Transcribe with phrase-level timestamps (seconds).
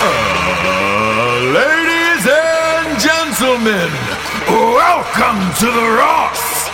[0.01, 3.90] Uh, ladies and gentlemen,
[4.47, 6.69] welcome to the Ross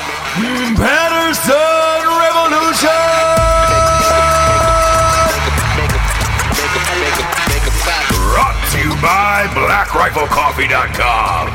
[0.76, 3.39] Patterson Revolution!
[10.00, 11.48] BlackRifleCoffee.com.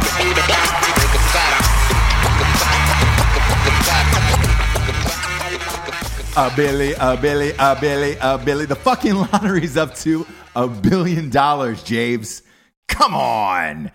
[6.37, 8.67] A Billy, a Billy, a Billy, a Billy.
[8.67, 12.43] The fucking lottery's up to a billion dollars, James.
[12.87, 13.91] Come on.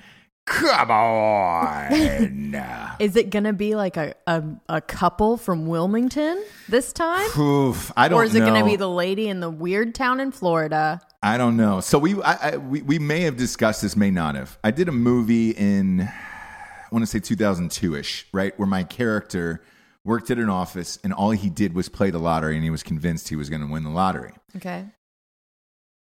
[0.48, 1.92] Come on.
[3.00, 7.30] Is it going to be like a, a, a couple from Wilmington this time?
[7.40, 10.19] Oof, I don't Or is it going to be the lady in the weird town
[10.19, 11.01] in Florida?
[11.21, 11.81] I don't know.
[11.81, 14.57] So we, I, I, we, we may have discussed this, may not have.
[14.63, 18.57] I did a movie in, I want to say 2002 ish, right?
[18.57, 19.62] Where my character
[20.06, 22.83] worked at an office and all he did was play the lottery and he was
[22.83, 24.86] convinced he was going to win the lottery Okay.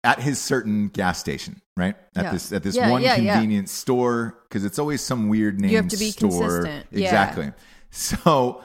[0.05, 1.97] at his certain gas station, right?
[2.15, 2.31] At Yeah.
[2.31, 5.71] this, at this Yeah, one yeah, convenience store because it's always some weird name.
[5.71, 6.29] You have to be store.
[6.29, 6.85] consistent.
[6.91, 6.99] Yeah.
[7.03, 7.51] Exactly.
[7.91, 8.63] So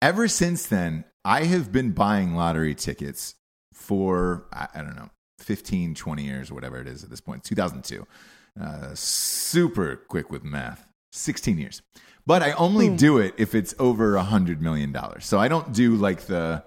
[0.00, 3.34] ever since then, I have been buying lottery tickets
[3.74, 7.44] for, I, I don't know, 15, 20 years or whatever it is at this point,
[7.44, 8.06] 2002.
[8.60, 11.82] Uh, super quick with math, 16 years.
[12.26, 15.26] But I only do it if it's over a hundred million dollars.
[15.26, 16.64] So I don't do like the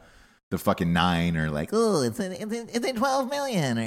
[0.51, 3.81] the fucking nine or like Oh, it's a, it's a, it's a 12 million or.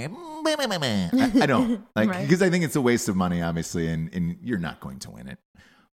[1.15, 2.23] I, I don't like Right.
[2.23, 5.11] because I think it's a waste of money, obviously, and, and you're not going to
[5.13, 5.39] win it.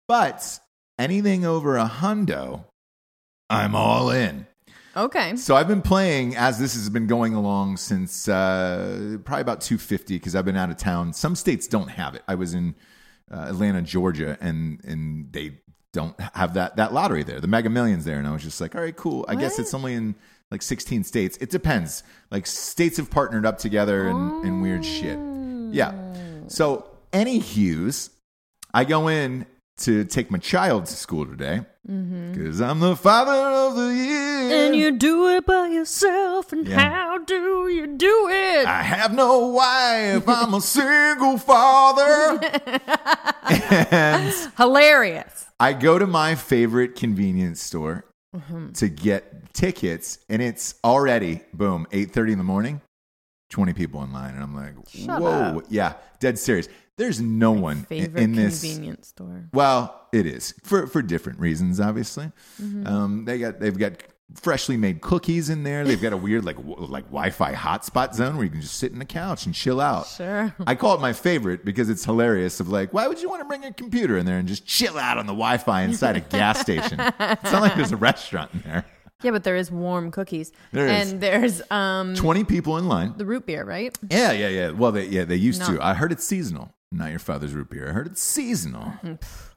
[0.08, 0.60] But
[0.98, 2.64] anything over a hundo,
[3.50, 4.47] I'm all in.
[4.98, 5.36] Okay.
[5.36, 10.16] So I've been playing as this has been going along since uh, probably about 250
[10.16, 11.14] because I've been out of town.
[11.14, 12.24] Some states don't have it.
[12.28, 12.74] I was in
[13.32, 15.60] uh, Atlanta, Georgia, and and they
[15.94, 18.74] don't have that that lottery there, the Mega Millions there, and I was just like,
[18.74, 19.24] all right, cool.
[19.28, 20.16] I guess it's only in
[20.50, 21.38] like 16 states.
[21.38, 22.02] It depends.
[22.32, 25.20] Like states have partnered up together and, and weird shit.
[25.72, 25.94] Yeah.
[26.48, 28.10] So any hues,
[28.74, 29.46] I go in
[29.78, 34.66] to take my child to school today because I'm the father of the year.
[34.68, 36.80] And you do it by yourself, and Yeah.
[36.80, 38.66] how do you do it?
[38.68, 40.28] I have no wife.
[40.28, 42.40] I'm a single father.
[43.44, 45.46] and Hilarious.
[45.60, 48.04] I go to my favorite convenience store
[48.36, 48.74] Mm-hmm.
[48.74, 52.82] to get tickets, and it's already boom eight thirty in the morning.
[53.50, 55.64] Twenty people in line, and I'm like, Shut whoa, up.
[55.70, 56.68] yeah, dead serious.
[56.98, 58.62] There's no one in, Favorite in this.
[58.62, 59.50] convenience store.
[59.54, 62.32] Well, it is for for different reasons, obviously.
[62.62, 62.88] Mm-hmm.
[62.88, 63.94] Um, they got they've got
[64.42, 65.86] freshly made cookies in there.
[65.86, 68.92] They've got a weird like w- like Wi-Fi hotspot zone where you can just sit
[68.92, 70.08] in the couch and chill out.
[70.08, 70.54] Sure.
[70.66, 72.60] I call it my favorite because it's hilarious.
[72.60, 74.98] Of like, why would you want to bring a computer in there and just chill
[74.98, 77.00] out on the Wi-Fi inside a gas station?
[77.00, 78.86] It's not like there's a restaurant in there.
[79.24, 80.52] Yeah, but there is warm cookies.
[80.74, 81.12] There is.
[81.12, 83.14] and there's um Twenty people in line.
[83.18, 83.98] the root beer, right?
[84.12, 84.70] Yeah, yeah, yeah.
[84.72, 85.76] Well, they yeah they used No.
[85.78, 85.86] to.
[85.86, 86.74] I heard it's seasonal.
[86.92, 87.90] Not your father's root beer.
[87.90, 88.94] I heard it's seasonal.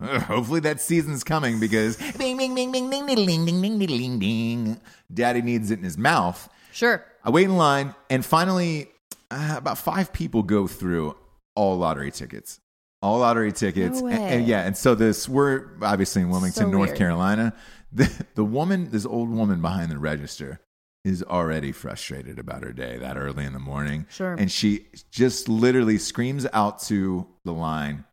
[0.02, 4.18] Hopefully that season's coming because bing, bing, bing, bing, ding, ding, ding, ding, ding, ding,
[4.18, 4.80] ding.
[5.12, 6.48] Daddy needs it in his mouth.
[6.72, 7.04] Sure.
[7.24, 8.88] I wait in line, and finally,
[9.30, 11.16] uh, about five people go through
[11.54, 12.58] all lottery tickets.
[13.02, 14.00] All lottery tickets.
[14.00, 16.98] No And, and yeah, and so this, we're obviously in Wilmington, So North weird.
[16.98, 17.54] Carolina.
[17.92, 20.60] The, the woman, this old woman behind the register,
[21.04, 24.06] is already frustrated about her day that early in the morning.
[24.10, 24.34] Sure.
[24.34, 28.04] And she just literally screams out to the line.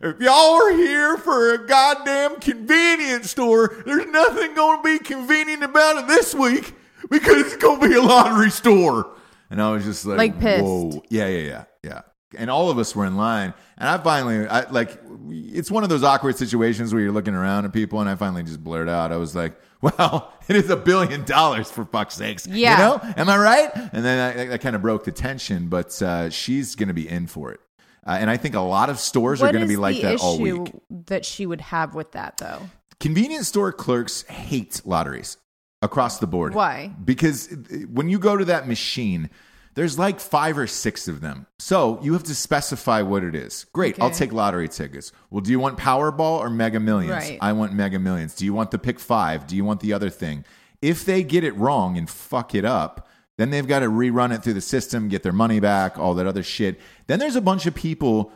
[0.00, 5.62] If y'all are here for a goddamn convenience store, there's nothing going to be convenient
[5.64, 6.74] about it this week
[7.10, 9.10] because it's going to be a lottery store.
[9.50, 10.62] And I was just like, Like pissed.
[10.64, 11.02] whoa.
[11.10, 12.00] Yeah, yeah, yeah, yeah.
[12.38, 13.52] And all of us were in line.
[13.76, 14.98] And I finally, I like,
[15.28, 18.00] it's one of those awkward situations where you're looking around at people.
[18.00, 19.60] And I finally just blurred out, I was like,
[19.98, 22.46] well, it is a billion dollars for fuck's sakes.
[22.46, 22.72] Yeah.
[22.72, 23.14] You know?
[23.16, 23.70] Am I right?
[23.92, 27.08] And then I, that kind of broke the tension, but uh, she's going to be
[27.08, 27.60] in for it.
[28.06, 30.38] Uh, and I think a lot of stores are going to be like that all
[30.38, 30.72] week.
[30.90, 32.68] that she would have with that though?
[32.98, 35.36] Convenience store clerks hate lotteries
[35.82, 36.54] across the board.
[36.54, 36.94] Why?
[37.04, 37.54] Because
[37.90, 39.30] when you go to that machine,
[39.74, 41.46] there's like five or six of them.
[41.58, 43.66] So you have to specify what it is.
[43.72, 45.12] Great, I'll take lottery tickets.
[45.30, 47.12] Well, do you want Powerball or Mega Millions?
[47.12, 47.38] Right.
[47.40, 48.34] I want Mega Millions.
[48.34, 49.46] Do you want the pick five?
[49.46, 50.44] Do you want the other thing?
[50.82, 53.08] If they get it wrong and fuck it up,
[53.38, 56.26] then they've got to rerun it through the system, get their money back, all that
[56.26, 56.78] other shit.
[57.06, 58.32] Then there's a bunch of people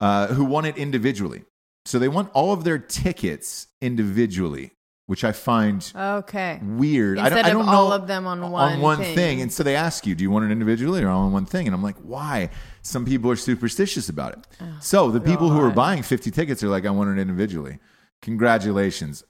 [0.00, 1.44] uh, who want it individually.
[1.84, 4.72] So they want all of their tickets individually,
[5.06, 6.60] which I find Okay.
[6.62, 7.18] weird.
[7.18, 9.14] I don't, Instead I of don't all know of them on on one one thing.
[9.14, 9.40] thing.
[9.40, 11.66] And so they ask you, do you want it individually or all on one thing?
[11.66, 12.50] And I'm like, why?
[12.82, 14.46] Some people are superstitious about it.
[14.80, 17.78] so the people who are Oh, buying 50 tickets are like, I want it individually.
[18.22, 19.22] Congratulations.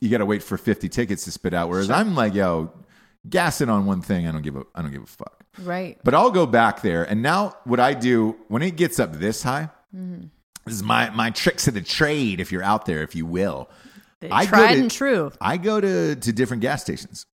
[0.00, 1.68] You got to wait for 50 tickets to spit out.
[1.68, 2.72] Whereas I'm like, yo,
[3.28, 4.26] gas it on one thing.
[4.28, 5.44] I don't give a, I don't give a fuck.
[5.60, 5.98] Right.
[6.04, 7.02] But I'll go back there.
[7.04, 10.24] And now what I do when it gets up this high, Mm-hmm.
[10.64, 13.68] this is my, my tricks of the trade, if you're out there, if you will.
[14.30, 15.32] I go Tried to- and true.
[15.40, 17.24] I go to, to different gas stations.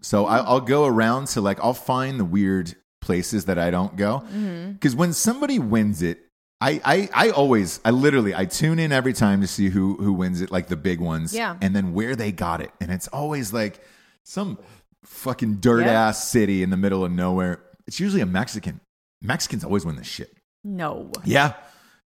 [0.00, 3.96] So I, I'll go around to like, I'll find the weird places that I don't
[3.96, 4.22] go.
[4.32, 4.72] Mm-hmm.
[4.72, 6.20] Because when somebody wins it,
[6.60, 10.12] I, I, I always, I literally, I tune in every time to see who, who
[10.12, 11.34] wins it, like the big ones.
[11.34, 11.56] Yeah.
[11.60, 12.70] And then where they got it.
[12.80, 13.80] And it's always like
[14.24, 14.58] some
[15.04, 15.88] fucking dirt Yep.
[15.88, 17.60] ass city in the middle of nowhere.
[17.86, 18.80] It's usually a Mexican.
[19.22, 20.36] Mexicans always win this shit.
[20.64, 21.10] No.
[21.24, 21.54] Yeah.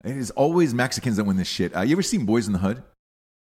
[0.03, 1.75] It is always Mexicans that win this shit.
[1.75, 2.81] Uh, you ever seen Boys in the Hood?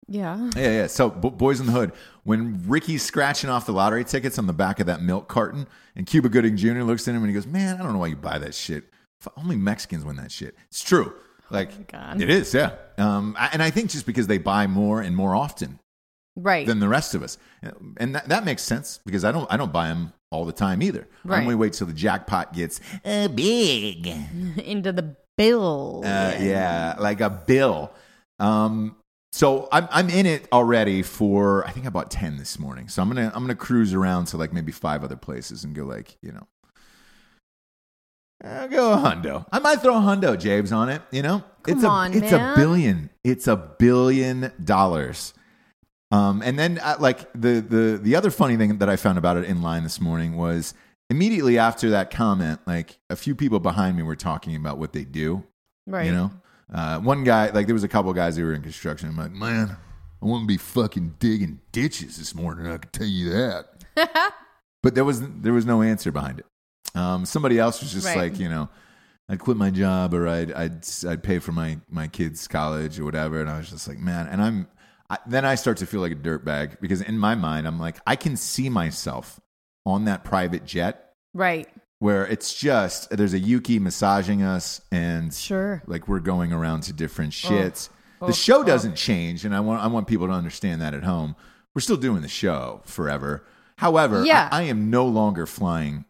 [0.08, 0.50] Yeah.
[0.56, 0.88] Yeah, yeah.
[0.88, 1.92] So, Bo- Boys in the Hood,
[2.24, 6.06] when Ricky's scratching off the lottery tickets on the back of that milk carton, and
[6.06, 6.82] Cuba Gooding Jr.
[6.82, 8.86] looks at him and he goes, "Man, I don't know why you buy that shit.
[9.22, 10.56] F- Only Mexicans win that shit.
[10.70, 11.14] It's true.
[11.50, 12.72] Like Oh it is, yeah.
[12.98, 15.80] Um, I- and I think just because they buy more and more often
[16.36, 16.66] Right.
[16.66, 17.38] than the rest of us,
[17.98, 20.82] and that, that makes sense because I don't I don't buy them all the time
[20.82, 21.08] either.
[21.30, 24.08] I only wait till the jackpot gets Uh, big.
[24.58, 26.02] Into the bill.
[26.04, 27.92] Uh, yeah, like a bill.
[28.40, 28.96] Um,
[29.34, 32.88] so I'm I'm in it already for I think I bought ten this morning.
[32.88, 35.86] So I'm gonna I'm gonna cruise around to like maybe five other places and go
[35.86, 36.48] like you know.
[38.44, 39.46] I'll go a hundo.
[39.52, 41.02] I might throw a hundo, James, on it.
[41.12, 43.10] You know, Come it's a on, it's a billion.
[43.24, 45.34] It's a billion dollars.
[46.12, 49.38] Um, and then uh, like the the the other funny thing that I found about
[49.38, 50.76] it in line this morning was
[51.10, 55.06] immediately after that comment, like a few people behind me were talking about what they
[55.06, 55.44] do.
[55.88, 56.06] Right.
[56.06, 56.32] You know,
[56.72, 59.10] uh, one guy like there was a couple guys who were in construction.
[59.10, 59.78] I'm like, man,
[60.22, 62.68] I wouldn't be fucking digging ditches this morning.
[62.68, 63.66] I can tell you that.
[64.84, 66.46] but there was there was no answer behind it.
[66.96, 68.18] Um, somebody else was just Right.
[68.32, 68.70] like, you know,
[69.30, 73.06] I'd quit my job or I'd I'd I'd pay for my my kids' college or
[73.06, 74.68] whatever, and I was just like, man, and I'm
[75.10, 77.98] I, then I start to feel like a dirtbag because in my mind I'm like
[78.08, 79.40] I can see myself
[79.86, 81.68] on that private jet Right.
[82.04, 85.82] Where it's just there's a Yuki massaging us and Sure.
[85.88, 87.50] like we're going around to different oh.
[87.50, 87.88] shits.
[88.20, 88.64] the oh, show oh.
[88.66, 91.38] doesn't change, and I want I want people to understand that at home.
[91.74, 93.46] We're still doing the show forever.
[93.78, 94.50] However, Yeah.
[94.52, 96.04] I, I am no longer flying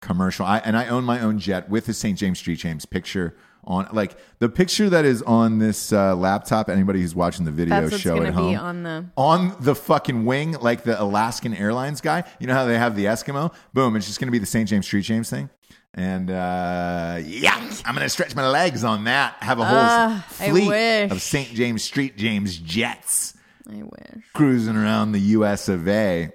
[0.00, 0.46] commercial.
[0.46, 2.16] I and I own my own jet with the St.
[2.16, 6.68] James Street James picture on like the picture that is on this uh, laptop.
[6.68, 9.06] Anybody who's watching the video That's what's show at home be on the.
[9.16, 12.24] on the fucking wing, like the Alaskan Airlines guy.
[12.40, 13.54] You know how they have the Eskimo?
[13.72, 14.68] Boom, it's just going to be the St.
[14.68, 15.48] James Street James thing.
[15.94, 17.54] And uh, yeah,
[17.84, 19.36] I'm going to stretch my legs on that.
[19.40, 21.48] Have a whole I fleet of St.
[21.48, 23.34] James Street James jets
[23.68, 24.24] I wish.
[24.32, 25.68] cruising around the U.S.
[25.68, 26.32] of A.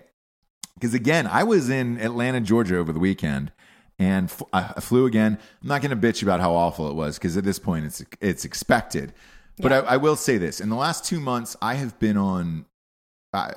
[0.76, 3.52] Because again, I was in Atlanta, Georgia over the weekend,
[4.00, 5.38] and f- I flew again.
[5.62, 8.04] I'm not going to bitch about how awful it was because at this point it's
[8.22, 9.14] it's expected.
[9.60, 12.66] But I, I will say this: in the last two months, I have been on
[13.34, 13.52] uh,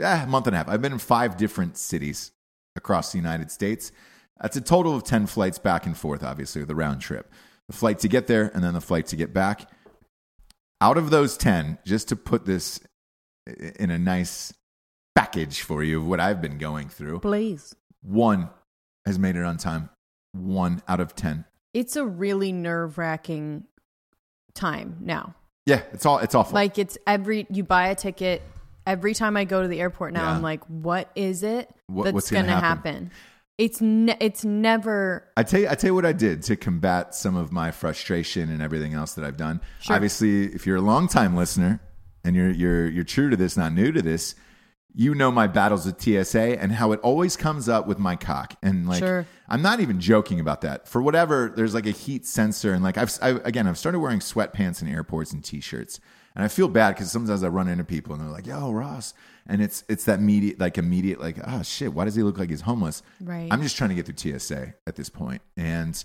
[0.00, 0.68] eh, a month and a half.
[0.68, 2.32] I've been in five different cities
[2.74, 3.92] across the United States.
[4.40, 6.24] That's a total of ten flights back and forth.
[6.24, 7.32] Obviously, the round trip,
[7.68, 9.70] the flight to get there, and then the flight to get back.
[10.80, 12.80] Out of those ten, just to put this
[13.46, 14.52] in a nice
[15.14, 17.20] package for you of what I've been going through.
[17.20, 17.74] Please.
[18.02, 18.50] One
[19.06, 19.88] has made it on time.
[20.32, 21.44] One out of 10.
[21.72, 23.64] It's a really nerve wracking
[24.54, 25.34] time now.
[25.66, 26.54] Yeah, it's all it's awful.
[26.54, 28.42] Like it's every you buy a ticket.
[28.86, 30.36] Every time I go to the airport now, Yeah.
[30.36, 32.94] I'm like, what is it What- that's what's gonna gonna happen?
[32.94, 33.10] happen?
[33.58, 37.14] It's ne- it's never I tell you, I tell you what I did to combat
[37.14, 39.60] some of my frustration and everything else that I've done.
[39.80, 39.96] Sure.
[39.96, 41.80] Obviously, if you're a longtime listener
[42.22, 44.34] and you're you're you're true to this, not new to this,
[44.98, 48.56] you know my battles with TSA and how it always comes up with my cock.
[48.62, 49.26] And like, Sure.
[49.46, 50.88] I'm not even joking about that.
[50.88, 54.20] For whatever, there's like a heat sensor, and like I've I, again, I've started wearing
[54.20, 56.00] sweatpants in airports and t-shirts,
[56.34, 59.12] and I feel bad because sometimes I run into people and they're like, "Yo, Ross,"
[59.46, 62.48] and it's it's that immediate like immediate like, "Oh shit, why does he look like
[62.48, 63.48] he's homeless?" Right.
[63.50, 66.02] I'm just trying to get through TSA at this point, and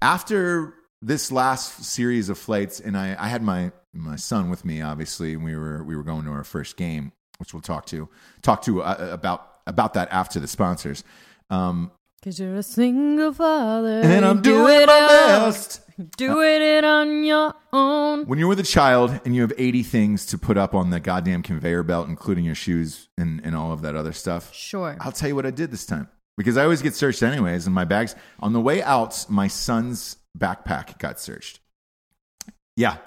[0.00, 4.80] after this last series of flights, and I, I had my my son with me,
[4.80, 7.12] obviously, and we were we were going to our first game,
[7.42, 8.08] which we'll talk to
[8.40, 11.02] talk to uh, about about that after the sponsors.
[11.50, 14.00] Um, because you're a single father.
[14.02, 15.80] and I'm You do doing it my best.
[16.16, 18.26] Doing it on your own.
[18.26, 21.00] When you're with a child and you have 80 things to put up on the
[21.00, 24.96] goddamn conveyor belt, including your shoes and, and all of that other stuff, Sure.
[25.00, 27.66] I'll tell you what I did this time because I always get searched anyways.
[27.66, 31.58] And my bags on the way out, my son's backpack got searched.
[32.76, 32.98] Yeah,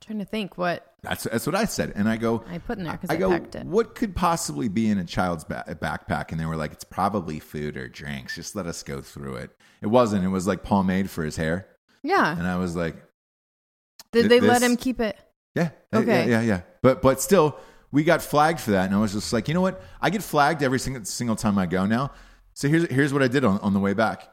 [0.00, 1.92] trying to think what that's that's what I said.
[1.96, 3.66] And I go, I put in there because I I, go, packed it.
[3.66, 6.30] what could possibly be in a child's ba- backpack?
[6.30, 8.36] And they were like, it's probably food or drinks.
[8.36, 9.50] Just let us go through it.
[9.80, 10.24] It wasn't.
[10.24, 11.66] It was like pomade for his hair.
[12.04, 12.36] Yeah.
[12.36, 12.94] And I was like,
[14.12, 15.16] Did th- they let him keep it?
[15.54, 15.70] Yeah.
[15.92, 16.28] Okay.
[16.28, 16.60] Yeah, yeah, yeah.
[16.82, 17.58] But but still,
[17.90, 19.82] we got flagged for that, and I was just like, you know what?
[20.00, 22.12] I get flagged every single single time I go now.
[22.54, 24.28] So here's here's what I did on, on the way back.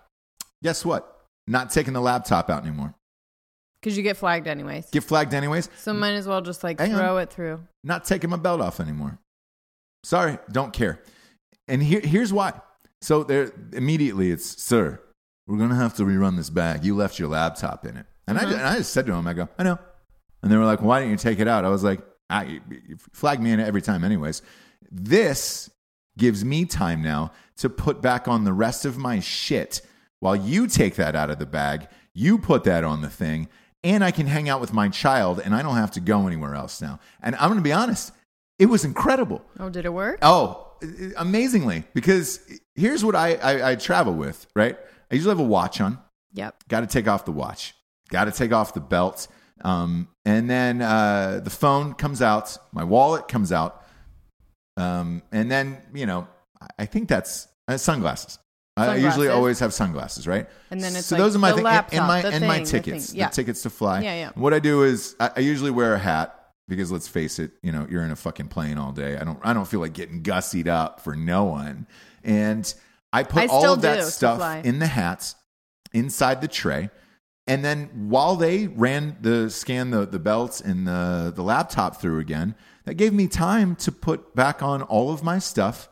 [0.64, 1.26] Guess what?
[1.48, 2.94] Not taking the laptop out anymore.
[3.82, 4.90] Because you get flagged anyways.
[4.92, 5.70] Get flagged anyways.
[5.78, 7.00] So might as well just like Hang on.
[7.00, 7.62] throw it through.
[7.84, 9.18] Not taking my belt off anymore.
[10.04, 11.02] Sorry, don't care.
[11.68, 12.54] And here here's why.
[13.02, 15.00] So there immediately it's sir,
[15.48, 16.84] we're gonna have to rerun this bag.
[16.84, 18.54] You left your laptop in it, and I Mhm.
[18.54, 19.80] and I just said to him, I go, I know.
[20.44, 21.64] And they were like, why didn't you take it out?
[21.66, 22.02] I was like,
[22.48, 24.42] you flag me in it every time, anyways.
[24.92, 25.70] This
[26.18, 29.82] gives me time now to put back on the rest of my shit
[30.20, 31.88] while you take that out of the bag.
[32.14, 33.48] You put that on the thing,
[33.84, 36.56] and I can hang out with my child, and I don't have to go anywhere
[36.56, 37.00] else now.
[37.22, 38.12] And I'm going to be honest,
[38.58, 39.42] it was incredible.
[39.60, 40.20] Oh, did it work?
[40.22, 40.68] Oh,
[41.18, 42.40] amazingly, because
[42.76, 44.78] here's what I, I, I travel with, right?
[45.12, 45.98] I usually have a watch on.
[46.34, 46.64] Yep.
[46.68, 47.74] Got to take off the watch.
[48.10, 49.28] Got to take off the belt.
[49.62, 52.58] Um, and then uh, the phone comes out.
[52.72, 53.84] My wallet comes out.
[54.78, 56.28] Um, and then, you know,
[56.78, 58.40] I- think that's uh, sunglasses.
[58.88, 60.48] I usually always have sunglasses, right?
[60.72, 62.48] And then it's so like those are my the thing- laptop, and my the and
[62.48, 63.22] my thing, the tickets, thing.
[63.22, 64.02] the, tickets to fly.
[64.02, 64.32] Yeah, yeah.
[64.36, 66.36] What I do is I, I usually wear a hat
[66.68, 69.18] because let's face it, you know, you're in a fucking plane all day.
[69.18, 71.88] I don't I don't feel like getting gussied up for no one.
[72.24, 72.72] And
[73.12, 75.36] I put I all of that stuff in the hats.
[75.94, 76.90] inside the tray.
[77.48, 82.20] And then while they ran the scan the, the belts and the, the laptop through
[82.20, 82.54] again,
[82.86, 85.90] that gave me time to put back on all of my stuff.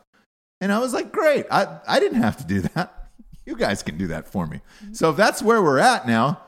[0.60, 1.46] And I was like, great.
[1.50, 3.10] I, I didn't have to do that.
[3.46, 4.60] You guys can do that for me.
[4.92, 6.40] So if that's where we're at now,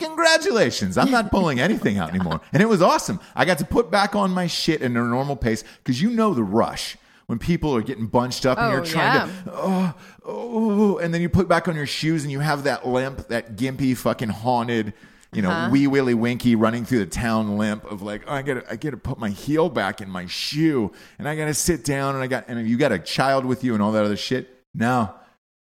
[0.00, 0.98] congratulations.
[0.98, 2.40] I'm not pulling anything out anymore.
[2.52, 3.20] And it was awesome.
[3.36, 6.34] I got to put back on my shit in a normal pace because you know
[6.34, 6.96] the rush
[7.26, 9.42] when people are getting bunched up and Oh, you're trying yeah.
[9.44, 9.94] to, oh,
[10.24, 13.54] oh, and then you put back on your shoes and you have that limp, that
[13.56, 14.94] gimpy fucking haunted,
[15.32, 15.70] you know, Uh-huh.
[15.70, 18.96] wee willy winky running through the town limp of like, oh, I gotta, I gotta
[18.96, 22.46] put my heel back in my shoe and I gotta sit down and I got,
[22.48, 24.48] and you got a child with you and all that other shit.
[24.74, 25.12] No,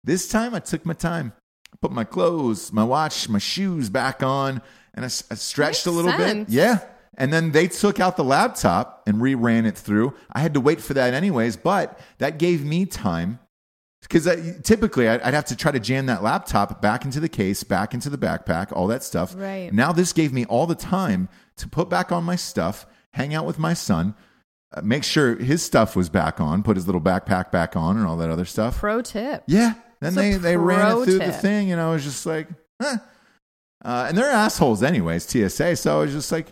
[0.03, 1.34] this time I took my time,
[1.82, 4.62] put my clothes, my watch, my shoes back on,
[4.94, 6.50] and I stretched a little sense.
[6.50, 6.53] bit.
[6.56, 6.80] Yeah.
[7.18, 10.13] And then they took out the laptop and reran it through.
[10.32, 13.39] I had to wait for that anyways, but that gave me time
[14.01, 14.25] because
[14.63, 17.93] typically I'd, I'd have to try to jam that laptop back into the case, back
[17.93, 19.34] into the backpack, all that stuff.
[19.36, 19.72] Right.
[19.72, 23.46] Now this gave me all the time to put back on my stuff, hang out
[23.46, 24.15] with my son,
[24.74, 28.05] uh, make sure his stuff was back on, put his little backpack back on, and
[28.08, 28.77] all that other stuff.
[28.77, 29.43] Pro tip.
[29.48, 29.75] Yeah.
[30.00, 32.48] Then they, they ran it through the thing, and I was just like,
[32.81, 32.98] huh.
[33.84, 35.75] Uh, and they're assholes, anyways, TSA.
[35.75, 36.48] So I was just like,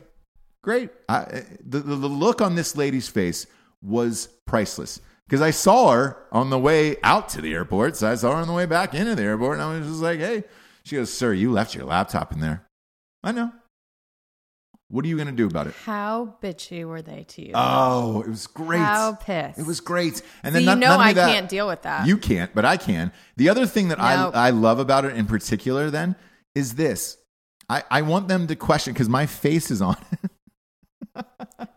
[0.62, 0.92] great.
[1.08, 3.48] I, the, the, the look on this lady's face
[3.82, 7.96] was priceless because I saw her on the way out to the airport.
[7.96, 10.02] So I saw her on the way back into the airport, and I was just
[10.02, 10.44] like, hey.
[10.86, 12.66] She goes, sir, you left your laptop in there.
[13.24, 13.52] I know.
[14.88, 15.76] What are you going to do about it?
[15.86, 17.52] How bitchy were they to you?
[17.54, 18.80] Oh, it was great.
[18.80, 19.60] How pissed.
[19.60, 20.24] It was great.
[20.42, 22.08] And So then you not, know I that- can't deal with that.
[22.08, 23.12] You can't, but I can.
[23.38, 24.34] The other thing that Nope.
[24.36, 26.16] I I love about it in particular then
[26.56, 27.18] is this.
[27.70, 29.98] I, I want them to question because my face is on.
[30.12, 30.32] it.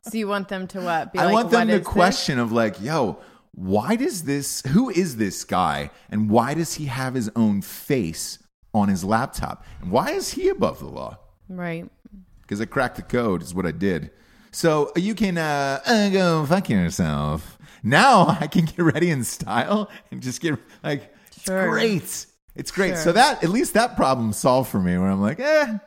[0.05, 1.13] So you want them to what?
[1.13, 3.19] Be I like, want them to is this?" question of like, yo,
[3.55, 4.63] why does this?
[4.69, 8.39] Who is this guy, and why does he have his own face
[8.75, 9.65] on his laptop?
[9.81, 11.19] And why is he above the law?
[11.49, 11.87] Right.
[12.43, 14.11] because I cracked the code is what I did.
[14.53, 17.59] So you can uh, uh, go fuck yourself.
[17.83, 22.27] Now I can get ready in style and just get like it's great.
[22.55, 22.89] It's great.
[22.91, 22.97] Sure.
[22.97, 24.97] So that at least that problem solved for me.
[24.97, 25.79] Where I'm like, eh,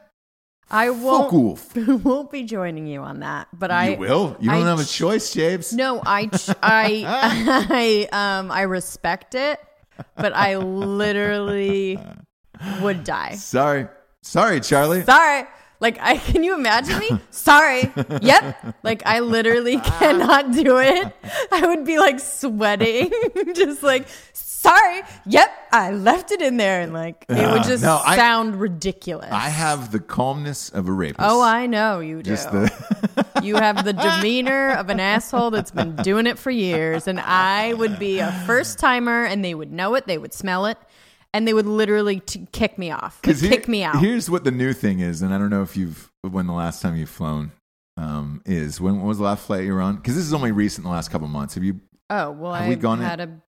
[0.70, 1.34] I won't.
[1.34, 1.78] off.
[2.04, 4.36] won't be joining you on that, but I you will.
[4.40, 5.74] You don't I have a ch- choice, James.
[5.74, 7.68] No, I, ch- I,
[8.12, 9.60] I, um, I respect it,
[10.16, 12.00] but I literally
[12.82, 13.36] would die.
[13.36, 13.88] Sorry,
[14.22, 15.04] sorry, Charlie.
[15.04, 15.48] Sorry.
[15.82, 17.20] Like, I can you imagine me?
[17.32, 17.92] Sorry.
[18.22, 18.76] Yep.
[18.82, 21.16] Like, I literally cannot do it.
[21.52, 23.12] I would be like sweating,
[23.54, 24.08] just like,
[24.70, 25.02] sorry.
[25.26, 25.50] Yep.
[25.72, 29.32] I left it in there, and like, it would just no, I- sound ridiculous.
[29.32, 31.20] I have the calmness of a rapist.
[31.22, 32.30] Oh, I know you do.
[32.32, 37.08] just the You have the demeanor of an asshole that's been doing it for years.
[37.08, 40.66] And I would be a first timer and they would know it, they would smell
[40.66, 40.78] it,
[41.34, 43.22] and they would literally t- kick me off.
[43.22, 44.00] They'd here- kick me out.
[44.00, 46.82] Here's what the new thing is, and I don't know if you've when the last
[46.82, 47.52] time you've flown
[47.98, 48.82] um, is.
[48.82, 49.98] When, when was the last flight you were on?
[49.98, 51.54] Because this is only recent, the last couple months.
[51.56, 53.42] Have you oh, well, Have we gone in- had a.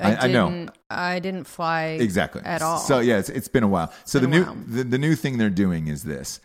[0.00, 0.66] I- I, I know.
[0.90, 2.78] I didn't fly exactly at all.
[2.78, 3.92] So yeah, it's, it's been a while.
[4.04, 6.40] So the new the, the new thing they're doing is this: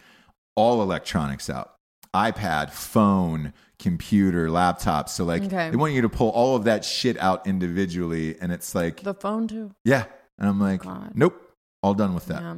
[0.56, 1.76] all electronics out,
[2.16, 5.10] iPad, phone, computer, laptop.
[5.10, 5.70] So like Okay.
[5.70, 9.14] they want you to pull all of that shit out individually, and it's like the
[9.14, 9.72] phone too.
[9.86, 10.06] yeah,
[10.38, 11.12] and I'm like, oh, God.
[11.16, 12.42] nope, all done with that.
[12.42, 12.56] Yeah.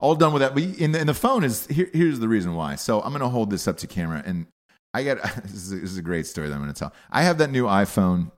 [0.00, 0.54] all done with that.
[0.54, 2.74] But in the, in the phone is here, here's the reason why.
[2.76, 4.46] So I'm going to hold this up to camera, and
[4.94, 6.92] I got this is, a, this is a great story that I'm going to tell.
[7.10, 8.30] I have that new iPhone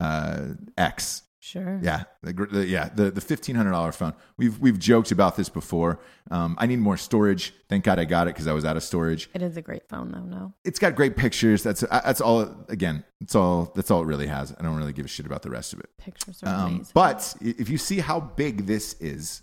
[0.00, 1.22] uh, X.
[1.38, 1.78] Sure.
[1.80, 4.14] Yeah, the, the, yeah, the the fifteen hundred dollar phone.
[4.36, 6.00] We've we've joked about this before.
[6.28, 7.54] Um, I need more storage.
[7.68, 9.30] Thank God I got it because I was out of storage.
[9.32, 10.24] It is a great phone, though.
[10.24, 10.54] No.
[10.64, 11.62] It's got great pictures.
[11.62, 12.66] That's uh, that's all.
[12.68, 13.70] Again, that's all.
[13.76, 14.52] That's all it really has.
[14.58, 15.88] I don't really give a shit about the rest of it.
[15.98, 16.90] Pictures are Um, amazing.
[16.94, 19.42] but if you see how big this is,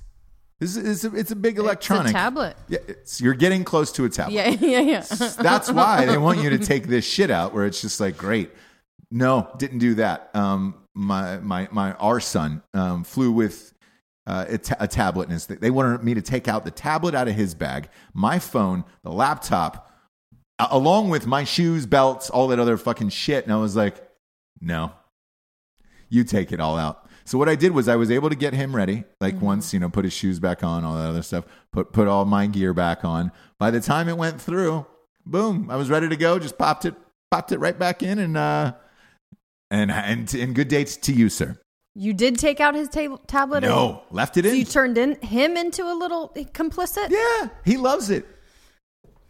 [0.60, 2.58] this is it's a, it's a big electronic It's a tablet.
[2.68, 4.34] Yeah, it's, you're getting close to a tablet.
[4.34, 5.06] Yeah, yeah, yeah.
[5.40, 8.52] That's why they want you to take this shit out, where it's just like, great.
[9.16, 10.32] No, didn't do that.
[10.34, 13.76] Um, my my my our son um, flew with
[14.26, 14.46] uh,
[14.80, 17.90] a, tablet, and they wanted me to take out the tablet out of his bag,
[18.16, 19.92] my phone, the laptop,
[20.58, 23.44] a- along with my shoes, belts, all that other fucking shit.
[23.44, 23.96] And I was like,
[24.60, 24.94] no,
[26.10, 27.08] you take it all out.
[27.24, 29.80] So what I did was I was able to get him ready, like once you
[29.80, 32.74] know, put his shoes back on, all that other stuff, put put all my gear
[32.74, 33.32] back on.
[33.60, 34.88] By the time it went through,
[35.24, 36.40] boom, I was ready to go.
[36.40, 36.96] Just popped it,
[37.30, 38.74] popped it right back in, and uh,
[39.74, 41.58] and and and good dates to you, sir.
[41.96, 43.62] You did take out his ta- tablet?
[43.62, 44.58] No, left it So in.
[44.58, 47.10] you turned in him into a little complicit?
[47.12, 48.26] yeah, he loves it.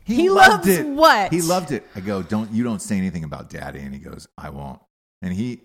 [0.05, 0.85] He loved loves it.
[0.87, 1.31] what?
[1.31, 1.85] He loved it.
[1.95, 4.79] I go, don't you don't say anything about daddy, and he goes, I won't.
[5.21, 5.61] And he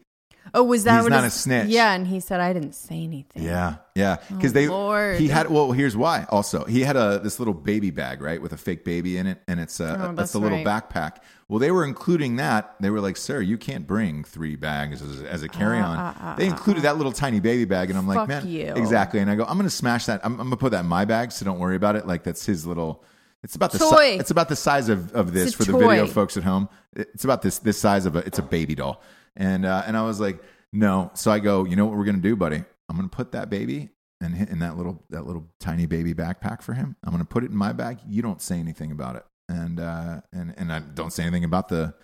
[0.54, 1.68] Oh, was that He's not his- a snitch.
[1.68, 3.42] Yeah, and he said I didn't say anything.
[3.42, 4.16] Yeah, yeah.
[4.30, 5.18] Because Oh, they Lord.
[5.18, 5.72] he had well.
[5.72, 6.26] Here's why.
[6.30, 9.40] Also, he had a this little baby bag right with a fake baby in it,
[9.48, 10.66] and it's a Oh, that's that's a little right.
[10.66, 11.16] backpack.
[11.48, 12.74] Well, they were including that.
[12.80, 16.14] They were like, "Sir, you can't bring three bags as, as a carry on." Ah,
[16.16, 18.72] ah, ah, they included that little tiny baby bag, and I'm like, uh, "Man, you.
[18.76, 20.20] exactly." And I go, "I'm gonna smash that.
[20.24, 22.06] I'm, I'm gonna put that in my bag, so don't worry about it.
[22.06, 23.02] Like that's his little."
[23.44, 26.06] It's about the si- it's about the size of, of this for a the video
[26.08, 26.68] folks at home.
[26.94, 29.00] It's about this this size of a it's a baby doll.
[29.36, 31.10] And uh, and I was like, no.
[31.14, 32.62] So I go, you know what we're gonna do, buddy?
[32.88, 36.72] I'm gonna put that baby and in that little that little tiny baby backpack for
[36.74, 36.96] him.
[37.04, 37.98] I'm gonna put it in my bag.
[38.08, 41.68] You don't say anything about it, and uh, and and I don't say anything about
[41.68, 41.94] the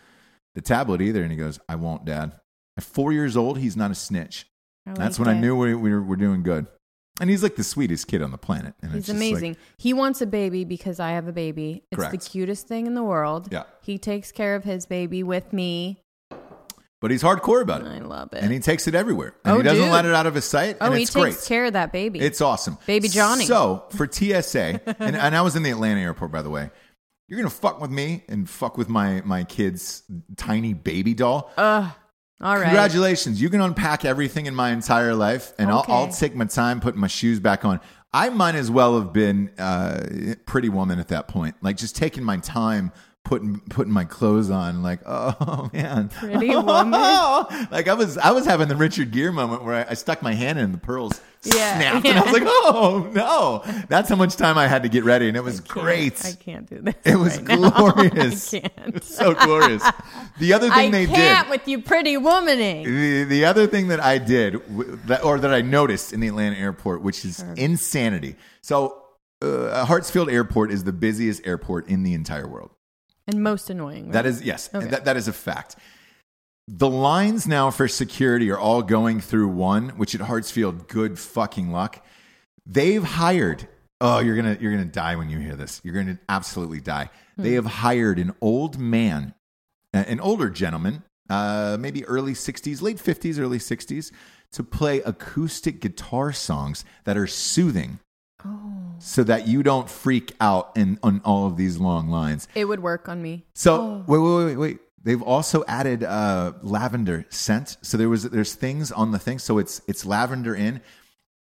[0.54, 1.22] the tablet either.
[1.22, 2.32] And he goes, I won't, Dad.
[2.76, 4.46] At four years old, he's not a snitch.
[4.86, 6.66] I That's like when I knew we, we were, we're doing good.
[7.20, 8.74] And he's like the sweetest kid on the planet.
[8.82, 9.56] And it's He's just like- amazing.
[9.78, 11.84] he wants a baby because I have a baby.
[11.92, 13.48] It's the cutest thing in the world.
[13.52, 13.62] Yeah.
[13.82, 16.00] He takes care of his baby with me.
[17.04, 17.86] But he's hardcore about it.
[17.88, 18.42] I love it.
[18.42, 19.34] and he takes it everywhere.
[19.44, 19.92] And Oh, he doesn't dude.
[19.92, 20.78] let it out of his sight.
[20.80, 21.44] oh, and he it's takes great.
[21.46, 22.18] care of that baby.
[22.18, 22.78] It's awesome.
[22.86, 23.44] Baby Johnny.
[23.44, 26.70] So for TSA, and, and I was in the Atlanta airport, by the way.
[27.28, 30.02] You're gonna fuck with me and fuck with my my kid's
[30.36, 31.50] tiny baby doll.
[31.58, 31.92] All
[32.40, 32.62] right.
[32.64, 36.80] Congratulations, you can unpack everything in my entire life, and I'll, I'll take my time
[36.80, 37.80] putting my shoes back on.
[38.12, 42.24] I might as well have been uh, Pretty Woman at that point, like just taking
[42.24, 42.92] my time
[43.24, 44.82] putting putting my clothes on.
[44.82, 46.92] Like, oh man, Pretty Woman?
[47.70, 50.34] like I was I was having the Richard Gere moment where I, I stuck my
[50.34, 54.36] hand in the pearls Yeah, snapped, and I was like, oh no, that's how much
[54.36, 56.24] time I had to get ready, and it was great.
[56.24, 56.94] I can't do this.
[57.04, 58.54] It was right glorious.
[58.54, 59.02] I can't.
[59.04, 59.82] so glorious.
[60.38, 61.50] The other I thing they can't did.
[61.50, 62.84] with you, pretty womaning.
[62.84, 64.60] The, the other thing that I did,
[65.06, 68.36] that, or that I noticed in the Atlanta airport, which is insanity.
[68.60, 69.02] So,
[69.42, 72.70] uh, Hartsfield Airport is the busiest airport in the entire world.
[73.26, 74.10] And most annoying.
[74.10, 74.26] That right?
[74.26, 74.86] is yes, Okay.
[74.88, 75.76] that, that is a fact.
[76.68, 81.70] The lines now for security are all going through one, which at Hartsfield, good fucking
[81.70, 82.04] luck.
[82.66, 83.68] They've hired.
[84.00, 85.80] Oh, you're gonna you're gonna die when you hear this.
[85.84, 87.10] You're gonna absolutely die.
[87.36, 89.34] They have hired an old man,
[89.92, 94.12] an older gentleman, uh, maybe early 60s, late 50s, early 60s,
[94.52, 97.98] to play acoustic guitar songs that are soothing,
[98.98, 102.48] so that you don't freak out in on all of these long lines.
[102.54, 103.44] It would work on me.
[103.54, 104.78] So wait, wait, wait, wait.
[105.02, 107.76] They've also added uh, lavender scent.
[107.82, 109.38] So there was there's things on the thing.
[109.38, 110.80] So it's it's lavender in.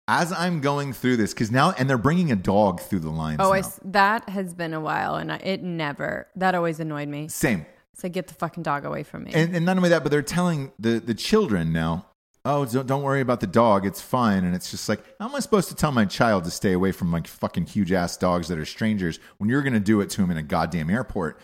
[0.08, 3.38] As I'm going through this, because now and they're bringing a dog through the lines.
[3.40, 3.52] Oh.
[3.52, 6.26] I that has been a while, and I, it never.
[6.36, 7.28] That always annoyed me.
[7.28, 7.66] same.
[7.94, 9.32] So get the fucking dog away from me.
[9.34, 12.06] And, and not only that, but they're telling the the children now.
[12.44, 13.86] Oh, don't, don't worry about the dog.
[13.86, 14.44] It's fine.
[14.44, 16.90] And it's just like, how am I supposed to tell my child to stay away
[16.90, 20.10] from like fucking huge ass dogs that are strangers when you're going to do it
[20.10, 21.38] to him in a goddamn airport?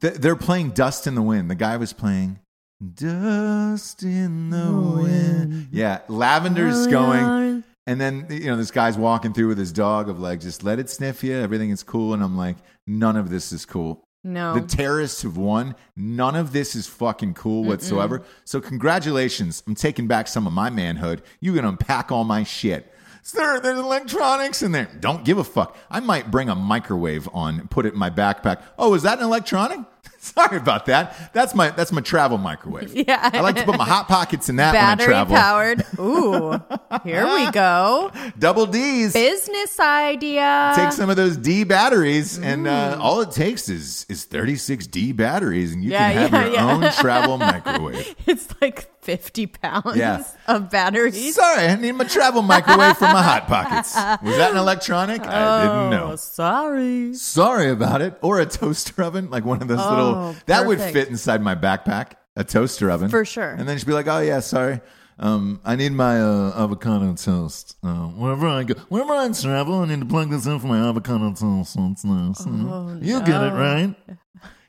[0.00, 1.50] Th- They're playing Dust in the Wind.
[1.50, 2.38] The guy was playing
[2.94, 4.72] Dust in the
[5.02, 5.68] Wind.
[5.72, 7.64] Yeah, Lavender's going.
[7.86, 10.78] And then, you know, this guy's walking through with his dog of like, just let
[10.78, 11.34] it sniff you.
[11.36, 12.14] Everything is cool.
[12.14, 14.03] And I'm like, none of this is cool.
[14.24, 15.74] No, The terrorists have won.
[15.96, 18.22] None of this is fucking cool whatsoever.
[18.44, 19.62] So congratulations.
[19.66, 21.22] I'm taking back some of my manhood.
[21.40, 22.90] You can unpack all my shit.
[23.22, 24.88] Sir, there's electronics in there.
[25.00, 25.76] Don't give a fuck.
[25.90, 28.62] I might bring a microwave on put it in my backpack.
[28.78, 29.80] Oh, is that an electronic?
[30.24, 31.32] Sorry about that.
[31.34, 32.92] That's my that's my travel microwave.
[33.06, 33.30] Yeah.
[33.32, 35.36] I like to put my hot pockets in that when I battery travel.
[35.36, 35.84] powered.
[35.98, 36.52] Ooh,
[37.04, 38.10] here we go.
[38.38, 39.12] Double D's.
[39.12, 40.72] Business idea.
[40.76, 42.96] Take some of those D batteries, and Mm.
[42.96, 46.44] uh, all it takes is is 36 D batteries, and you Yeah, can have yeah,
[46.46, 46.72] your yeah.
[46.72, 48.14] own travel microwave.
[48.26, 50.24] It's like fifty pounds Yeah.
[50.48, 51.34] of batteries.
[51.34, 53.94] Sorry, I need my travel microwave for my hot pockets.
[54.22, 55.20] Was that an electronic?
[55.22, 56.10] I didn't know.
[56.12, 57.14] Oh, sorry.
[57.14, 58.18] Sorry about it.
[58.22, 60.94] Or a toaster oven, like one of those little that would perfect.
[60.96, 62.12] fit inside my backpack.
[62.36, 63.50] A toaster oven For sure.
[63.50, 64.80] And then she'd be like, "Oh yeah, sorry."
[65.20, 67.76] Um, I need my uh, avocado toast.
[67.84, 70.80] Uh, wherever I go, wherever I travel, I need to plug this in for my
[70.88, 71.76] avocado toast.
[71.78, 72.42] It's nice.
[72.44, 73.94] Oh, you get it right.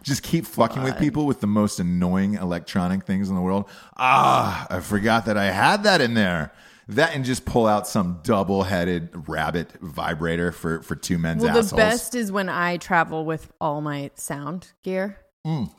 [0.06, 3.68] Just keep fucking with people with the most annoying electronic things in the world.
[3.98, 6.54] Ah, I forgot that I had that in there.
[6.90, 11.70] That and just pull out some double-headed rabbit vibrator for for two men's Well, assholes.
[11.72, 15.18] the best is when I travel with all my sound gear.
[15.48, 15.72] Mm.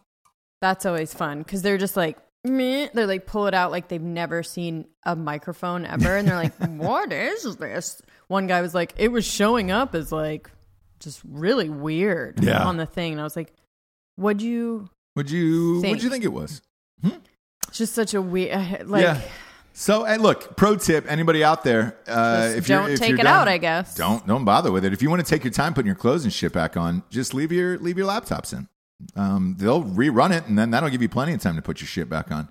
[0.61, 2.89] That's always fun because they're just like, meh.
[2.93, 6.17] they're like, pull it out like they've never seen a microphone ever.
[6.17, 8.03] And they're like, what is this?
[8.27, 10.51] One guy was like, it was showing up as like
[10.99, 12.65] just really weird Yeah.
[12.65, 13.13] on the thing.
[13.13, 13.53] And I was like,
[14.17, 15.81] what'd you, Would you?
[15.81, 15.95] Think.
[15.95, 16.63] Would you think it was?
[17.69, 19.21] it's just such a weird, like, yeah.
[19.79, 23.27] So, hey, look, pro tip: anybody out there, uh, if don't if take it done,
[23.27, 23.95] out, I guess.
[23.95, 24.95] Don't don't bother with it.
[24.95, 27.35] If you want to take your time putting your clothes and shit back on, just
[27.35, 28.69] leave your leave your laptops in.
[29.15, 31.89] Um, they'll rerun it, and then that'll give you plenty of time to put your
[31.89, 32.49] shit back on.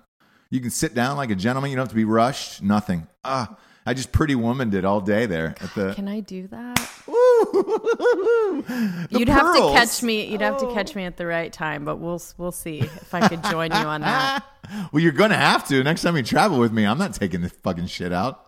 [0.50, 1.70] You can sit down like a gentleman.
[1.72, 2.62] You don't have to be rushed.
[2.62, 3.08] Nothing.
[3.24, 3.56] Ah,
[3.88, 5.94] I just pretty woman did all day there at the.
[5.94, 6.90] Can I do that?
[9.10, 10.26] You'd have to catch me.
[10.26, 13.28] You'd have to catch me at the right time, but we'll we'll see if I
[13.28, 14.44] could join you on that.
[14.90, 16.84] Well, you're gonna have to next time you travel with me.
[16.84, 18.44] I'm not taking this fucking shit out.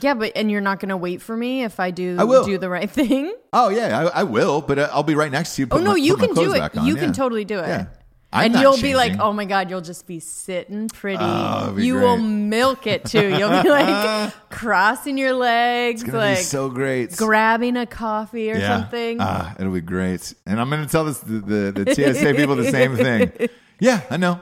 [0.00, 2.44] Yeah, but and you're not gonna wait for me if I do I will.
[2.44, 3.32] do the right thing.
[3.52, 5.68] Oh yeah, I, I will, but uh, I'll be right next to you.
[5.70, 6.74] Oh no, my- you can do it.
[6.74, 7.00] You yeah.
[7.00, 7.68] can totally do it.
[7.68, 7.86] Yeah.
[8.32, 11.18] I'm and you'll be like, oh my god, you'll just be sitting pretty.
[11.20, 13.26] Oh, be you will milk it too.
[13.28, 17.16] You'll be like crossing your legs, like so great.
[17.16, 19.18] grabbing a coffee or something.
[19.20, 20.32] Ah, it'll be great.
[20.46, 23.32] And I'm going to tell this the, the, the TSA people the same thing.
[23.82, 24.38] Yeah, I know.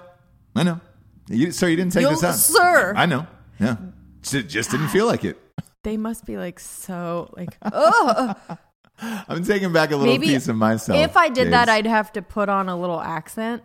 [0.56, 0.80] I know.
[1.28, 2.34] You, sir, you didn't take You'll- this out.
[2.34, 2.92] sir.
[2.96, 3.24] I know.
[3.60, 3.76] Yeah.
[4.22, 5.38] Just, just didn't feel like it.
[5.84, 8.34] they must be like so like oh
[9.00, 10.98] I'm taking back a little maybe piece of myself.
[10.98, 13.62] if I did that, I'd have to put on a little accent.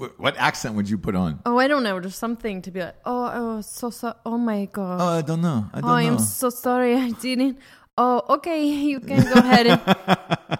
[0.00, 1.40] Wh- What accent would you put on?
[1.44, 4.64] Oh, I don't know, just something to be like, oh, oh, so so, oh my
[4.64, 5.66] god, Oh, I don't know.
[5.74, 7.58] I don't oh, I'm so sorry, I didn't.
[7.98, 9.66] Oh, okay, you can go ahead.
[9.66, 9.80] And,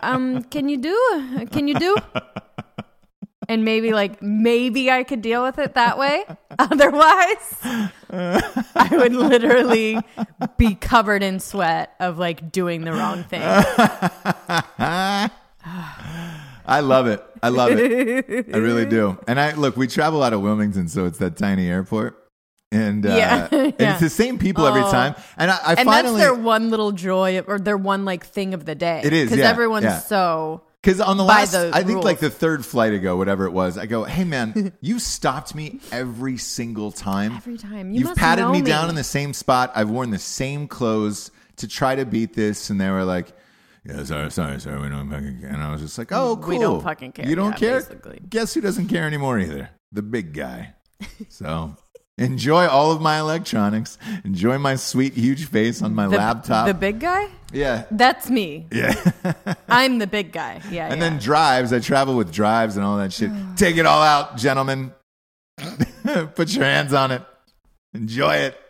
[0.03, 1.47] um, can you do?
[1.51, 1.97] Can you do?
[3.49, 6.23] And maybe like maybe I could deal with it that way.
[6.61, 7.59] Otherwise,
[8.79, 9.99] I would literally
[10.57, 13.43] be covered in sweat of like doing the wrong thing.
[16.71, 17.23] I love it.
[17.43, 18.47] I love it.
[18.55, 19.19] I really do.
[19.27, 22.17] And I look, we travel out of Wilmington, so it's that tiny airport.
[22.73, 23.49] And, uh, Yeah.
[23.53, 23.93] and Yeah.
[23.93, 24.91] it's the same people every Oh.
[24.91, 25.15] time.
[25.37, 28.55] And I, I and finally, that's their one little joy or their one like thing
[28.55, 29.01] of the day.
[29.03, 29.99] It is, because yeah, everyone's yeah.
[29.99, 33.51] so Because on the last, the I think like the third flight ago, whatever it
[33.53, 37.33] was, I go, "Hey man, you stopped me every single time.
[37.37, 37.93] Every time.
[37.93, 39.73] You have patted me, me." down in the same spot.
[39.75, 43.33] I've worn the same clothes to try to beat this." And they were like,
[43.85, 46.49] "Yeah, sorry, sorry, sorry, we don't fucking." care." And I was just like, "Oh, cool.
[46.51, 47.29] We don't fucking care.
[47.29, 47.81] You don't Yeah, care?
[47.81, 48.21] basically.
[48.29, 49.71] Guess who doesn't care anymore either?
[49.93, 50.75] The big guy."
[51.29, 51.77] so.
[52.19, 53.97] Enjoy all of my electronics.
[54.25, 56.67] Enjoy my sweet, huge face on my the, laptop.
[56.67, 57.29] The big guy?
[57.51, 58.67] yeah, That's me.
[58.71, 58.95] yeah.
[59.71, 60.61] I'm the big guy.
[60.71, 60.89] Yeah.
[60.93, 61.09] And yeah.
[61.09, 61.73] then drives.
[61.73, 63.31] I travel with drives and all that shit.
[63.57, 64.93] Take it all out, gentlemen.
[66.35, 67.23] Put your hands on it.
[67.95, 68.61] Enjoy it.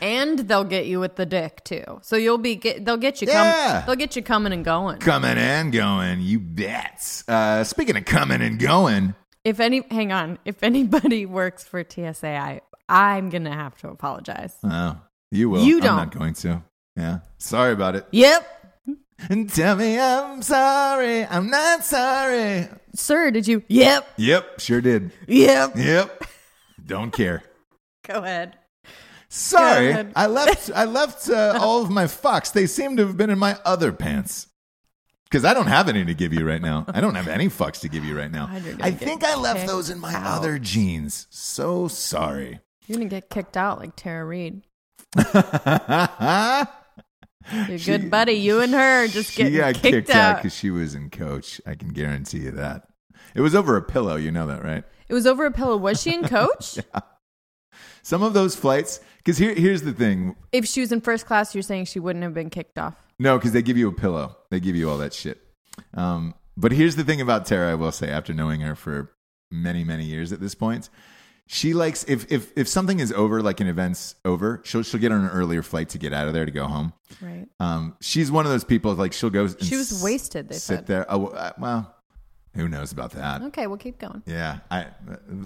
[0.00, 2.00] And they'll get you with the dick too.
[2.02, 3.82] So you'll be get, they'll get you Yeah.
[3.86, 4.98] they'll get you coming and going.
[4.98, 7.22] Coming and going, you bet.
[7.28, 12.26] Uh, speaking of coming and going, If any hang on, if anybody works for TSA,
[12.28, 14.54] I I'm going to have to apologize.
[14.62, 15.00] oh,
[15.32, 15.64] you will.
[15.64, 15.90] You don't.
[15.90, 16.62] I'm not going to.
[16.96, 17.18] Yeah.
[17.38, 18.06] Sorry about it.
[18.12, 18.52] Yep.
[19.30, 21.24] And tell me I'm sorry.
[21.24, 22.68] I'm not sorry.
[22.94, 23.62] Sir, did you?
[23.68, 24.06] Yep.
[24.18, 25.10] Yep, sure did.
[25.26, 25.72] Yep.
[25.76, 26.24] Yep.
[26.86, 27.42] Don't care.
[28.06, 28.56] Go ahead.
[29.28, 29.92] Sorry.
[30.14, 30.70] I left.
[30.74, 32.52] I left uh, all of my fucks.
[32.52, 34.46] They seem to have been in my other pants.
[35.24, 36.84] Because I don't have any to give you right now.
[36.88, 38.46] I don't have any fucks to give you right now.
[38.46, 40.38] Gonna I think I left those in my out.
[40.38, 41.26] other jeans.
[41.30, 42.60] So sorry.
[42.86, 44.62] You're going to get kicked out like Tara Reid.
[47.68, 50.36] Your She- good buddy, you and her just getting kicked, kicked out out.
[50.42, 51.60] because she was in coach.
[51.66, 52.82] I can guarantee you that.
[53.34, 54.16] It was over a pillow.
[54.16, 54.84] You know that, right?
[55.08, 55.76] It was over a pillow.
[55.76, 56.78] Was she in coach?
[58.06, 59.00] Some of those flights.
[59.16, 60.36] Because here, here's the thing.
[60.52, 62.94] If she was in first class, you're saying she wouldn't have been kicked off.
[63.18, 64.36] No, because they give you a pillow.
[64.48, 65.42] They give you all that shit.
[65.92, 69.10] Um, but here's the thing about Tara, I will say, after knowing her for
[69.50, 70.88] many, many years at this point,
[71.48, 75.10] she likes if if if something is over, like an event's over, she'll she'll get
[75.10, 76.92] on an earlier flight to get out of there to go home.
[77.20, 77.48] Right.
[77.58, 79.48] Um, she's one of those people like she'll go.
[79.48, 80.86] She was wasted, they sit said.
[80.86, 81.06] there.
[81.08, 81.95] Oh uh, well,
[82.56, 83.42] who knows about that?
[83.42, 84.22] Okay, we'll keep going.
[84.26, 84.86] Yeah, I,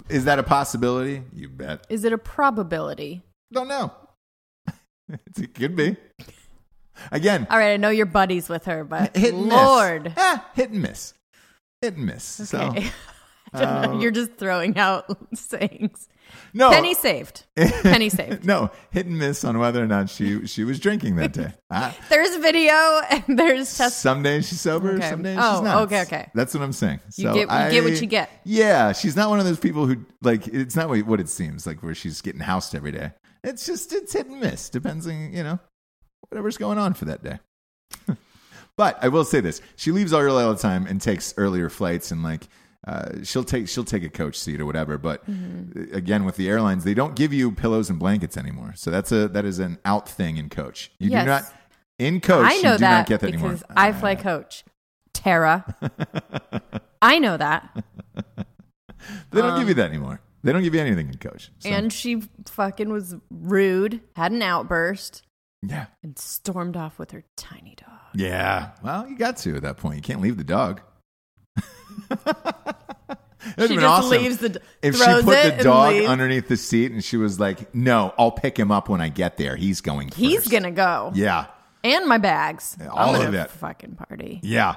[0.09, 1.23] is that a possibility?
[1.33, 1.85] You bet.
[1.89, 3.21] Is it a probability?
[3.51, 3.93] Don't know.
[5.37, 5.97] it could be.
[7.11, 10.03] Again, All right, I know you're buddies with her, but hit and Lord.
[10.05, 10.13] miss.
[10.17, 11.13] Ah, hit and miss.
[11.81, 12.23] Hit and miss.
[12.23, 12.91] So Okay.
[13.53, 14.01] I don't.
[14.01, 16.07] You're just throwing out sayings.
[16.53, 17.45] No Penny saved.
[17.55, 18.45] Penny saved.
[18.45, 21.53] no hit and miss on whether or not she she was drinking that day.
[21.71, 22.73] Ah, There's video
[23.09, 23.99] and there's test.
[24.01, 25.09] some days she's sober, Okay.
[25.09, 25.81] some days Oh, she's not.
[25.83, 26.29] okay, okay.
[26.35, 26.99] That's what I'm saying.
[27.15, 28.29] You get- you I, get what you get.
[28.43, 30.47] Yeah, she's not one of those people who like.
[30.47, 33.11] It's not what what it seems like, where she's getting housed every day.
[33.43, 35.59] It's just it's hit and miss, depends on you know
[36.29, 37.39] whatever's going on for that day.
[38.77, 42.11] but I will say this: she leaves early all the time and takes earlier flights,
[42.11, 42.47] and like
[42.87, 44.97] uh, she'll take she'll take a coach seat or whatever.
[44.97, 45.93] But Mm-hmm.
[45.95, 48.73] again, with the airlines, they don't give you pillows and blankets anymore.
[48.75, 50.91] So that's a that is an out thing in coach.
[50.99, 51.23] You Yes.
[51.23, 51.53] do not
[51.99, 52.45] in coach.
[52.47, 53.65] I know you do that not get that because anymore.
[53.75, 54.63] I fly coach.
[55.13, 55.75] Tara.
[57.01, 57.83] I know that.
[59.31, 60.21] They don't give you that anymore.
[60.43, 61.51] They don't give you anything in coach.
[61.59, 65.21] So, Um, And she fucking was rude, had an outburst,
[65.61, 67.99] yeah, and stormed off with her tiny dog.
[68.15, 68.71] yeah.
[68.83, 69.97] Well, you got to at that point.
[69.97, 70.81] You can't leave the dog.
[73.57, 74.09] She been just awesome.
[74.11, 75.25] leaves the- if she put
[75.57, 76.07] the dog leaves.
[76.07, 79.37] underneath the seat and she was like, "No, I'll pick him up when I get
[79.37, 79.55] there.
[79.55, 80.09] He's going.
[80.09, 80.19] First.
[80.19, 81.11] He's gonna go.
[81.15, 81.47] Yeah,
[81.83, 82.77] And my bags.
[82.89, 83.49] all of it.
[83.49, 84.39] Fucking party.
[84.43, 84.75] yeah.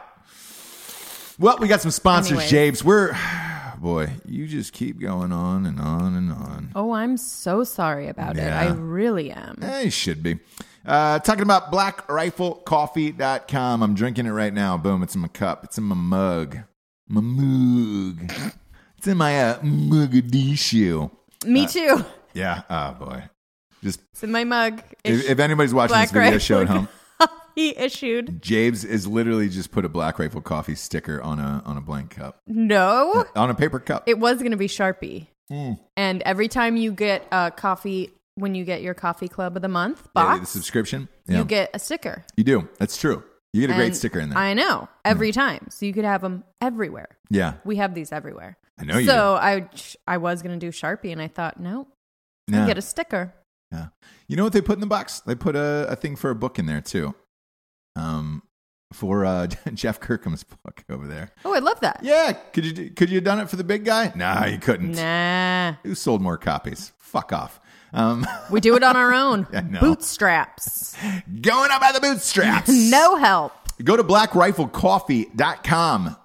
[1.38, 2.50] Well, we got some sponsors, Anyways.
[2.50, 2.82] James.
[2.84, 3.14] We're
[3.78, 6.70] boy, you just keep going on and on and on.
[6.74, 8.62] Oh, I'm so sorry about Yeah.
[8.62, 8.70] it.
[8.70, 9.58] I really am.
[9.62, 10.38] Eh, you should be.
[10.86, 13.82] Uh, talking about blackriflecoffee.com.
[13.82, 14.76] I'm drinking it right now.
[14.78, 15.64] Boom, it's in my cup.
[15.64, 16.58] It's in my mug.
[17.08, 18.32] My mug.
[18.98, 21.10] It's in my uh, Mogadishu.
[21.46, 22.04] Me too.
[22.32, 22.62] Yeah.
[22.70, 23.24] Oh, boy.
[23.82, 24.82] Just It's in my mug.
[25.04, 26.88] if, if anybody's watching Black this video show at home,
[27.54, 28.40] he issued.
[28.42, 32.10] James is literally just put a Black Rifle coffee sticker on a on a blank
[32.10, 32.40] cup.
[32.46, 34.04] No, On a paper cup.
[34.06, 35.26] it was going to be Sharpie.
[35.52, 35.78] Mm.
[35.98, 39.68] And every time you get a coffee, when you get your coffee club of the
[39.68, 41.08] month Yeah, box, the subscription.
[41.26, 41.38] Yeah.
[41.38, 42.24] you get a sticker.
[42.36, 42.68] You do.
[42.78, 43.22] That's true.
[43.54, 44.38] You get a great And sticker in there.
[44.38, 47.16] I know every time, so you could have them everywhere.
[47.30, 47.54] yeah.
[47.64, 48.58] We have these everywhere.
[48.78, 49.68] I know you so I
[50.08, 51.86] I was going to do Sharpie, and I thought, no,
[52.48, 52.54] do.
[52.56, 52.66] Yeah.
[52.66, 53.32] get a sticker.
[53.70, 53.86] Yeah.
[54.26, 55.20] You know what they put in the box?
[55.20, 57.14] They put a, a thing for a book in there too.
[57.96, 58.42] Um,
[58.92, 61.30] for uh, Jeff Kirkham's book over there.
[61.44, 62.00] Oh, I love that.
[62.02, 62.32] Yeah.
[62.52, 64.12] Could you do- could you have done it for the big guy?
[64.16, 64.92] Nah, you couldn't.
[64.92, 66.92] Nah, Who sold more copies?
[66.98, 67.60] Fuck off.
[67.94, 69.46] Um, we do it on our own.
[69.80, 70.94] Bootstraps,
[71.40, 72.68] going up by the bootstraps.
[72.68, 73.52] no help.
[73.82, 76.16] Go to blackriflecoffee.com.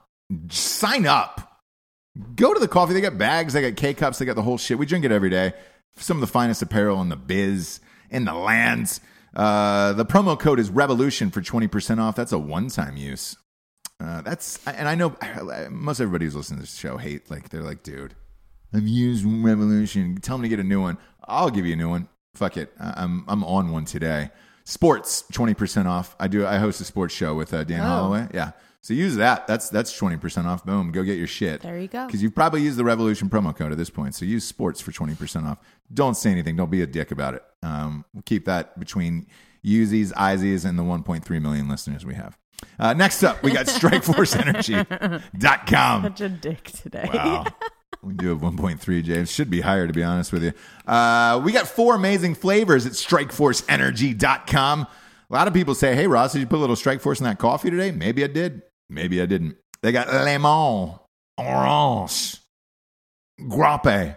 [0.50, 1.62] Sign up.
[2.36, 2.94] Go to the coffee.
[2.94, 4.78] They got bags, they got K cups, they got the whole shit.
[4.78, 5.54] We drink it every day.
[5.96, 7.80] Some of the finest apparel in the biz,
[8.10, 9.00] in the lands.
[9.36, 12.16] Uh, the promo code is revolution for 20% off.
[12.16, 13.38] That's a one time use.
[14.02, 15.16] Uh, that's, and I know
[15.70, 18.16] most everybody who's listening to this show hate, like, they're like, dude,
[18.74, 20.18] I've used Revolution.
[20.22, 20.98] Tell me to get a new one.
[21.28, 22.08] I'll give you a new one.
[22.36, 22.72] Fuck it.
[22.80, 24.30] I'm, I'm on one today.
[24.64, 26.16] Sports, 20% off.
[26.20, 27.86] I do, I host a sports show with uh, Dan Oh.
[27.86, 28.28] Holloway.
[28.34, 28.52] Yeah.
[28.82, 29.46] So use that.
[29.46, 30.66] That's that's 20% off.
[30.66, 30.94] Boom.
[30.94, 31.60] Go get your shit.
[31.62, 32.06] There you go.
[32.06, 34.16] Because you've probably used the Revolution promo code at this point.
[34.16, 35.58] So use sports for 20% off.
[35.94, 36.56] Don't say anything.
[36.56, 37.44] Don't be a dick about it.
[37.62, 39.28] Um, we'll keep that between
[39.66, 42.38] Uzis, Izzies, and the 1.3 million listeners we have.
[42.80, 46.04] Uh, next up, we got StrikeForceEnergy.com.
[46.04, 47.10] Such a dick today.
[47.14, 47.48] Wow.
[48.02, 49.32] We do have 1.3, James.
[49.32, 50.54] Should be higher, to be honest with you.
[50.88, 54.82] Uh, we got four amazing flavors at StrikeForceEnergy.com.
[54.82, 57.26] A lot of people say, hey, Ross, did you put a little Strike Force in
[57.26, 57.92] that coffee today?
[57.92, 58.64] Maybe I did.
[58.90, 59.58] Maybe I didn't.
[59.84, 60.96] They got lemon,
[61.38, 62.38] orange,
[63.40, 64.16] grappe,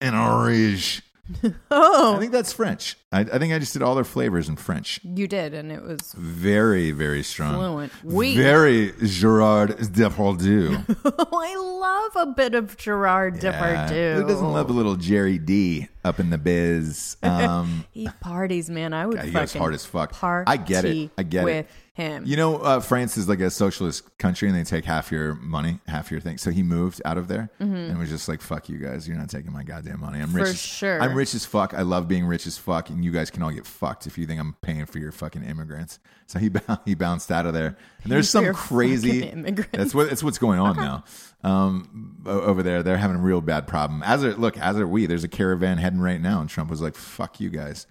[0.00, 1.02] and orange.
[1.44, 2.96] I Oh, think that's French.
[3.12, 5.00] I, I think I just did all their flavors in French.
[5.02, 7.54] you did, and it was Very, very strong.
[7.56, 7.92] fluent.
[8.04, 8.36] We.
[8.36, 10.84] Very Gerard Depardieu.
[11.32, 14.14] I love a bit of Gerard Depardieu.
[14.16, 17.16] Who doesn't love a little Jerry D up in the biz?
[17.22, 18.92] Um, He parties, man.
[18.92, 19.18] I would.
[19.20, 20.12] He goes fucking hard as fuck.
[20.12, 21.10] Party I get it.
[21.18, 21.68] I get it.
[21.92, 22.24] Him.
[22.24, 25.80] you know, uh, France is like a socialist country, and they take half your money,
[25.86, 26.38] half your thing.
[26.38, 29.28] So he moved out of there and was just like, "Fuck you guys, you're not
[29.28, 30.20] taking my goddamn money.
[30.20, 30.44] I'm rich.
[30.44, 31.02] For as, sure.
[31.02, 31.74] I'm rich as fuck.
[31.74, 34.26] I love being rich as fuck, and you guys can all get fucked if you
[34.26, 36.50] think I'm paying for your fucking immigrants." So he
[36.84, 37.76] he bounced out of there.
[38.02, 39.24] And there's some crazy.
[39.24, 39.76] immigrants.
[39.76, 41.04] That's what that's what's going on now.
[41.42, 44.02] Um, over there, they're having a real bad problem.
[44.02, 45.06] As are look, as are we.
[45.06, 47.86] There's a caravan heading right now, and Trump was like, "Fuck you guys."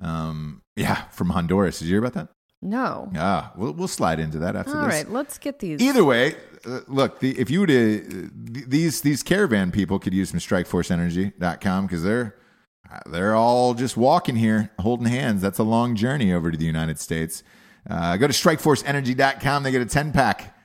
[0.00, 1.78] Um, yeah, from Honduras.
[1.78, 2.28] Did you hear about that?
[2.64, 3.10] No.
[3.14, 4.94] Yeah, we'll we'll slide into that after All this.
[4.94, 5.80] right, let's get these.
[5.80, 6.34] Either way,
[6.66, 10.40] uh, look, the, if you were to th- these these caravan people could use some
[10.40, 12.34] strikeforceenergy.com because they're
[13.06, 15.42] they're all just walking here, holding hands.
[15.42, 17.42] That's a long journey over to the United States.
[17.88, 19.62] Uh, go to strikeforceenergy.com.
[19.62, 20.56] They get a 10 pack,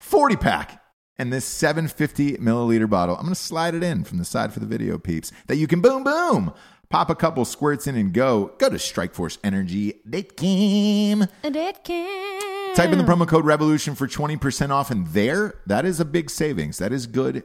[0.00, 0.82] 40 pack,
[1.18, 3.16] and this 750 milliliter bottle.
[3.16, 5.66] I'm going to slide it in from the side for the video peeps that you
[5.66, 6.52] can boom, boom,
[6.90, 8.52] pop a couple squirts in and go.
[8.58, 11.28] Go to strikeforceenergy.com.
[11.42, 12.74] And it can.
[12.74, 16.30] Type in the promo code revolution for 20% off, and there, that is a big
[16.30, 16.78] savings.
[16.78, 17.44] That is good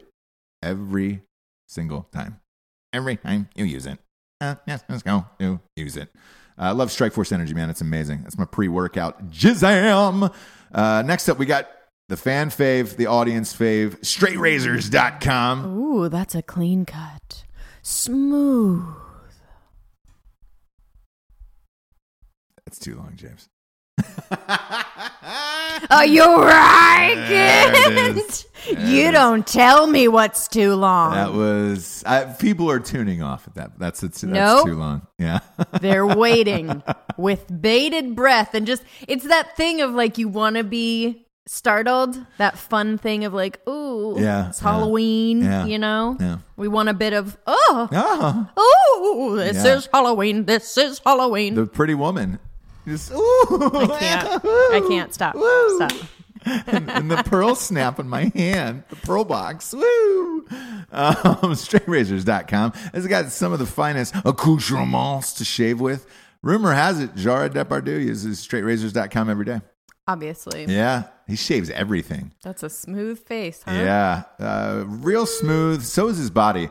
[0.62, 1.22] every
[1.68, 2.40] single time.
[2.92, 4.00] Every time you use it.
[4.40, 5.26] Uh, yes, let's go.
[5.40, 6.10] You use it.
[6.58, 7.70] I love Strike Force Energy, man.
[7.70, 8.24] It's amazing.
[8.24, 9.32] That's my pre workout.
[9.32, 10.34] Jizam.
[10.72, 11.68] Uh, next up, we got
[12.10, 15.66] the fan fave, the audience fave, straightrazors.com.
[15.66, 17.46] Ooh, that's a clean cut.
[17.82, 18.84] Smooth.
[22.74, 23.50] That's too long, James.
[25.90, 27.72] Oh, you're right There
[28.12, 28.48] it is.
[28.68, 31.14] You don't tell me what's too long.
[31.14, 33.78] That was, I, people are tuning off at that.
[33.78, 34.66] That's, it's, that's Nope.
[34.68, 35.06] too long.
[35.20, 35.40] Yeah.
[35.82, 36.82] They're waiting
[37.18, 42.18] with bated breath and just it's that thing of like you want to be startled,
[42.38, 46.16] that fun thing of like, ooh, Yeah, it's yeah, Halloween, yeah, you know?
[46.20, 46.38] yeah.
[46.56, 47.90] We want a bit of oh,
[48.58, 50.46] oh, this is Halloween.
[50.46, 51.56] This is Halloween.
[51.56, 52.40] the pretty woman.
[52.86, 54.46] Just, ooh, I can't.
[54.46, 55.36] I can't stop.
[55.36, 55.76] Woo.
[55.78, 55.92] Stop.
[56.68, 59.74] and, and the pearl snap in my hand, the pearl box.
[59.74, 60.46] Woo!
[60.92, 66.06] Um, straightrazors.com has got some of the finest accoutrements to shave with.
[66.42, 69.62] Rumor has it, Gerard Depardieu uses straightrazors.com every day.
[70.06, 70.66] Obviously.
[70.66, 72.34] Yeah, he shaves everything.
[72.44, 73.72] That's a smooth face, huh?
[73.72, 75.84] Yeah, uh, real smooth.
[75.84, 76.70] So is his body.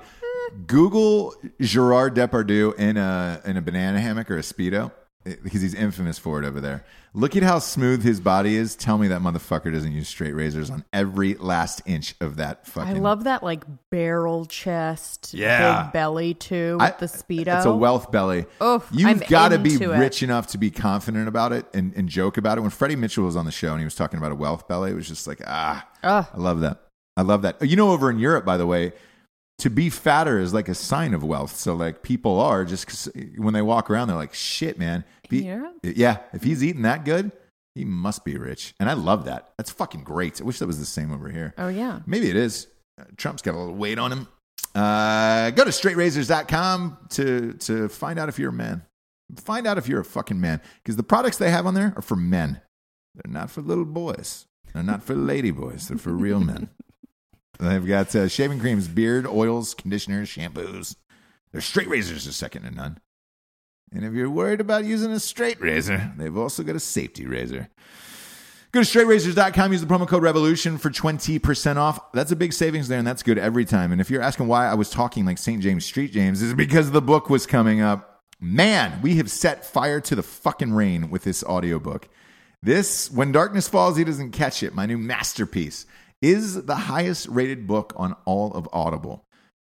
[0.67, 4.93] Google Gerard Depardieu in a in a banana hammock or a speedo
[5.25, 6.85] because he's infamous for it over there.
[7.15, 8.75] Look at how smooth his body is.
[8.75, 12.97] Tell me that motherfucker doesn't use straight razors on every last inch of that fucking.
[12.97, 15.85] I love that like barrel chest, Yeah.
[15.85, 17.57] big belly too I- with the speedo.
[17.59, 18.47] It's a wealth belly.
[18.63, 19.87] Oof, You've got to be it.
[19.87, 22.63] rich enough to be confident about it and, and joke about it.
[22.63, 24.91] When Freddie Mitchell was on the show and he was talking about a wealth belly,
[24.91, 26.27] it was just like, ah, Ugh.
[26.33, 26.79] I love that.
[27.17, 27.61] I love that.
[27.61, 28.93] You know, over in Europe, by the way,
[29.59, 31.57] to be fatter is like a sign of wealth.
[31.57, 35.05] So, like, people are just 'cause when they walk around, they're like, shit, man.
[35.31, 35.43] He-
[35.83, 36.19] Yeah.
[36.33, 37.31] If he's eating that good,
[37.75, 38.75] he must be rich.
[38.81, 39.53] And I love that.
[39.57, 40.41] That's fucking great.
[40.41, 41.55] I wish that was the same over here.
[41.59, 42.01] Oh yeah.
[42.07, 42.67] Maybe it is.
[43.01, 44.29] Uh, Trump's got a little weight on him.
[44.75, 48.83] Uh, go to straightrazors.com to, to find out if you're a man.
[49.37, 50.61] Find out if you're a fucking man.
[50.83, 52.61] Because the products they have on there are for men.
[53.15, 54.47] They're not for little boys.
[54.75, 55.89] They're not for lady boys.
[55.89, 56.69] They're for real men.
[57.59, 60.97] They've got uh, shaving creams, beard, oils, conditioners, shampoos.
[61.53, 62.99] Their straight razors are second to none.
[63.93, 67.69] And if you're worried about using a straight razor, they've also got a safety razor.
[68.73, 72.11] Go to straightrazors.com, use the promo code REVOLUTION for 20% off.
[72.13, 73.93] That's a big savings there, and that's good every time.
[73.93, 75.63] And if you're asking why I was talking like St.
[75.63, 78.23] James Street James, is because the book was coming up.
[78.41, 82.09] Man, we have set fire to the fucking rain with this audiobook.
[82.63, 85.85] This, When Darkness Falls, He Doesn't Catch It, my new masterpiece,
[86.23, 89.27] is the highest rated book on all of Audible.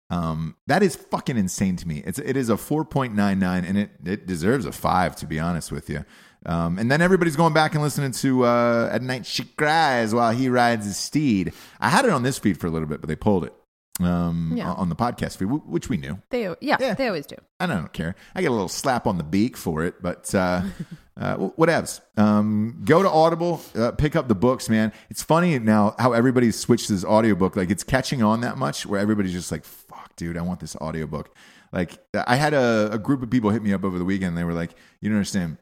[0.09, 2.03] Um, that is fucking insane to me.
[2.05, 5.89] It's it is a 4.99 and it it deserves a 5 to be honest with
[5.89, 6.03] you.
[6.45, 10.31] Um, and then everybody's going back and listening to uh, At Night She Cries While
[10.33, 11.53] He Rides His Steed.
[11.79, 13.53] I had it on this feed for a little bit, but they pulled it
[14.01, 14.73] um, Yeah.
[14.73, 16.19] on the podcast feed, which we knew.
[16.31, 16.93] They yeah, Yeah.
[16.95, 17.35] they always do.
[17.59, 18.15] I don't care.
[18.35, 20.63] I get a little slap on the beak for it, but uh,
[21.21, 22.01] uh, wh- whatevs.
[22.17, 24.91] Um, go to Audible, uh, pick up the books, man.
[25.09, 27.55] It's funny now how everybody's switched to this audiobook.
[27.55, 30.75] Like it's catching on that much where everybody's just like, fuck, dude, I want this
[30.77, 31.33] audiobook.
[31.71, 34.35] Like I had a, a group of people hit me up over the weekend.
[34.35, 35.57] They were like, you don't understand.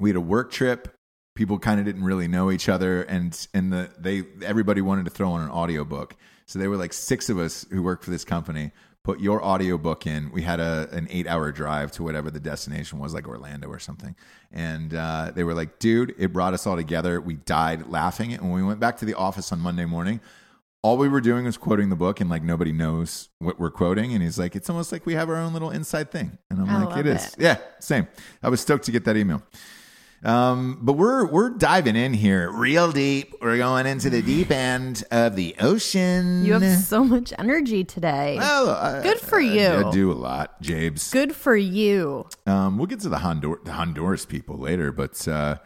[0.00, 0.96] We had a work trip.
[1.34, 5.10] People kind of didn't really know each other, and and the they everybody wanted to
[5.12, 6.16] throw on an audiobook.
[6.46, 8.72] So they were like six of us who work for this company
[9.04, 10.30] put your audiobook in.
[10.32, 13.78] We had a an eight hour drive to whatever the destination was, like Orlando or
[13.78, 14.14] something.
[14.52, 17.20] And uh, they were like, dude, it brought us all together.
[17.20, 18.32] We died laughing.
[18.32, 20.20] And when we went back to the office on Monday morning,
[20.82, 24.12] all we were doing was quoting the book and like nobody knows what we're quoting.
[24.12, 26.38] And he's like, it's almost like we have our own little inside thing.
[26.50, 27.26] And I'm I like, love it is.
[27.26, 27.34] it.
[27.38, 28.06] Yeah, same.
[28.42, 29.42] I was stoked to get that email.
[30.24, 33.34] Um, but we're we're diving in here real deep.
[33.40, 36.44] We're going into the deep end of the ocean.
[36.44, 38.36] You have so much energy today.
[38.36, 39.68] Well, I- Good for I- you.
[39.86, 41.12] I, do a lot, Jabes.
[41.12, 42.26] Good for you.
[42.46, 45.58] Um, we'll get to the, Hondur- the Honduras people later, but uh,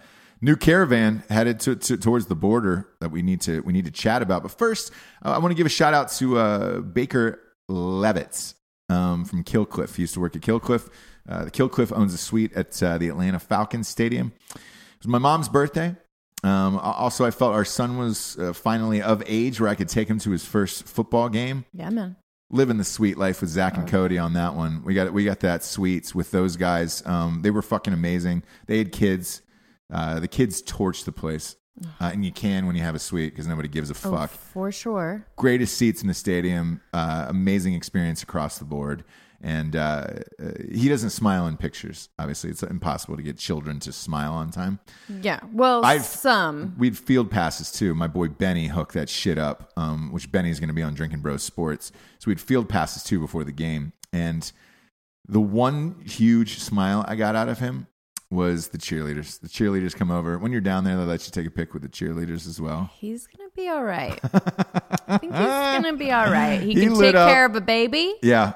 [0.42, 3.90] new caravan headed to, to, towards the border that we need to we need to
[3.90, 4.42] chat about.
[4.42, 4.92] But first,
[5.24, 7.40] uh, I want to give a shout out to uh, Baker
[7.70, 8.52] Levitz
[8.90, 9.96] um, from Kill Cliff.
[9.96, 10.90] He used to work at Kill Cliff.
[11.28, 14.32] Uh, the Kill Cliff owns a suite at uh, the Atlanta Falcons Stadium.
[14.54, 14.60] It
[15.00, 15.96] was my mom's birthday.
[16.44, 20.08] Um, also, I felt our son was uh, finally of age where I could take
[20.08, 22.16] him to his first football game Yeah, man.
[22.50, 24.82] living the suite life with Zack and Cody on that one.
[24.84, 27.00] We got we got that sweets with those guys.
[27.06, 28.42] Um, they were fucking amazing.
[28.66, 29.42] They had kids.
[29.92, 31.54] Uh, the kids torched the place,
[32.00, 34.30] uh, and you can when you have a suite because nobody gives a Oh, fuck.
[34.30, 35.24] for sure.
[35.36, 36.80] Greatest seats in the stadium.
[36.92, 39.04] Uh, amazing experience across the board.
[39.44, 40.06] And uh,
[40.40, 42.08] uh, he doesn't smile in pictures.
[42.18, 44.78] Obviously, it's impossible to get children to smile on time.
[45.08, 45.40] Yeah.
[45.52, 46.76] Well, I've- some.
[46.78, 47.92] We'd field passes too.
[47.94, 51.20] My boy Benny hooked that shit up, um, which Benny's going to be on Drinking
[51.20, 51.90] Bros Sports.
[52.20, 53.92] So we'd field passes too before the game.
[54.12, 54.50] And
[55.26, 57.88] the one huge smile I got out of him
[58.30, 59.40] was the cheerleaders.
[59.40, 60.38] The cheerleaders come over.
[60.38, 62.90] When you're down there, they let you take a pic with the cheerleaders as well.
[62.98, 64.18] He's gonna be all right.
[65.08, 66.60] I think he's gonna be all right.
[66.60, 67.28] He, He can take up.
[67.30, 68.14] care of a baby.
[68.22, 68.52] Yeah.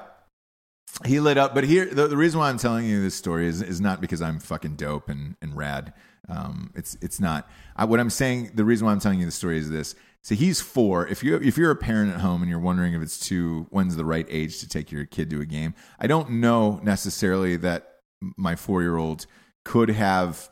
[1.05, 3.61] He lit up, but here the, the reason why I'm telling you this story is
[3.61, 5.93] is not because I'm fucking dope and, and rad.
[6.27, 7.47] Um, it's it's not.
[7.75, 9.95] I, what I'm saying, the reason why I'm telling you the story is this.
[10.23, 11.07] So he's four.
[11.07, 13.95] If you if you're a parent at home and you're wondering if it's too when's
[13.95, 17.99] the right age to take your kid to a game, I don't know necessarily that
[18.35, 19.25] my four year old
[19.63, 20.49] could have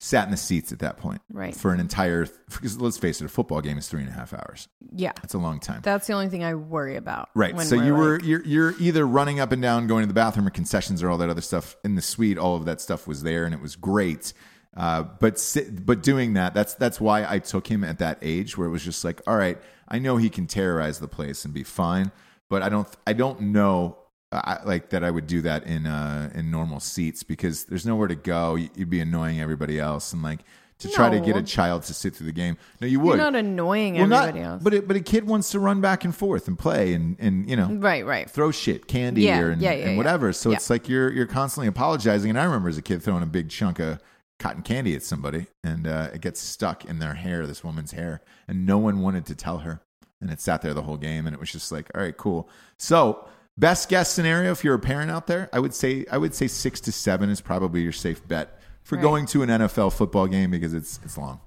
[0.00, 1.54] sat in the seats at that point Right.
[1.54, 2.26] for an entire.
[2.48, 4.68] Because let's face it, a football game is three and a half hours.
[4.92, 5.12] Yeah.
[5.20, 5.80] That's a long time.
[5.82, 7.30] That's the only thing I worry about.
[7.34, 7.58] Right.
[7.62, 10.14] So we're you were like- you're you're either running up and down, going to the
[10.14, 12.38] bathroom, or concessions, or all that other stuff in the suite.
[12.38, 14.32] All of that stuff was there, and it was great.
[14.76, 18.56] Uh, but si- but doing that, that's that's why I took him at that age
[18.56, 21.52] where it was just like, all right, I know he can terrorize the place and
[21.52, 22.12] be fine,
[22.48, 23.98] but I don't I don't know
[24.30, 28.08] I, like that I would do that in uh in normal seats because there's nowhere
[28.08, 28.56] to go.
[28.56, 30.40] You- You'd be annoying everybody else and like
[30.80, 32.56] to try to get a child to sit through the game.
[32.80, 33.16] No, you would.
[33.16, 34.62] You're not annoying Well, not- everybody else.
[34.62, 37.48] But it, but a kid wants to run back and forth and play and and
[37.48, 38.28] you know right, right.
[38.30, 39.96] throw shit, candy, Yeah, or and, yeah, yeah, and yeah.
[39.96, 40.32] whatever.
[40.32, 40.56] So Yeah.
[40.56, 42.28] it's like you're you're constantly apologizing.
[42.30, 43.98] And I remember as a kid throwing a big chunk of
[44.38, 48.20] cotton candy at somebody, and uh, it gets stuck in their hair, this woman's hair,
[48.46, 49.80] and no one wanted to tell her,
[50.20, 52.48] and it sat there the whole game, and it was just like, all right, cool.
[52.76, 53.26] So
[53.58, 56.46] best guess scenario if you're a parent out there, I would say I would say
[56.46, 59.02] six to seven is probably your safe bet for Right.
[59.02, 61.40] going to an NFL football game because it's it's long.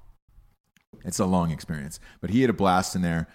[1.04, 3.28] It's a long experience, but he had a blast in there.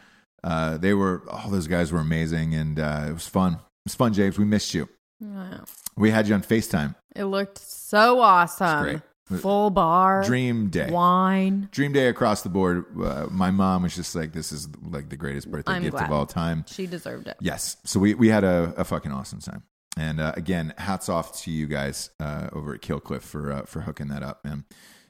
[0.45, 3.55] Uh, they were all those guys were amazing, and uh, it was fun.
[3.55, 4.39] It was fun, James.
[4.39, 4.89] We missed you.
[5.21, 5.65] Wow.
[5.97, 6.95] We had you on Facetime.
[7.17, 9.03] It looked so awesome.
[9.41, 10.23] Full bar.
[10.23, 10.89] Dream day.
[10.91, 11.69] Wine.
[11.73, 12.85] Dream day across the board.
[13.01, 16.07] Uh, my mom was just like, "This is like the greatest birthday I'm gift glad.
[16.07, 17.37] of all time." She deserved it.
[17.41, 17.77] Yes.
[17.85, 19.65] So we, we had a, a fucking awesome time.
[19.97, 23.63] And uh, again, hats off to you guys uh, over at Kill Cliff for uh,
[23.63, 24.65] for hooking that up, man.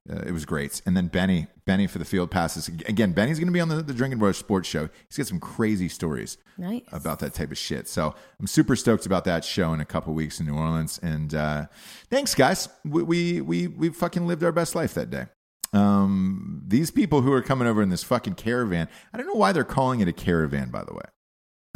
[0.08, 0.80] Uh, it was great.
[0.86, 2.68] And then Benny, Benny for the field passes.
[2.68, 4.88] Again, Benny's going to be on the, the Drinking Bros Sports Show.
[5.08, 6.82] He's got some crazy stories Nice.
[6.92, 7.88] about that type of shit.
[7.88, 11.00] So I'm super stoked about that show in a couple weeks in New Orleans.
[11.02, 11.66] And uh,
[12.08, 12.68] thanks, guys.
[12.84, 15.26] We, we we we fucking lived our best life that day.
[15.72, 18.88] Um, these people who are coming over in this fucking caravan.
[19.12, 20.70] I don't know why they're calling it a caravan.
[20.70, 21.04] By the way,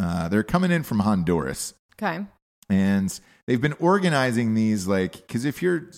[0.01, 2.25] uh, they're coming in from Honduras Okay.
[2.69, 5.91] and they've been organizing these like because if you're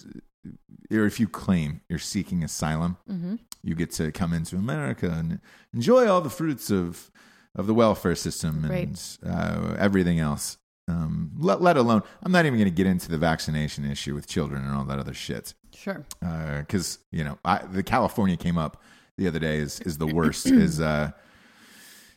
[0.90, 3.36] or if you claim you're seeking asylum Mm-hmm.
[3.62, 5.40] you get to come into america and
[5.72, 7.10] enjoy all the fruits of
[7.54, 9.18] of the welfare system and Right.
[9.26, 13.18] uh, everything else um, let, let alone i'm not even going to get into the
[13.18, 16.04] vaccination issue with children and all that other shit Sure.
[16.20, 18.82] because you know I, the california came up
[19.18, 21.12] the other day is is the worst is uh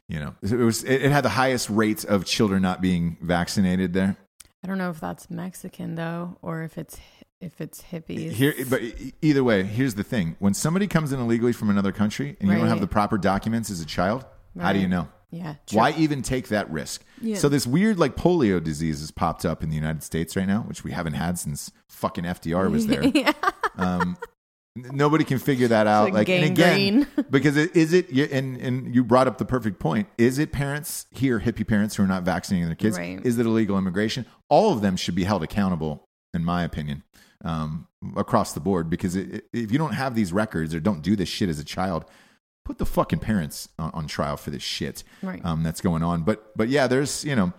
[0.08, 3.94] you know it was it, it had the highest rates of children not being vaccinated
[3.94, 4.18] there
[4.64, 6.98] I don't know if that's Mexican though, or if it's
[7.42, 8.32] if it's hippies.
[8.32, 8.82] Here, but
[9.22, 12.58] either way, here's the thing: when somebody comes in illegally from another country and you
[12.58, 14.26] don't have the proper documents as a child,
[14.60, 15.08] how do you know?
[15.32, 15.56] yeah.
[15.68, 15.80] True.
[15.80, 17.04] Why even take that risk?
[17.22, 17.36] Yeah.
[17.38, 20.62] So this weird like polio disease has popped up in the United States right now,
[20.62, 23.04] which we haven't had since fucking FDR was there.
[23.14, 23.34] yeah.
[23.76, 24.16] um,
[24.78, 26.06] nobody can figure that out.
[26.06, 28.10] like Like, and again, because it, is it?
[28.12, 30.08] you- And and you brought up the perfect point.
[30.18, 32.98] Is it parents here, hippie parents who are not vaccinating their kids?
[32.98, 33.20] Right.
[33.26, 34.26] Is it illegal immigration?
[34.50, 37.04] All of them should be held accountable, in my opinion,
[37.46, 37.88] um,
[38.18, 38.90] across the board.
[38.90, 41.60] Because it, it- if you don't have these records or don't do this shit as
[41.60, 42.04] a child,
[42.66, 45.40] put the fucking parents on, on trial for this shit Right.
[45.46, 46.24] um, that's going on.
[46.24, 47.54] But but yeah, there's you know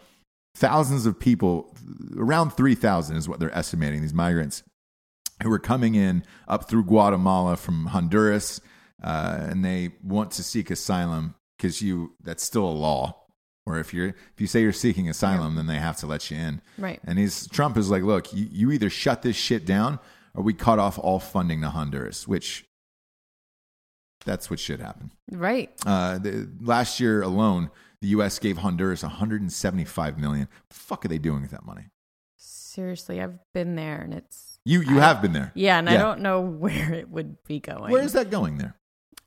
[0.54, 1.74] thousands of people,
[2.16, 4.02] around three thousand is what they're estimating.
[4.02, 4.62] These migrants
[5.42, 8.60] who are coming in up through Guatemala from Honduras,
[9.02, 13.22] uh, and they want to seek asylum because you that's still a law.
[13.66, 16.36] Or if you're if you say you're seeking asylum, then they have to let you
[16.36, 16.62] in.
[16.78, 17.00] Right.
[17.04, 19.98] And he's Trump is like, look, you, you either shut this shit down
[20.34, 22.64] or we cut off all funding to Honduras, which
[24.24, 25.10] that's what should happen.
[25.30, 25.70] Right.
[25.84, 28.38] Uh, the, last year alone, the U.S.
[28.38, 30.42] gave Honduras 175 million.
[30.48, 31.86] What the fuck are they doing with that money?
[32.36, 35.50] Seriously, I've been there and it's You you I- have been there.
[35.54, 37.90] yeah, and I don't know where it would be going.
[37.90, 38.76] Where is that going there?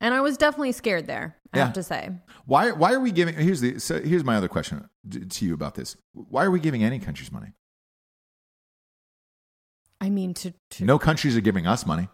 [0.02, 1.36] And I was definitely scared there.
[1.54, 1.66] I Yeah.
[1.66, 2.10] have to say.
[2.45, 3.36] Why why are we giving?
[3.36, 4.88] Here's the so here's my other question
[5.30, 5.97] to you about this.
[6.14, 7.54] Why are we giving any countries money?
[10.02, 12.08] I mean, to, to No countries are giving us money.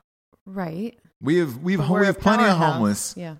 [0.45, 0.97] right.
[1.21, 3.13] We have we've we have plenty of homeless.
[3.15, 3.36] Yeah.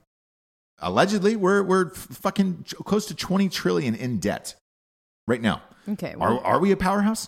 [0.80, 4.56] Allegedly, we're we're fucking close to 20 trillion in debt
[5.28, 5.62] right now.
[5.90, 6.14] Okay.
[6.14, 7.28] Are Well, are we a powerhouse?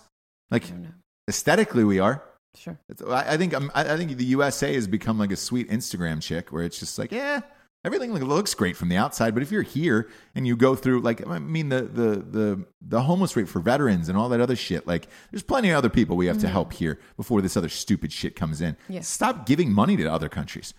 [0.50, 0.90] Like I don't know.
[1.28, 2.24] aesthetically, we are.
[2.54, 2.78] Sure.
[2.88, 5.68] It's, I I think um, I I think the USA has become like a sweet
[5.70, 7.40] Instagram chick where it's just like, yeah,
[7.84, 11.26] everything looks great from the outside, but if you're here and you go through like
[11.26, 14.86] I mean the the the the homeless rate for veterans and all that other shit,
[14.86, 18.12] like there's plenty of other people we have to help here before this other stupid
[18.12, 18.76] shit comes in.
[18.88, 19.00] Yeah.
[19.00, 20.74] Stop giving money to other countries.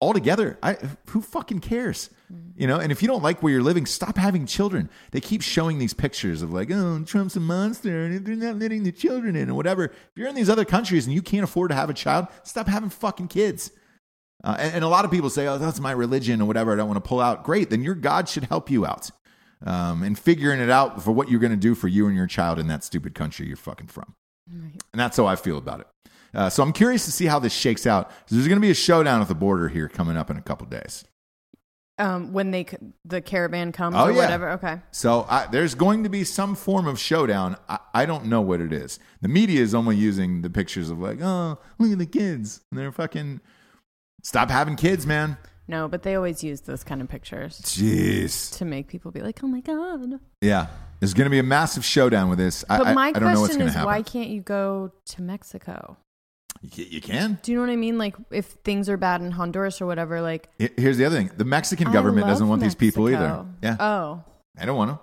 [0.00, 0.76] Altogether, I
[1.08, 2.10] who fucking cares?
[2.56, 4.90] You know, and if you don't like where you're living, stop having children.
[5.12, 8.82] They keep showing these pictures of like, oh, Trump's a monster and they're not letting
[8.82, 9.84] the children in or whatever.
[9.84, 12.66] If you're in these other countries and you can't afford to have a child, stop
[12.66, 13.70] having fucking kids.
[14.42, 16.72] Uh, and, and a lot of people say, oh, that's my religion or whatever.
[16.72, 17.44] I don't want to pull out.
[17.44, 17.70] Great.
[17.70, 19.10] Then your God should help you out
[19.64, 22.26] um, and figuring it out for what you're going to do for you and your
[22.26, 24.14] child in that stupid country you're fucking from.
[24.52, 24.82] Right.
[24.92, 25.86] And that's how I feel about it.
[26.36, 28.10] Uh, so I'm curious to see how this shakes out.
[28.28, 30.66] There's going to be a showdown at the border here coming up in a couple
[30.68, 31.04] days.
[31.98, 32.66] Um, when they
[33.06, 34.18] the caravan comes Oh, or yeah.
[34.18, 34.50] whatever.
[34.50, 34.82] Okay.
[34.90, 37.56] So I, there's going to be some form of showdown.
[37.70, 38.98] I, I don't know what it is.
[39.22, 42.60] The media is only using the pictures of like, oh, look at the kids.
[42.70, 43.40] And they're fucking.
[44.22, 45.38] Stop having kids, man.
[45.68, 48.54] No, but they always use those kind of pictures Jeez.
[48.58, 50.66] to make people be like, "Oh my god." Yeah.
[51.00, 52.62] There's going to be a massive showdown with this.
[52.68, 53.86] But I- my I don't know what's question is, happen.
[53.86, 55.96] why can't you go to Mexico?
[56.66, 57.38] You ca- you can.
[57.42, 57.96] Do you know what I mean?
[57.96, 61.44] Like, if things are bad in Honduras or whatever, like Here's the other thing: the
[61.44, 63.18] Mexican I government love doesn't want these people either.
[63.20, 63.48] Mexico.
[63.62, 64.24] Yeah, Oh,
[64.58, 64.98] I don't want to.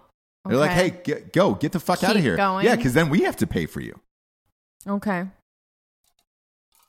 [0.50, 0.90] They're like, Okay.
[0.90, 2.66] "Hey, get, go, get the fuck out of Keep here." going.
[2.66, 3.98] Yeah, because then we have to pay for you.
[4.86, 5.28] okay.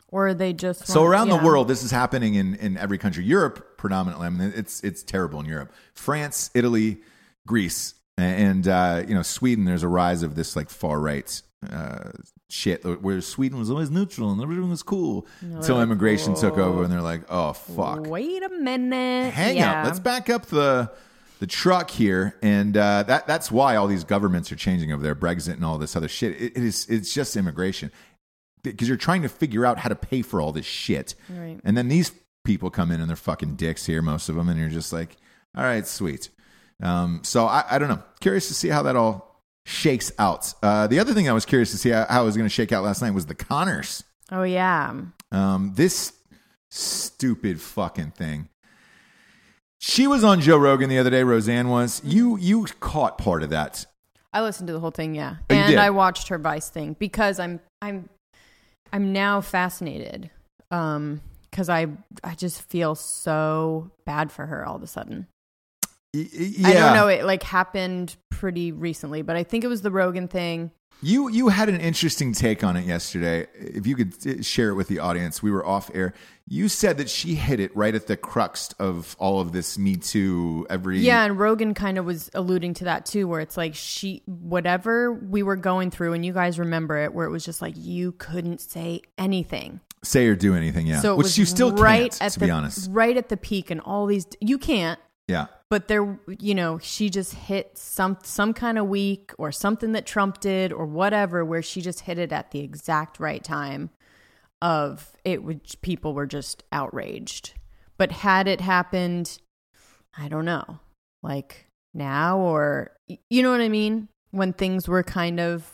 [0.08, 1.38] Or they just So want- around yeah.
[1.38, 3.24] the world, this is happening in, in every country.
[3.24, 4.26] Europe, predominantly.
[4.26, 5.72] I mean, it's it's terrible in Europe.
[5.94, 7.00] France, Italy,
[7.46, 9.64] Greece, and uh, you know Sweden.
[9.64, 11.40] There's a rise of this like far right
[11.70, 12.10] uh,
[12.48, 16.92] shit where Sweden was always neutral and everything was cool until immigration took over, and
[16.92, 19.32] they're like, "Oh fuck." Wait a minute.
[19.32, 19.80] hang yeah.
[19.80, 19.86] up.
[19.86, 20.90] Let's back up the
[21.40, 25.14] the truck here, and uh, that that's why all these governments are changing over there,
[25.16, 26.32] Brexit and all this other shit.
[26.40, 27.90] It, it is it's just immigration
[28.62, 31.60] because you're trying to figure out how to pay for all this shit, Right.
[31.64, 32.12] and then these
[32.44, 35.16] people come in and they're fucking dicks here, most of them, and you're just like,
[35.56, 36.30] all right, sweet.
[36.82, 38.02] Um, so I, I don't know.
[38.20, 39.33] Curious to see how that all
[39.66, 40.52] shakes out.
[40.62, 42.54] Uh, the other thing I was curious to see how, how it was going to
[42.54, 44.04] shake out last night was the Conners.
[44.30, 44.92] Oh yeah.
[45.32, 46.12] Um, this
[46.70, 48.48] stupid fucking thing.
[49.78, 51.22] She was on Joe Rogan the other day.
[51.22, 52.00] Roseanne was.
[52.04, 53.84] You you caught part of that.
[54.32, 55.36] I listened to the whole thing, yeah.
[55.50, 55.78] Oh, and?
[55.78, 58.08] I watched her Vice thing because I'm I'm
[58.92, 60.30] I'm now fascinated.
[60.70, 61.86] Um because I
[62.24, 65.28] I just feel so bad for her all of a sudden.
[66.14, 66.68] Y- Yeah.
[66.68, 70.28] I don't know, it like happened pretty recently, but I think it was the Rogan
[70.28, 70.70] thing.
[71.02, 73.46] You you had an interesting take on it yesterday.
[73.58, 76.14] If you could uh, share it with the audience, we were off air.
[76.48, 79.96] You said that she hit it right at the crux of all of this Me
[79.96, 80.66] Too.
[80.70, 84.22] Every Yeah, and Rogan kind of was alluding to that too, where it's like she,
[84.26, 87.74] whatever we were going through, and you guys remember it, where it was just like
[87.76, 89.80] you couldn't say anything.
[90.04, 90.86] say or do anything.
[90.86, 92.22] Yeah, So which you still right can't.
[92.22, 94.98] at to the be honest, right at the peak, and all these you can't.
[95.28, 95.46] Yeah.
[95.70, 100.06] But there, you know, she just hit some some kind of week or something that
[100.06, 103.90] Trump did or whatever, where she just hit it at the exact right time.
[104.62, 107.52] Of it, which people were just outraged.
[107.98, 109.38] But had it happened,
[110.16, 110.78] I don't know,
[111.22, 112.92] like now or
[113.28, 115.70] you know what I mean, when things were kind of.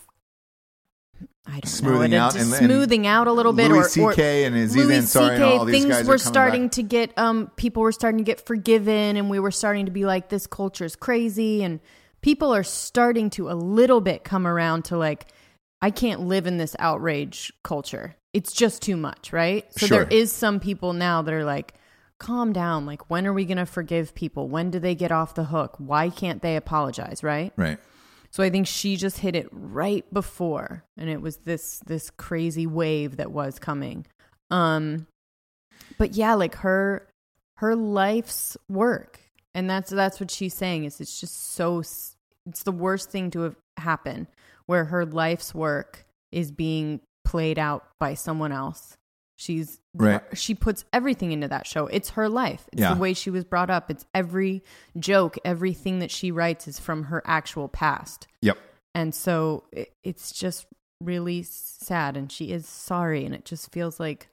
[1.47, 4.45] I don't Smoothing know, out and- and smoothing out a little bit, Louis or, C.K.
[4.45, 6.73] and Aziz Louis Ansari and all these things guys are were starting back.
[6.73, 10.05] to get um people were starting to get forgiven and we were starting to be
[10.05, 11.81] like this culture is crazy and
[12.21, 15.27] people are starting to a little bit come around to like
[15.83, 18.15] I can't live in this outrage culture.
[18.35, 19.65] It's just too much, right?
[19.73, 20.05] So Sure.
[20.05, 21.73] there is some people now that are like
[22.19, 24.47] calm down like when are we going to forgive people?
[24.47, 25.77] When do they get off the hook?
[25.79, 27.51] Why can't they apologize, right?
[27.57, 27.79] Right.
[28.31, 32.67] So I think she just hit it right before and it was this this crazy
[32.67, 34.07] wave that was coming.
[34.51, 35.07] Um
[35.99, 37.09] but yeah, like her
[37.57, 39.21] her life's work.
[39.55, 41.83] And that's that's what she's saying is it's just so
[42.47, 44.29] it's the worst thing to have happen
[44.67, 48.97] where her life's work is being played out by someone else.
[49.41, 50.21] She's Right.
[50.37, 51.87] she puts everything into that show.
[51.87, 52.69] It's her life.
[52.73, 52.93] It's Yeah.
[52.93, 53.91] the way she was brought up.
[53.91, 54.63] It's every
[54.99, 58.27] joke, everything that she writes is from her actual past.
[58.43, 58.59] Yep.
[58.95, 60.67] And so it, it's just
[61.01, 62.19] really sad.
[62.19, 63.25] And she is sorry.
[63.25, 64.29] And it just feels like,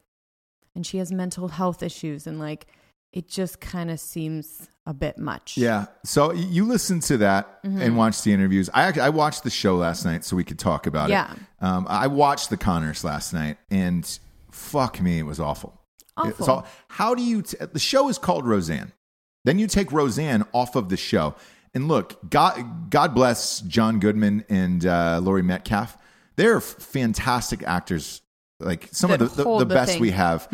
[0.75, 2.27] and she has mental health issues.
[2.27, 2.67] And like,
[3.13, 5.55] it just kind of seems a bit much.
[5.57, 5.85] Yeah.
[6.03, 7.81] So you listened to that Mm-hmm.
[7.81, 8.69] and watched the interviews.
[8.73, 11.31] I actually I watched the show last night so we could talk about Yeah.
[11.31, 11.39] it.
[11.61, 14.19] Um, I watched the Conners last night, and
[14.57, 15.79] fuck me, it was awful.
[16.17, 16.49] Awful.
[16.49, 17.41] all- how do you?
[17.43, 18.91] T- the show is called Roseanne.
[19.45, 21.35] Then you take Roseanne off of the show,
[21.73, 25.97] and look, God, God bless John Goodman and uh, Laurie Metcalf.
[26.35, 28.21] They're fantastic actors.
[28.59, 30.01] Like some of That the, the, the the best thing.
[30.01, 30.47] we have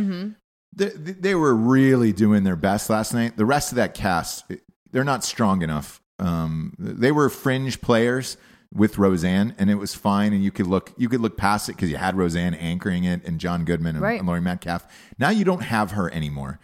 [0.75, 3.37] they, they were really doing their best last night.
[3.37, 4.43] The rest of that cast,
[4.91, 6.01] they're not strong enough.
[6.19, 8.35] Um, they were fringe players
[8.73, 10.33] with Roseanne, and it was fine.
[10.33, 13.23] And you could look you could look past it because you had Roseanne anchoring it,
[13.25, 14.19] and John Goodman and, Right.
[14.19, 14.85] and Laurie Metcalf.
[15.19, 16.59] Now you don't have her anymore.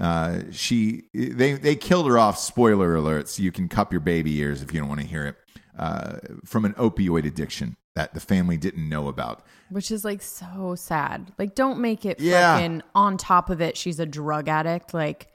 [0.00, 2.38] Uh, she they they killed her off.
[2.38, 3.28] Spoiler alert!
[3.28, 5.36] So you can cup your baby ears if you don't want to hear it.
[5.78, 9.44] Uh, from an opioid addiction that the family didn't know about.
[9.70, 11.32] Which is like so sad.
[11.38, 12.54] Like, don't make it Yeah.
[12.56, 13.76] fucking on top of it.
[13.76, 14.94] She's a drug addict.
[14.94, 15.28] Like,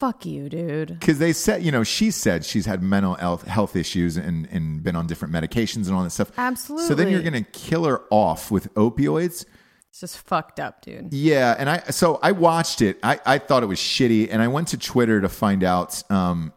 [0.00, 0.98] fuck you, dude.
[0.98, 4.82] because they said, you know, she said she's had mental health, health issues and, and
[4.82, 6.32] been on different medications and all that stuff.
[6.38, 6.88] Absolutely.
[6.88, 9.44] So then you're going to kill her off with opioids.
[9.90, 11.12] It's just fucked up, dude.
[11.12, 11.54] Yeah.
[11.58, 12.98] And I, so I watched it.
[13.02, 14.28] I, I thought it was shitty.
[14.30, 16.52] And I went to Twitter to find out um,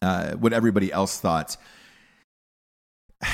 [0.00, 1.56] uh, what everybody else thought.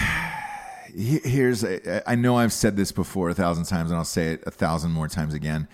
[0.95, 4.43] Here's, a, I know I've said this before a thousand times and I'll say it
[4.47, 5.69] a thousand more times again.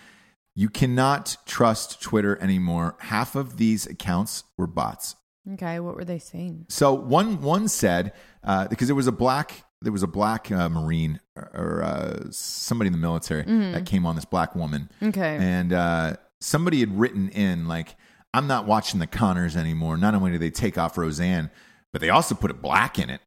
[0.57, 2.97] You cannot trust Twitter anymore.
[3.01, 5.17] Half of these accounts were bots.
[5.55, 6.67] Okay, what were they saying?
[6.69, 10.69] So one one said uh, because there was a black there was a black uh,
[10.71, 14.91] marine or, or uh, somebody in the military that came on this black woman.
[15.03, 15.37] Okay.
[15.39, 17.97] and uh, somebody had written in like,
[18.33, 21.51] "I'm not watching the Conners anymore." Not only did they take off Roseanne,
[21.93, 23.21] but they also put a black in it.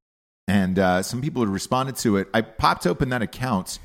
[0.47, 2.29] And uh, some people had responded to it.
[2.33, 3.79] I popped open that account.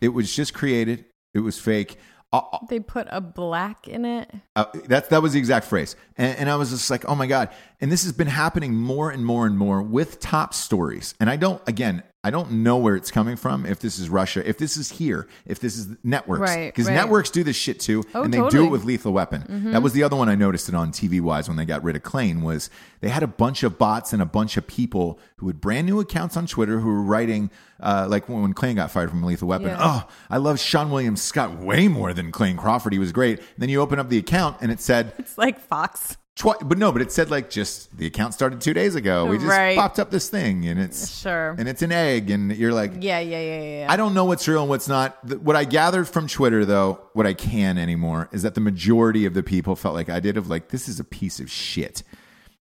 [0.00, 1.04] It was just created.
[1.34, 1.98] It was fake.
[2.32, 4.30] Uh, They put a black in it.
[4.54, 7.26] uh, that that was the exact phrase, and, and I was just like, oh my
[7.26, 7.48] god!
[7.80, 11.14] And this has been happening more and more and more with top stories.
[11.18, 13.64] And I don't, again, I don't know where it's coming from.
[13.64, 16.94] If this is Russia, if this is here, if this is networks, Because right.
[16.94, 19.70] networks do this shit too, Oh, and they do it with Lethal Weapon.
[19.72, 21.96] That was the other one I noticed it on TV Wise when they got rid
[21.96, 22.68] of Clayne was
[23.00, 25.98] they had a bunch of bots and a bunch of people who had brand new
[25.98, 27.50] accounts on Twitter who were writing
[27.80, 29.68] uh, like when, when Clayne got fired from Lethal Weapon.
[29.68, 29.78] Yeah.
[29.80, 32.92] Oh, I love Seann William Scott way more than Clayne Crawford.
[32.92, 33.38] He was great.
[33.38, 36.18] And then you open up the account and it said It's like Fox.
[36.40, 39.26] Twi- but no, but it said like just the account started two days ago.
[39.26, 39.76] We just Right.
[39.76, 41.54] popped up this thing and it's Sure.
[41.58, 43.78] and it's an egg and you're like Yeah, yeah, yeah, yeah.
[43.80, 43.86] yeah.
[43.92, 45.26] I don't know what's real and what's not.
[45.28, 49.26] Th- What I gathered from Twitter, though, what I can anymore, is that the majority
[49.26, 52.02] of the people felt like I did of like, this is a piece of shit.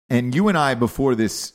[0.10, 1.54] And you and I, before this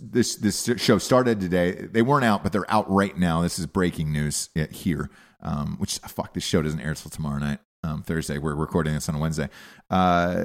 [0.00, 3.42] this this show started today, they weren't out, but they're out right now.
[3.42, 5.10] This is breaking news here.
[5.42, 8.38] Um, which fuck, this show doesn't air till tomorrow night, um, Thursday.
[8.38, 9.48] We're recording this on a Wednesday.
[9.90, 10.44] Uh,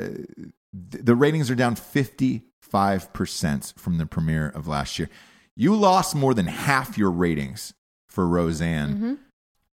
[0.92, 5.10] th- the ratings are down fifty five percent from the premiere of last year.
[5.56, 7.74] You lost more than half your ratings
[8.10, 9.14] for Roseanne mm-hmm.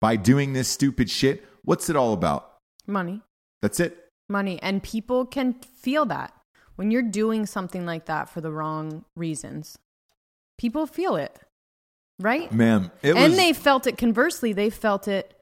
[0.00, 1.44] by doing this stupid shit.
[1.62, 2.56] What's it all about?
[2.86, 3.22] Money.
[3.62, 4.08] That's it.
[4.28, 4.60] Money.
[4.62, 6.32] And people can feel that.
[6.76, 9.78] When you're doing something like that for the wrong reasons,
[10.58, 11.40] people feel it.
[12.20, 12.50] Right?
[12.52, 15.34] Ma'am, it and was they felt it conversely they felt it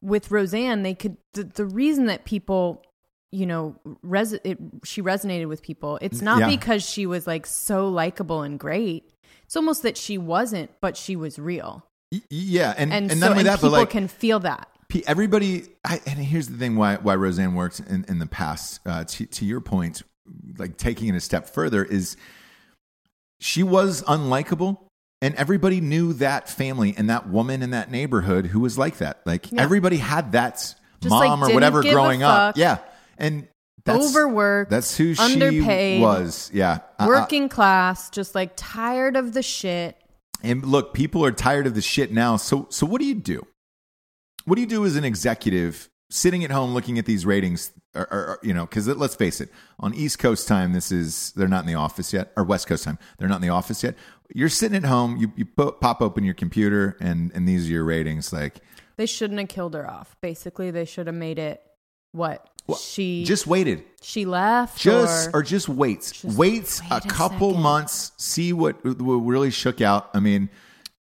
[0.00, 2.84] with roseanne they could the, the reason that people
[3.32, 5.98] you know res- it, she resonated with people.
[6.00, 6.48] It's not Yeah.
[6.48, 9.10] because she was like so likable and great.
[9.44, 11.84] It's almost that she wasn't but she was real.
[12.12, 14.68] Y- yeah, and and, and, so not only that, people but like can feel that.
[15.06, 19.04] Everybody I, and here's the thing why why Roseanne worked in, in the past uh,
[19.04, 20.02] to, to your point
[20.58, 22.16] like taking it a step further is
[23.40, 24.78] she was unlikable
[25.20, 29.20] and everybody knew that family and that woman in that neighborhood who was like that.
[29.26, 29.62] Like Yeah.
[29.62, 30.56] everybody had that
[31.00, 32.56] Just, mom like, or whatever growing up.
[32.56, 32.78] yeah
[33.22, 33.48] and
[33.84, 39.32] that's Overworked, that's who she was yeah Uh, uh, working class just like tired of
[39.32, 39.96] the shit
[40.42, 42.36] And look, people are tired of the shit now.
[42.36, 43.46] So so what do you do?
[44.44, 48.02] What do you do as an executive sitting at home looking at these ratings or,
[48.12, 51.48] or- or, you know, cuz let's face it, on East Coast time this is they're
[51.48, 52.98] not in the office yet or West Coast time.
[53.18, 53.94] They're not in the office yet.
[54.34, 57.72] You're sitting at home, you you po- pop open your computer and and these are
[57.72, 58.60] your ratings like
[58.96, 61.62] they shouldn't have killed her off basically they should have made it
[62.12, 63.84] what Well, she just waited.
[64.02, 67.62] she left Just or, or, just waits, Just wait a a couple second.
[67.62, 70.10] months, see what what really shook out.
[70.14, 70.48] I mean,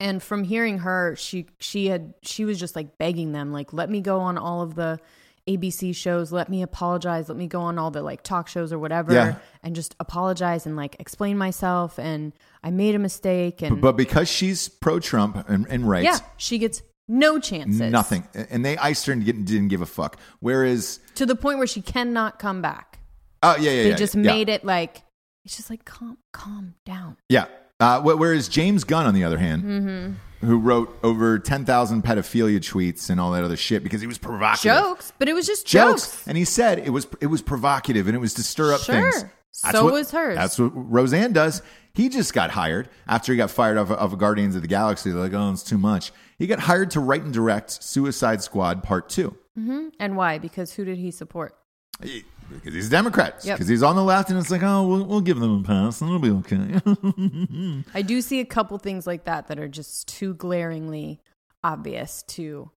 [0.01, 3.89] and from hearing her she she had she was just like begging them like let
[3.89, 4.99] me go on all of the
[5.47, 8.79] abc shows let me apologize let me go on all the like talk shows or
[8.79, 9.37] whatever Yeah.
[9.63, 12.33] and just apologize and like explain myself and
[12.63, 16.59] i made a mistake and but because she's pro Trump and, and right, yeah she
[16.59, 18.27] gets no chances Nothing.
[18.51, 20.19] And they iced her and didn't, didn't give a fuck.
[20.41, 22.99] Whereas, to the point where she cannot come back
[23.43, 23.97] oh, yeah, yeah, they yeah.
[23.97, 24.23] just yeah.
[24.23, 25.03] made it like
[25.45, 27.47] it's just like calm calm down Yeah.
[27.81, 30.47] Uh, whereas James Gunn, on the other hand, Mm-hmm.
[30.47, 34.73] who wrote over 10,000 pedophilia tweets and all that other shit because he was provocative.
[34.73, 36.03] jokes but it was just Jokes.
[36.07, 38.81] jokes, And he said it was it was provocative and it was to stir up
[38.81, 39.11] Sure.
[39.11, 39.25] things.
[39.57, 40.37] So was hers.
[40.37, 41.63] That's what Roseanne does.
[41.95, 45.11] He just got hired after he got fired off of Guardians of the Galaxy.
[45.11, 46.13] They're like, oh, it's too much.
[46.39, 49.37] He got hired to write and direct Suicide Squad Part 2.
[49.57, 49.89] Mm-hmm.
[50.01, 51.55] and why because who did he support
[52.03, 53.37] He- Because he's a Democrat.
[53.45, 53.57] Yep.
[53.57, 56.01] Because he's on the left, and it's like, oh, we'll, we'll give them a pass,
[56.01, 57.85] and it'll be okay.
[57.95, 61.21] I do see a couple things like that that are just too glaringly
[61.63, 62.71] obvious to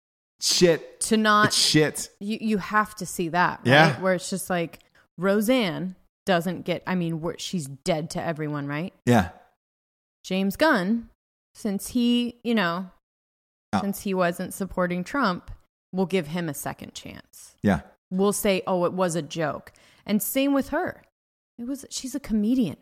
[0.41, 0.99] shit.
[1.01, 2.09] to not It's shit.
[2.19, 4.01] you you have to see that right Yeah.
[4.01, 4.79] where it's just like
[5.17, 5.95] Roseanne
[6.25, 9.29] doesn't get I mean she's dead to everyone right Yeah.
[10.23, 11.09] James Gunn
[11.53, 12.89] since he you know
[13.73, 13.81] Ah.
[13.81, 15.51] since he wasn't supporting Trump
[15.91, 17.81] we'll give him a second chance Yeah.
[18.11, 19.71] we'll say oh it was a joke
[20.05, 21.03] and same with her
[21.57, 22.75] it was she's a comedian,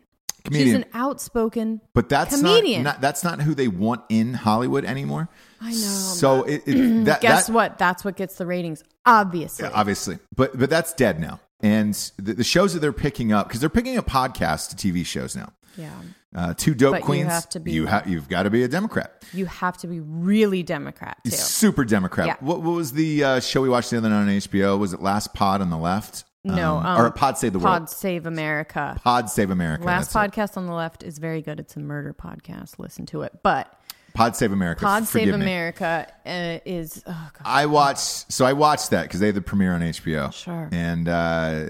[0.44, 0.66] Comedian.
[0.66, 2.82] she's an outspoken but that's comedian.
[2.82, 5.28] Not, not that's not who they want in Hollywood anymore.
[5.60, 7.78] I know, So it, it, that Guess that, what?
[7.78, 8.82] That's what gets the ratings.
[9.06, 9.64] Obviously.
[9.66, 11.40] Yeah, obviously, but but that's dead now.
[11.64, 15.04] And the, the shows that they're picking up because they're picking up podcasts to TV
[15.06, 15.52] shows now.
[15.76, 15.90] Yeah.
[16.36, 17.28] Uh, two dope But you queens.
[17.30, 19.24] have to be- you ha- you've got to be a Democrat.
[19.32, 21.30] You have to be really Democrat too.
[21.30, 22.26] Super Democrat.
[22.26, 22.36] Yeah.
[22.40, 24.78] What, what was the uh, show we watched the other night on HBO?
[24.78, 26.24] Was it Last Pod on the Left?
[26.46, 27.88] No, Um, um, or Pod Save the Pod World.
[27.90, 29.00] Save America.
[29.02, 29.84] Pod Save America.
[29.84, 30.32] Last that's it.
[30.38, 31.58] podcast on the left is very good.
[31.58, 32.78] It's a murder podcast.
[32.78, 33.32] Listen to it.
[33.42, 33.72] But
[34.14, 34.84] Pod Save America.
[34.84, 35.32] Pod Save me.
[35.34, 37.42] America uh, is oh god.
[37.44, 40.32] I watched, so I watched that because they had the premiere on HBO.
[40.32, 40.68] Sure.
[40.72, 41.66] And uh,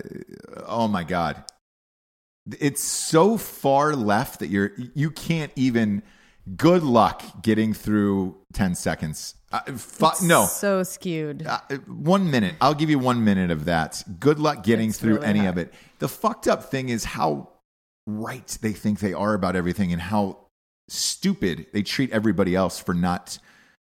[0.67, 1.43] oh my god,
[2.61, 6.03] it's so far left that you're you can't even.
[6.59, 9.35] Good luck getting through ten seconds.
[9.51, 9.61] Uh,
[10.23, 11.47] no, so skewed.
[11.47, 12.57] uh, one minute.
[12.61, 14.03] I'll give you one minute of that.
[14.21, 15.53] Good luck getting It's through really any hard.
[15.53, 15.75] of it.
[16.01, 17.49] The fucked up thing is how
[18.07, 20.44] right they think they are about everything and how
[20.89, 23.39] stupid they treat everybody else for not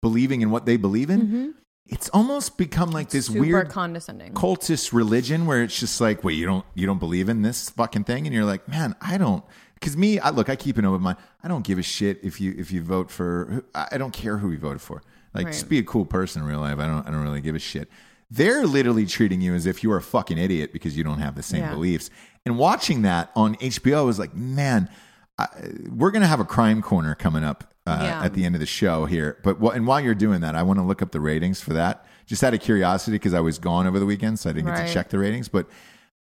[0.02, 1.54] believing in what they believe in.
[1.88, 3.34] It's almost become like this Mm-hmm.
[3.36, 4.34] Super weird condescending.
[4.34, 8.06] cultist religion where it's just like, wait, you don't you don't believe in this fucking
[8.06, 9.44] thing, and you're like, man, I don't.
[9.76, 11.18] Because me, I look, I keep an open mind.
[11.44, 13.64] I don't give a shit if you if you vote for.
[13.76, 15.04] I don't care who you voted for.
[15.34, 15.52] Like, Right.
[15.54, 16.80] just be a cool person in real life.
[16.80, 17.90] I don't I don't really give a shit.
[18.32, 21.36] They're literally treating you as if you are a fucking idiot because you don't have
[21.36, 21.74] the same Yeah.
[21.74, 22.10] beliefs.
[22.48, 24.90] And watching that on HBO, was like, man,
[25.38, 25.48] I,
[25.90, 28.24] we're gonna have a crime corner coming up uh, Yeah.
[28.24, 29.38] at the end of the show here.
[29.44, 32.06] But and while you're doing that, I want to look up the ratings for that,
[32.26, 34.88] just out of curiosity, because I was gone over the weekend, so I didn't get
[34.88, 35.48] to check the ratings.
[35.50, 35.68] But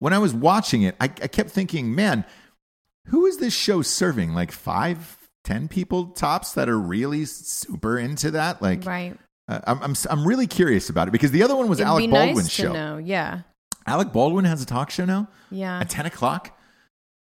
[0.00, 2.24] when I was watching it, I, I kept thinking, man,
[3.06, 4.34] who is this show serving?
[4.34, 8.60] Like five, ten people tops that are really super into that.
[8.60, 9.16] Like, right.
[9.48, 12.10] uh, I'm, I'm I'm really curious about it because the other one was It'd Alec
[12.10, 12.68] Baldwin's nice show.
[12.68, 12.96] to know.
[12.98, 13.42] Yeah.
[13.86, 15.80] Alec Baldwin has a talk show now Yeah.
[15.80, 16.53] at ten o'clock.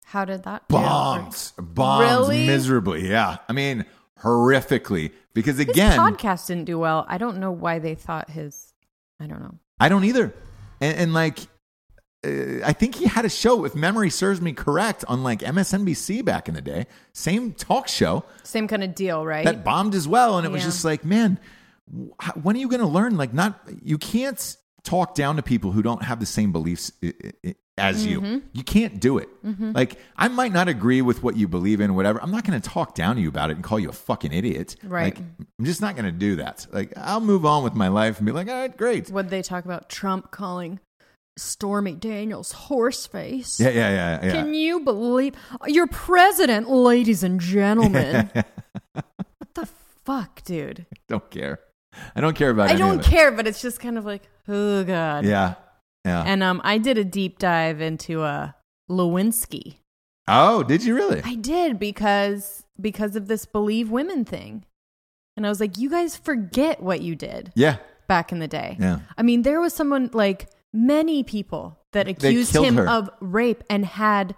[0.09, 0.75] How did that do?
[0.75, 2.47] Bombed, bombed Really?
[2.47, 3.09] miserably.
[3.09, 3.85] Yeah, I mean
[4.23, 5.13] horrifically.
[5.35, 7.05] Because His again, podcast didn't do well.
[7.09, 8.73] I don't know why they thought his.
[9.21, 9.55] I don't know.
[9.79, 10.33] I don't either.
[10.81, 11.41] And, and like,
[12.27, 16.25] uh, I think he had a show, if memory serves me correct, on like MSNBC
[16.25, 16.87] back in the day.
[17.13, 19.45] Same talk show Same kind of deal, right?
[19.45, 20.39] that bombed as well.
[20.39, 21.39] And it was just like, man,
[22.21, 23.17] wh- when are you going to learn?
[23.17, 24.57] Like, not, you can't
[24.89, 26.93] talk down to people who don't have the same beliefs
[27.77, 28.25] as Mm-hmm.
[28.25, 28.43] you.
[28.53, 29.29] You can't do it.
[29.45, 32.21] Like, I might not agree with what you believe in, whatever.
[32.21, 34.33] I'm not going to talk down to you about it and call you a fucking
[34.33, 34.75] idiot.
[34.83, 35.15] Right.
[35.17, 35.19] Like,
[35.59, 36.67] I'm just not going to do that.
[36.73, 39.11] Like, I'll move on with my life and be like, all right, great.
[39.11, 40.81] What they talk about Trump calling
[41.37, 43.61] Stormy Daniels horse face.
[43.61, 44.33] Yeah, yeah, yeah, yeah.
[44.33, 45.35] Can you believe
[45.69, 48.29] your president, ladies and gentlemen?
[48.93, 49.69] what the
[50.05, 50.85] fuck, dude?
[51.07, 51.61] don't care.
[52.17, 55.25] I don't care about I don't care, but it's just kind of like, oh god.
[55.25, 55.55] Yeah.
[56.05, 56.23] Yeah.
[56.27, 58.53] And um, I did a deep dive into uh,
[58.91, 59.77] Lewinsky.
[60.27, 61.21] oh, did you really?
[61.25, 64.65] I did because because of this believe women thing,
[65.37, 67.77] and I was like, you guys forget what you did yeah.
[68.07, 68.77] back in the day.
[68.81, 69.01] Yeah.
[69.17, 72.89] I mean, there was someone like many people that accused him her.
[72.89, 74.35] of rape and had,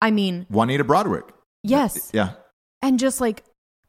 [0.00, 1.28] I mean, Juanita Broaddrick.
[1.62, 2.32] yes, Yeah.
[2.80, 3.44] and just like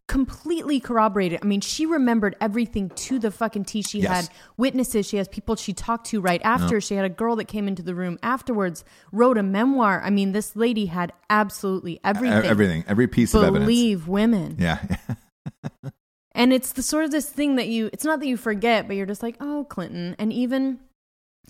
[0.07, 1.39] completely corroborated.
[1.41, 3.81] I mean, she remembered everything to the fucking T.
[3.81, 4.27] She Yes.
[4.27, 6.81] had witnesses, she has people she talked to right after.
[6.81, 10.01] She had a girl that came into the room afterwards, wrote a memoir.
[10.03, 12.43] I mean, this lady had absolutely everything.
[12.43, 12.83] Everything.
[12.87, 13.63] Every piece of evidence.
[13.63, 14.57] Believe women.
[14.59, 14.79] Yeah.
[16.35, 18.95] And it's the sort of this thing that you it's not that you forget, but
[18.95, 20.79] you're just like, "Oh, Clinton." And even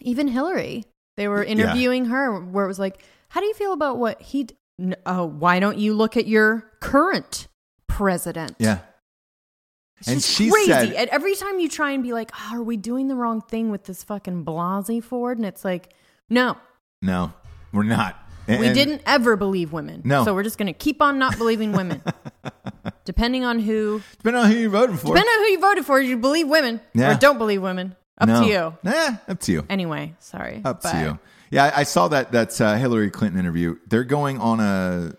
[0.02, 0.84] even Hillary.
[1.16, 4.44] They were interviewing her where it was like, "How do you feel about what he
[4.44, 4.56] d-
[5.06, 7.48] oh, why don't you look at your current
[7.96, 8.80] president?" yeah.
[10.00, 10.72] It's And she crazy.
[10.72, 13.42] said- and every time you try and be like, oh, "Are we doing the wrong
[13.42, 15.94] thing with this fucking Blasey Ford?" and it's like,
[16.30, 16.58] "No,
[17.02, 17.34] No,
[17.72, 18.16] we're not.
[18.48, 20.02] And- we didn't ever believe women.
[20.04, 20.26] No.
[20.26, 22.02] So we're just going to keep on not believing women."
[23.06, 25.08] Depending on who Depending on who you're voting for.
[25.08, 27.16] Depending on who you voted for, you believe women Yeah.
[27.16, 27.96] or don't believe women.
[28.18, 28.42] Up No.
[28.44, 28.78] to you.
[28.84, 29.66] Nah, up to you.
[29.70, 30.62] Anyway, sorry.
[30.64, 31.20] Up But to you.
[31.52, 33.76] Yeah, I, I saw that that uh, Hillary Clinton interview.
[33.88, 35.14] They're going on a,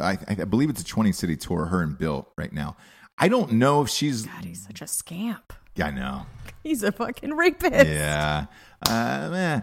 [0.00, 1.66] I, I believe it's a 20 city tour.
[1.66, 2.76] Her and Bill right now.
[3.18, 4.26] I don't know if she's.
[4.26, 5.52] God, he's such a scamp.
[5.74, 6.26] Yeah, I know.
[6.62, 7.86] He's a fucking rapist.
[7.86, 8.46] Yeah.
[8.88, 9.60] Uh, eh.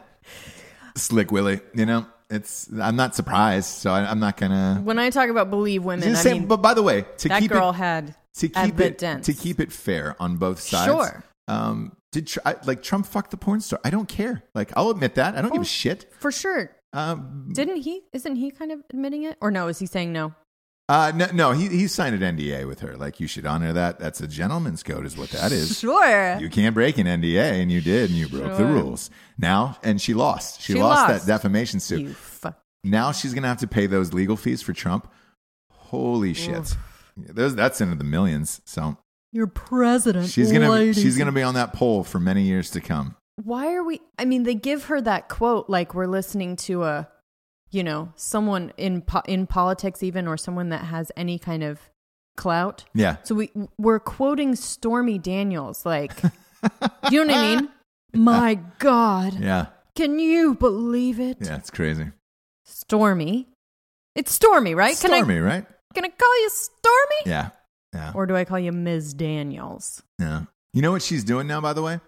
[0.96, 3.68] Slick Willie, you know, it's, I'm not surprised.
[3.68, 4.82] So I, I'm not going to.
[4.84, 7.52] When I talk about believe women, I mean, but by the way, to that keep
[7.52, 9.26] girl it, had to keep it evidence.
[9.28, 10.92] to keep it fair on both sides.
[10.92, 11.24] Sure.
[11.48, 12.32] Um, did
[12.66, 13.80] like Trump fuck the porn star?
[13.84, 14.44] I don't care.
[14.54, 15.36] Like I'll admit that.
[15.36, 15.64] I don't give Oh.
[15.64, 16.12] a shit.
[16.20, 16.72] for sure.
[16.94, 18.02] Um, Didn't he?
[18.14, 19.38] Isn't he kind of admitting it?
[19.42, 19.68] Or no?
[19.68, 20.34] Is he saying no?
[20.90, 22.96] uh, no, no, he he signed an NDA with her.
[22.98, 24.00] Like you should honor that.
[24.00, 25.80] That's a gentleman's code, is what that is.
[25.80, 26.38] Sure.
[26.38, 29.10] You can't break an NDA, and you did, and you broke the rules.
[29.38, 30.62] Now, and she lost.
[30.62, 31.26] She, She lost, lost.
[31.26, 32.02] that defamation suit.
[32.02, 32.60] You fuck.
[32.84, 35.10] Now she's gonna have to pay those legal fees for Trump.
[35.72, 36.76] Holy shit!
[37.18, 38.62] Those, that's into the millions.
[38.66, 38.98] So
[39.32, 40.30] Your president.
[40.30, 43.16] she's gonna ladies she's gonna be on that pole for many years to come.
[43.42, 47.08] Why are we i mean they give her that quote like we're listening to a
[47.74, 51.80] you know, someone in po- in politics even or someone that has any kind of
[52.38, 52.86] clout.
[52.94, 53.18] Yeah.
[53.24, 56.30] So we we're quoting Stormy Daniels like do
[57.12, 57.70] you know what I mean?
[58.14, 59.40] My god.
[59.40, 59.68] Yeah.
[59.96, 61.38] Can you believe it?
[61.42, 62.12] Yeah, it's crazy.
[62.64, 63.48] Stormy.
[64.16, 64.96] It's Stormy, right?
[64.96, 65.66] Stormy, Can right?
[65.96, 67.22] Can I call you Stormy?
[67.26, 67.50] Yeah.
[67.94, 68.12] Yeah.
[68.14, 69.14] Or do I call you Ms.
[69.16, 70.02] Daniels?
[70.20, 70.44] Yeah.
[70.74, 72.00] You know what she's doing now, by the way?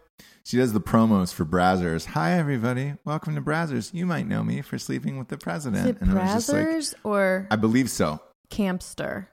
[0.46, 2.06] She does the promos for Brazzers.
[2.06, 2.93] Hi, everybody.
[3.04, 3.91] Welcome to Brazzers.
[3.96, 5.86] You might know me for sleeping with the president.
[5.88, 8.20] Is it and I was just like, Brazzers or I believe so.
[8.52, 9.26] Campster?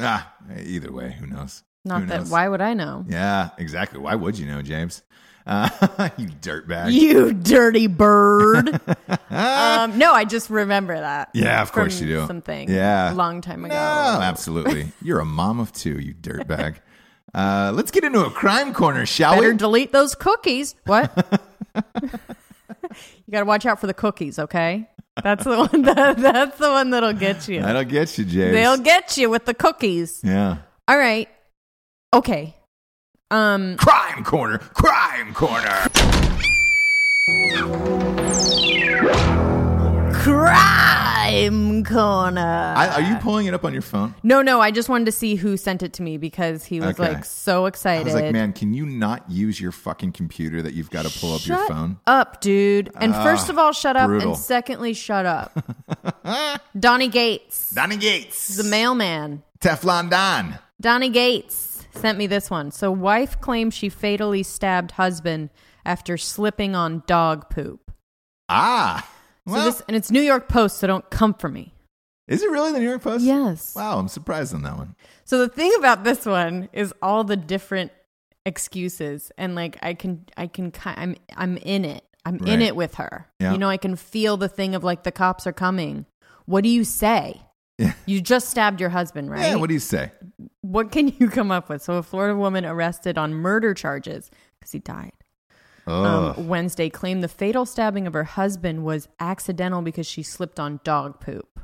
[0.00, 1.64] Ah, either way, who knows?
[1.84, 2.18] Not Who that.
[2.20, 2.30] knows?
[2.30, 3.04] Why would I know?
[3.06, 4.00] Yeah, exactly.
[4.00, 5.02] Why would you know, James?
[5.46, 5.68] Uh,
[6.16, 6.92] you dirtbag.
[6.92, 8.68] You dirty bird.
[9.30, 11.28] um, no, I just remember that.
[11.34, 12.26] Yeah, of course you do.
[12.26, 12.70] Something.
[12.70, 13.12] Yeah.
[13.12, 13.74] A long time ago.
[13.74, 14.92] No, absolutely.
[15.02, 16.76] You're a mom of two, you dirtbag.
[17.36, 19.56] Uh, let's get into a crime corner, shall Better we?
[19.58, 20.74] delete those cookies.
[20.86, 21.12] What?
[22.02, 22.10] you
[23.30, 24.88] got to watch out for the cookies, okay?
[25.22, 25.82] That's the one.
[25.82, 27.60] That, that's the one that'll get you.
[27.60, 28.52] That'll get you, James.
[28.54, 30.20] They'll get you with the cookies.
[30.24, 30.58] yeah.
[30.88, 31.28] All right.
[32.14, 32.54] Okay.
[33.30, 33.76] Um.
[33.76, 35.88] Crime corner, crime corner.
[40.12, 41.05] Crime
[41.84, 42.74] corner.
[42.76, 44.14] I, are you pulling it up on your phone?
[44.22, 44.60] no, no.
[44.60, 47.14] I just wanted to see who sent it to me because he was Okay.
[47.14, 48.04] like so I excited.
[48.06, 51.34] was like, man, can you not use your fucking computer that you've got to pull
[51.34, 51.98] up your Shut phone?
[52.06, 52.90] up, dude.
[52.96, 54.08] And first of all, shut up.
[54.08, 54.30] brutal.
[54.32, 55.58] And secondly, shut up.
[56.78, 58.56] Donnie Gates, Donnie Gates.
[58.56, 59.42] the mailman.
[59.60, 60.58] Teflon Don.
[60.80, 62.70] Donnie Gates sent me this one.
[62.70, 65.50] So, wife claims she fatally stabbed husband
[65.84, 67.90] after slipping on dog poop.
[68.48, 69.08] Ah.
[69.46, 71.72] So Well, this, and it's New York Post, so don't come for me.
[72.28, 73.24] is it really the New York Post?
[73.24, 73.74] Yes.
[73.76, 74.96] Wow, I'm surprised on that one.
[75.24, 77.92] So the thing about this one is all the different
[78.44, 82.04] excuses, and like I can, I can, I'm, I'm in it.
[82.24, 83.28] I'm in it with her.
[83.38, 83.52] Yeah.
[83.52, 86.06] You know, I can feel the thing of like the cops are coming.
[86.46, 87.40] What do you say?
[87.78, 87.92] Yeah.
[88.04, 89.50] You just stabbed your husband, right?
[89.50, 90.10] Yeah, what do you say?
[90.62, 91.82] what can you come up with?
[91.82, 95.12] So a Florida woman arrested on murder charges because he died.
[96.36, 100.80] Um, Wednesday claimed the fatal stabbing of her husband was accidental because she slipped on
[100.82, 101.60] dog poop.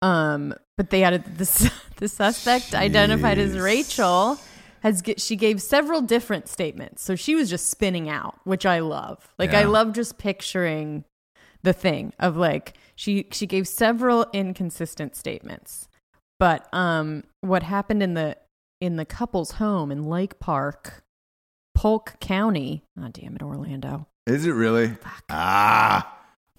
[0.00, 4.38] Um, but they added the the suspect identified as Rachel
[4.80, 7.02] has g- she gave several different statements.
[7.04, 9.32] So she was just spinning out, which I love.
[9.38, 11.04] Like I love just picturing
[11.62, 15.86] the thing of like she she gave several inconsistent statements.
[16.40, 18.36] But um what happened in the
[18.80, 21.01] in the couple's home in Lake Park,
[21.82, 22.84] Polk County.
[22.96, 24.06] Oh damn it, Orlando.
[24.24, 24.96] is it really?
[25.28, 26.16] Ah,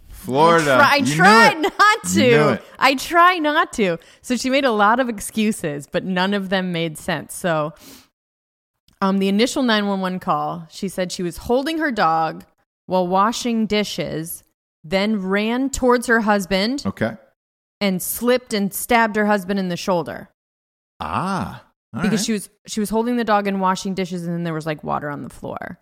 [0.10, 0.86] Florida.
[0.92, 2.62] I try, I try not to.
[2.78, 4.00] I try not to.
[4.22, 7.34] So she made a lot of excuses, but none of them made sense.
[7.36, 7.74] So
[9.02, 12.44] um the initial 911 call, she said she was holding her dog
[12.86, 14.44] while washing dishes,
[14.84, 17.14] then ran towards her husband Okay.
[17.80, 20.30] and slipped and stabbed her husband in the shoulder.
[21.00, 21.64] Ah,
[21.94, 22.26] all because right.
[22.26, 24.84] she was she was holding the dog and washing dishes and then there was like
[24.84, 25.80] water on the floor.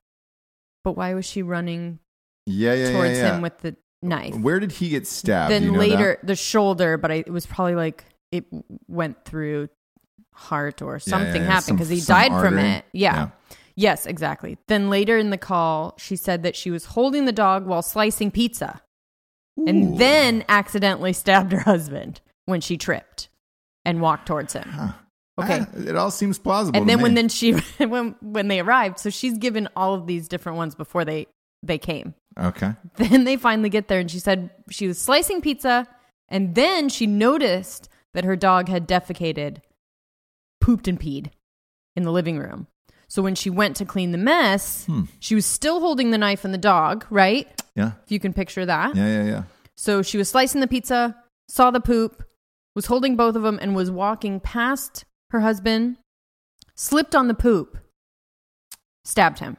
[0.84, 2.00] But why was she running
[2.46, 3.36] yeah, yeah, towards yeah, yeah.
[3.36, 4.36] him with the knife?
[4.36, 5.52] Where did he get stabbed?
[5.52, 8.46] then you know later the shoulder, but I, it was probably like it
[8.88, 9.70] went through
[10.34, 12.70] heart or something happened Some- because he died from artery.
[12.72, 12.86] it.
[12.94, 13.30] Yeah.
[13.76, 14.58] Yes, exactly.
[14.68, 18.30] Then later in the call, she said that she was holding the dog while slicing
[18.32, 18.82] pizza
[19.60, 19.66] Ooh.
[19.66, 23.30] and then accidentally stabbed her husband when she tripped
[23.86, 24.68] and walked towards him.
[24.70, 24.92] Huh.
[25.40, 25.62] Okay.
[25.62, 26.78] Ah, it all seems plausible.
[26.80, 27.04] and then me.
[27.04, 30.76] when then she when when they arrived, so she's given all of these different ones
[30.76, 31.28] before they
[31.64, 32.14] they came.
[32.40, 35.88] okay, Then they finally get there, and she said she was slicing pizza,
[36.30, 39.58] and then she noticed that her dog had defecated,
[40.60, 41.28] pooped and peed
[41.96, 42.68] in the living room.
[43.08, 45.04] So when she went to clean the mess, Hmm.
[45.20, 47.48] she was still holding the knife and the dog, right?
[47.76, 48.96] yeah, If you can picture that.
[48.96, 49.44] yeah, yeah, yeah.
[49.78, 51.16] So she was slicing the pizza,
[51.50, 52.24] saw the poop,
[52.76, 55.98] was holding both of them, and was walking past her husband,
[56.76, 57.78] slipped on the poop,
[59.04, 59.58] stabbed him.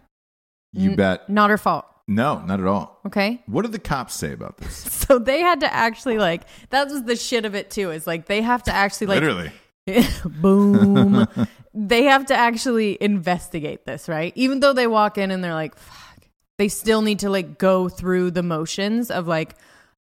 [0.73, 1.29] You N- bet.
[1.29, 1.85] Not her fault.
[2.09, 3.01] No, not at all.
[3.07, 3.43] Okay.
[3.47, 4.85] What did the cops say about this?
[5.03, 7.91] So they had to actually like that was the shit of it too.
[7.91, 9.53] Is like they have to actually like Literally.
[10.41, 11.27] boom.
[11.75, 14.33] they have to actually investigate this, right?
[14.37, 16.19] Even though they walk in and they're like, fuck,
[16.57, 19.57] they still need to like go through the motions of like,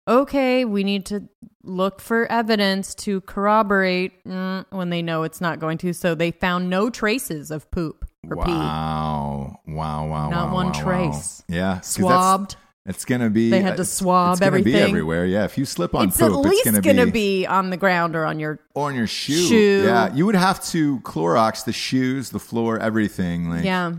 [0.07, 1.27] okay, we need to
[1.63, 5.93] look for evidence to corroborate mm, when they know it's not going to.
[5.93, 8.51] So they found no traces of poop or pee.
[8.51, 9.59] Wow.
[9.67, 11.43] Wow, wow, Not wow, one wow, trace.
[11.47, 11.55] Wow.
[11.55, 11.81] Yeah.
[11.81, 12.55] Swabbed.
[12.83, 13.51] It's gonna be.
[13.51, 14.89] They had to it's- swab it's gonna Be everything.
[14.89, 15.25] everywhere.
[15.27, 15.45] Yeah.
[15.45, 18.15] If you slip on It's poop, at least it's gonna, gonna, be on the ground
[18.15, 19.47] or on your or on your shoe.
[19.47, 19.83] Shoe.
[19.85, 20.11] Yeah.
[20.15, 23.51] You would have to Clorox the shoes, the floor, everything.
[23.51, 23.93] Like, yeah.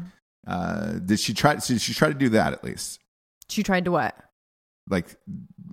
[0.44, 1.54] Uh, did she try?
[1.54, 2.98] Did she try to do that at least?
[3.48, 4.16] She tried to what?
[4.88, 5.16] like,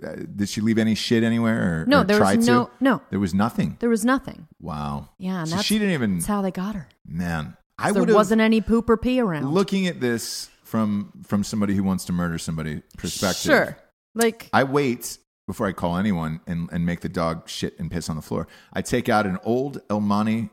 [0.06, 1.82] uh, did she leave any shit anywhere?
[1.82, 2.52] Or, No, or there was to?
[2.52, 3.02] no no.
[3.10, 3.78] There was nothing.
[3.80, 4.48] There was nothing.
[4.62, 5.10] Wow.
[5.18, 6.16] Yeah, and so she didn't even.
[6.16, 6.88] that's how they got her.
[7.06, 9.50] Man, I there would wasn't any poop or pee around.
[9.52, 13.42] Looking at this from from somebody who wants to murder somebody perspective.
[13.52, 13.78] Sure.
[14.16, 18.10] Like I wait before I call anyone and, and make the dog shit and piss
[18.10, 18.48] on the floor.
[18.72, 20.50] I take out an old El Monterey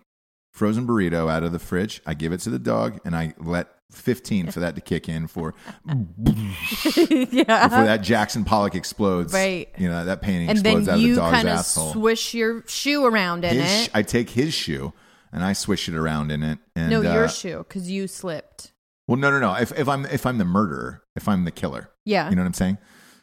[0.53, 2.01] frozen burrito out of the fridge.
[2.07, 5.26] I give it to the dog and I let 15 for that to kick in
[5.26, 5.55] for
[5.87, 7.68] yeah.
[7.68, 9.32] before that Jackson Pollock explodes.
[9.32, 9.68] Right.
[9.78, 11.93] You know, that painting and explodes out of the you dog's kind of asshole.
[11.93, 13.91] swish your shoe around in His it.
[13.95, 14.93] I take his shoe
[15.32, 16.59] and I swish it around in it.
[16.74, 18.72] And, no, uh, your shoe because you slipped.
[19.07, 19.55] Well, no, no, no.
[19.55, 22.28] If, if I'm if I'm the murderer, if I'm the killer, Yeah.
[22.28, 22.78] you know what I'm saying.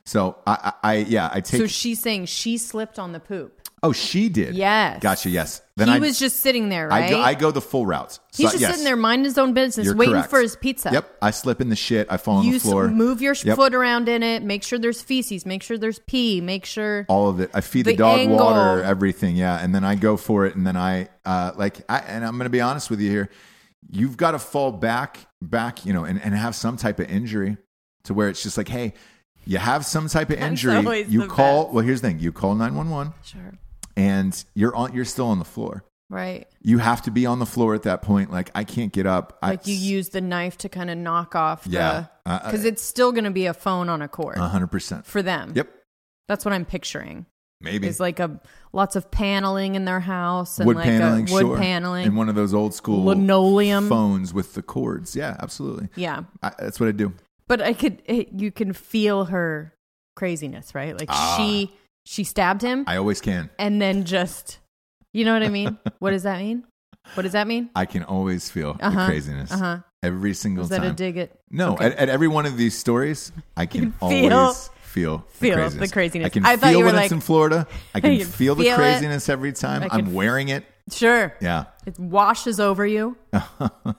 [0.05, 1.59] So I, I, I yeah, I take.
[1.61, 3.59] so she's saying she slipped on the poop.
[3.84, 4.55] Oh, she did.
[4.55, 5.01] Yes.
[5.01, 5.29] Gotcha.
[5.29, 5.61] Yes.
[5.75, 8.13] Then he I was just sitting there, I go, I go the full route.
[8.13, 10.29] So, He's just yes, sitting there minding his own business, You're waiting correct.
[10.29, 10.89] for his pizza.
[10.93, 11.17] Yep.
[11.21, 12.07] I slip in the shit.
[12.11, 12.88] I fall on You the floor.
[12.89, 13.55] move your Yep.
[13.55, 14.43] foot around in it.
[14.43, 15.45] Make sure there's feces.
[15.45, 16.41] Make sure there's pee.
[16.41, 17.05] Make sure.
[17.09, 17.49] All of it.
[17.53, 18.38] I feed the, The dog angle.
[18.38, 19.36] water, everything.
[19.36, 19.57] Yeah.
[19.61, 20.55] And then I go for it.
[20.55, 23.29] And then I, uh, like, I, and I'm going to be honest with you here.
[23.89, 27.57] You've got to fall back, back, you know, and, and have some type of injury
[28.03, 28.93] to where it's just like, hey,
[29.45, 31.03] you have some type of injury.
[31.09, 31.73] You call, best.
[31.73, 33.53] well, here's the thing you call 911 Sure.
[33.96, 35.84] And you're on, you're still on the floor.
[36.10, 36.48] Right.
[36.62, 38.32] You have to be on the floor at that point.
[38.32, 39.39] Like, I can't get up.
[39.41, 42.06] Like I, you use the knife to kind of knock off Yeah.
[42.26, 42.32] the.
[42.32, 45.06] Uh, Because it's still going to be a phone on a cord 100%.
[45.06, 45.54] for them.
[45.56, 45.70] Yep.
[46.28, 47.26] That's what I'm picturing.
[47.62, 47.88] Maybe.
[47.88, 48.41] it's like a
[48.74, 51.58] lots of paneling in their house and wood like paneling, a wood sure.
[51.58, 52.06] paneling.
[52.06, 53.88] and one of those old school Linoleum.
[53.88, 55.16] phones with the cords.
[55.16, 55.88] Yeah, absolutely.
[55.96, 56.24] yeah.
[56.41, 57.14] I, that's what I do.
[57.48, 59.74] But I could it, you can feel her
[60.18, 61.00] craziness, right?
[61.00, 61.72] Like she
[62.06, 62.84] she stabbed him.
[62.88, 63.49] I always can.
[63.60, 64.60] and then just
[65.14, 65.78] you know what I mean?
[65.99, 66.64] what does that mean?
[67.16, 67.70] What does that mean?
[67.76, 68.99] I can always feel Uh-huh.
[69.01, 69.80] the craziness Uh-huh.
[70.01, 70.95] every single Was that a time.
[70.95, 75.18] dig at no, at, at every one of these stories, I can, feel- always feel
[75.18, 75.91] the feel the craziness.
[75.91, 76.26] craziness.
[76.28, 77.68] I can I thought feel you were when like- it's in Florida.
[77.93, 78.78] I can can feel the feel it.
[78.78, 79.84] craziness every time.
[79.84, 80.66] I I'm can- wearing it.
[80.91, 81.34] Sure.
[81.41, 81.66] Yeah.
[81.86, 83.16] It washes over you.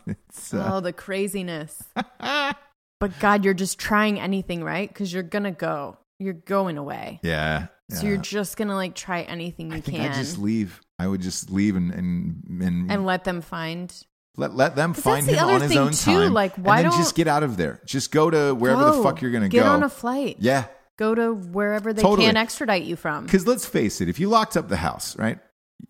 [0.06, 1.82] it's, uh, Oh, the craziness.
[3.00, 4.88] but God, you're just trying anything, right?
[4.88, 5.98] Because you're gonna go.
[6.20, 7.20] You're going away.
[7.22, 7.66] yeah.
[7.90, 8.08] So yeah.
[8.10, 10.80] you're just gonna like try anything you I think can I just leave.
[10.98, 13.94] I would just leave and and and, and let them find
[14.36, 16.32] let let them find the him other on his own too, time.
[16.32, 17.80] like, why and then don't- just get out of there.
[17.84, 19.64] Just go to wherever the fuck you're gonna Get go.
[19.64, 20.36] Get on a flight.
[20.40, 20.64] yeah.
[20.96, 22.26] Go to wherever they Totally.
[22.28, 23.24] can extradite you from.
[23.26, 25.40] Because let's face it, if you locked up the house, right?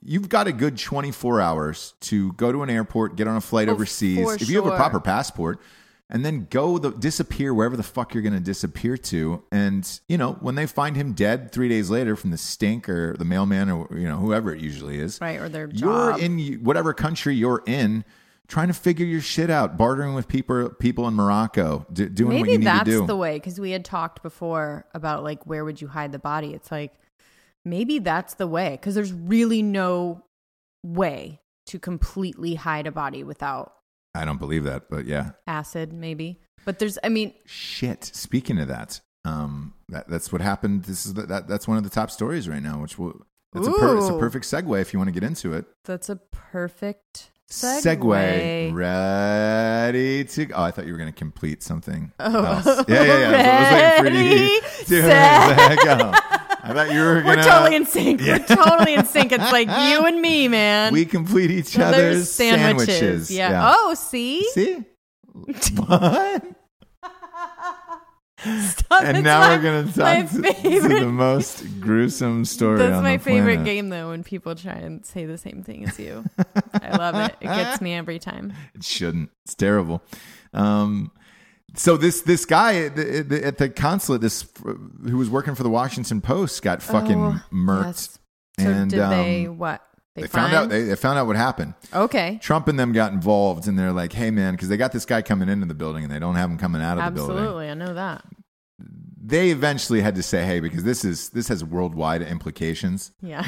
[0.02, 3.68] You've got a good 24 hours to go to an airport, get on a flight
[3.68, 4.40] Oh, overseas.
[4.40, 5.60] If you have a proper passport,
[6.14, 9.42] and then go the disappear wherever the fuck you're going to disappear to.
[9.52, 13.14] And you know, when they find him dead three days later from the stink or
[13.18, 16.18] the mailman or you know whoever it usually is, Right, or their job.
[16.18, 18.04] you're in whatever country you're in.
[18.46, 22.34] Trying to figure your shit out, bartering with people, people in Morocco, d- doing what
[22.42, 23.06] Maybe you need that's to do.
[23.06, 26.52] the way because we had talked before about like where would you hide the body.
[26.52, 26.92] It's like
[27.64, 30.22] maybe that's the way because there's really no
[30.82, 33.72] way to completely hide a body without
[34.14, 35.92] I don't believe that, but yeah, acid.
[35.92, 36.98] Maybe, but there's.
[37.02, 38.04] I mean, Shit.
[38.04, 40.84] Speaking of that, um, that that's what happened.
[40.84, 43.20] This is the, that that's one of the top stories right now, which will
[43.52, 45.64] that's a per, it's a perfect segue if you want to get into it.
[45.84, 48.74] that's a perfect segue.
[48.74, 50.52] Ready to?
[50.52, 52.12] Oh, I thought you were going to complete something.
[52.18, 52.44] Oh.
[52.44, 52.66] else.
[52.88, 53.70] yeah, yeah, yeah.
[53.70, 56.33] So I was waiting for you Ready, to go.
[56.66, 58.20] I thought you were We're totally in sync.
[58.22, 59.32] We're totally in sync.
[59.32, 60.92] It's like you and me, man.
[60.94, 63.30] We complete each There's other's sandwiches.
[63.30, 63.74] Yeah.
[63.76, 64.48] Oh, see?
[64.52, 64.82] See?
[65.32, 66.44] What?
[68.60, 69.02] Stop.
[69.04, 73.16] and now my- we're going to talk to, the most gruesome story That's on my
[73.18, 73.64] favorite planet.
[73.64, 76.24] game, though, when people try and say the same thing as you.
[76.74, 77.36] I love it.
[77.40, 78.52] It gets me every time.
[78.74, 79.30] It shouldn't.
[79.44, 80.02] It's terrible.
[80.52, 81.10] Um,
[81.76, 85.70] so this this guy at the, at the- consulate, this who was working for the
[85.70, 87.84] Washington Post, got fucking Oh, murked.
[87.86, 88.18] yes.
[88.60, 89.82] So and did they um, what?
[90.14, 90.68] They, they found out.
[90.68, 91.74] They, they found out what happened.
[91.92, 92.38] okay.
[92.40, 95.22] Trump and them got involved, and they're like, "Hey, man," because they got this guy
[95.22, 97.36] coming into the building, and they don't have him coming out of the building.
[97.36, 98.24] Absolutely, I know that.
[99.26, 103.10] They eventually had to say, "Hey," because this is this has worldwide implications.
[103.20, 103.44] Yeah.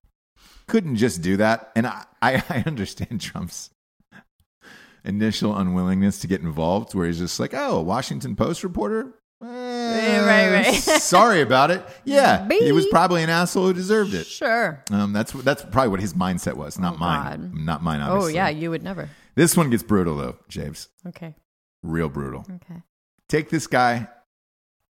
[0.68, 1.70] couldn't just do that.
[1.76, 3.70] And I, I, I understand Trump's
[5.06, 9.14] initial unwillingness to get involved, where he's just like, oh, a Washington Post reporter?
[9.42, 10.74] Eh, right, right.
[10.74, 11.82] sorry about it.
[12.04, 14.26] Yeah, he was probably an asshole who deserved it.
[14.26, 14.82] Sure.
[14.90, 17.22] Um, that's that's probably what his mindset was, not Oh, mine.
[17.24, 17.54] God.
[17.54, 18.00] Not mine.
[18.02, 19.08] Oh yeah, you would never.
[19.34, 20.88] This one gets brutal though, James.
[21.06, 21.34] Okay.
[21.82, 22.46] Real brutal.
[22.50, 22.80] Okay.
[23.28, 24.08] Take this guy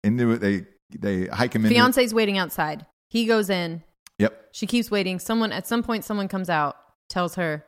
[0.03, 0.39] into it.
[0.39, 0.65] They
[0.97, 1.71] they hike him in.
[1.71, 2.85] Fiance's waiting outside.
[3.09, 3.83] He goes in.
[4.17, 4.49] Yep.
[4.53, 5.19] She keeps waiting.
[5.19, 6.77] Someone at some point, someone comes out,
[7.09, 7.65] tells her,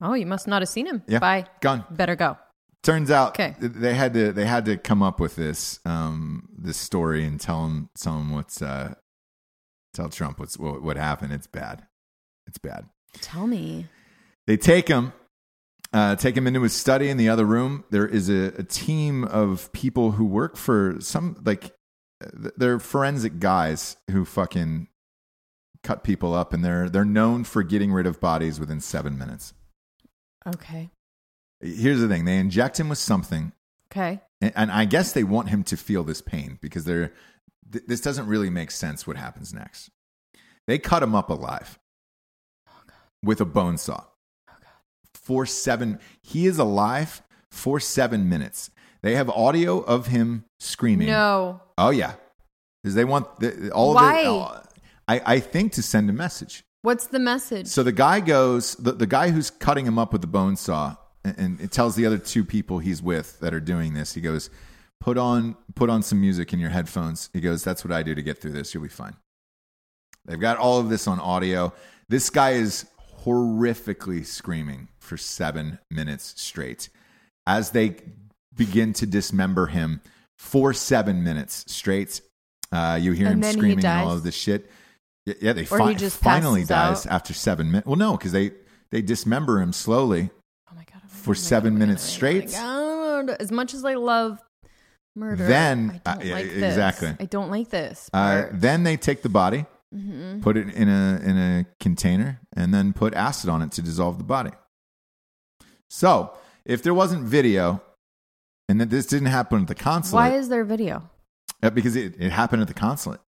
[0.00, 1.02] "Oh, you must not have seen him.
[1.06, 1.18] Yeah.
[1.18, 1.46] Bye.
[1.60, 1.84] Gone.
[1.90, 2.36] Better go."
[2.82, 3.54] Turns out Okay.
[3.58, 5.80] they had to they had to come up with this.
[5.84, 8.94] Um, this story and tell him tell him what's uh
[9.94, 11.32] tell Trump what's what, what happened.
[11.32, 11.86] It's bad.
[12.46, 12.86] It's bad.
[13.20, 13.86] Tell me.
[14.46, 15.12] They take him,
[15.92, 17.84] uh, take him into his study in the other room.
[17.90, 21.72] There is a, a team of people who work for some like
[22.24, 24.88] uh, they're forensic guys who fucking
[25.82, 29.52] cut people up, and they're they're known for getting rid of bodies within seven minutes.
[30.46, 30.90] Okay.
[31.60, 33.52] Here's the thing: they inject him with something,
[33.90, 34.20] Okay.
[34.40, 37.12] and, and I guess they want him to feel this pain because they're
[37.72, 39.06] th- this doesn't really make sense.
[39.06, 39.90] What happens next?
[40.66, 41.78] They cut him up alive
[42.68, 42.72] oh,
[43.22, 44.04] with a bone saw
[44.48, 44.54] oh,
[45.14, 45.98] for seven.
[46.22, 48.70] He is alive for seven minutes.
[49.02, 51.08] They have audio of him screaming.
[51.08, 51.60] No.
[51.76, 52.14] Oh yeah,
[52.82, 54.20] because they want the, all Why?
[54.20, 54.28] of it.
[54.28, 54.62] all-
[55.08, 56.64] I, I think to send a message.
[56.82, 57.66] What's the message?
[57.66, 60.96] So the guy goes, the, the guy who's cutting him up with the bone saw,
[61.24, 64.14] and, and it tells the other two people he's with that are doing this.
[64.14, 64.50] He goes,
[65.00, 67.30] put on put on some music in your headphones.
[67.32, 68.74] He goes, that's what I do to get through this.
[68.74, 69.16] You'll be fine.
[70.24, 71.72] They've got all of this on audio.
[72.08, 72.86] This guy is
[73.24, 76.88] horrifically screaming for seven minutes straight
[77.46, 77.96] as they
[78.54, 80.00] begin to dismember him
[80.36, 82.20] for seven minutes straight.
[82.70, 84.70] Uh, you hear And him screaming and all of this shit.
[85.28, 87.12] Y- Yeah, they fi- finally dies out?
[87.12, 87.86] after seven minutes.
[87.86, 88.52] Well, no, because they
[88.90, 90.30] they dismember him slowly.
[90.70, 91.02] oh my god.
[91.08, 92.50] for seven minutes straight?
[92.52, 93.30] God.
[93.30, 94.38] As much as I love
[95.16, 96.62] murder, Then- I don't uh, yeah, like this.
[96.72, 97.16] exactly.
[97.20, 98.08] I don't like this.
[98.12, 100.40] Uh, then they take the body, Mhm.
[100.42, 104.18] put it in a in a container, and then put acid on it to dissolve
[104.18, 104.52] the body.
[105.90, 106.32] So,
[106.64, 107.82] if there wasn't video,
[108.68, 111.08] and that this didn't happen at the consulate, Why is there video?
[111.62, 113.20] uh, because it, it happened at the consulate.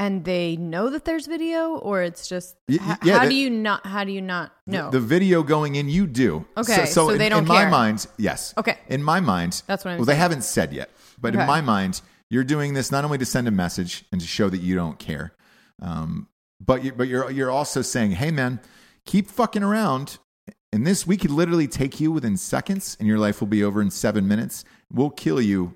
[0.00, 3.50] And they know that there's video, or it's just Y- yeah, how that- do you
[3.50, 3.86] not?
[3.86, 4.90] How do you not know?
[4.90, 6.46] The video going in, you do.
[6.56, 8.54] Okay, so in, they don't in my mind, yes.
[8.56, 8.78] Okay.
[8.88, 10.88] In my mind, That's what I'm Well, they haven't said yet,
[11.20, 12.00] but in my mind,
[12.30, 14.98] you're doing this not only to send a message and to show that you don't
[14.98, 15.34] care,
[15.82, 16.28] um,
[16.64, 18.58] but you, but you're you're also saying, hey man,
[19.04, 20.16] keep fucking around.
[20.72, 23.82] And this, we could literally take you within seconds, and your life will be over
[23.82, 24.64] in seven minutes.
[24.90, 25.74] We'll kill you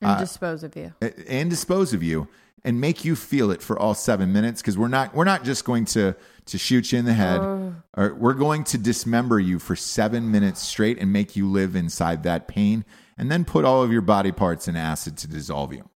[0.00, 0.94] and uh, dispose of you.
[1.28, 2.28] and dispose of you
[2.66, 5.64] and make you feel it for all seven minutes because we're not we're not just
[5.64, 6.14] going to
[6.46, 7.40] to shoot you in the head.
[7.96, 12.24] Or we're going to dismember you for seven minutes straight and make you live inside
[12.24, 12.84] that pain
[13.16, 15.88] and then put all of your body parts in acid to dissolve you.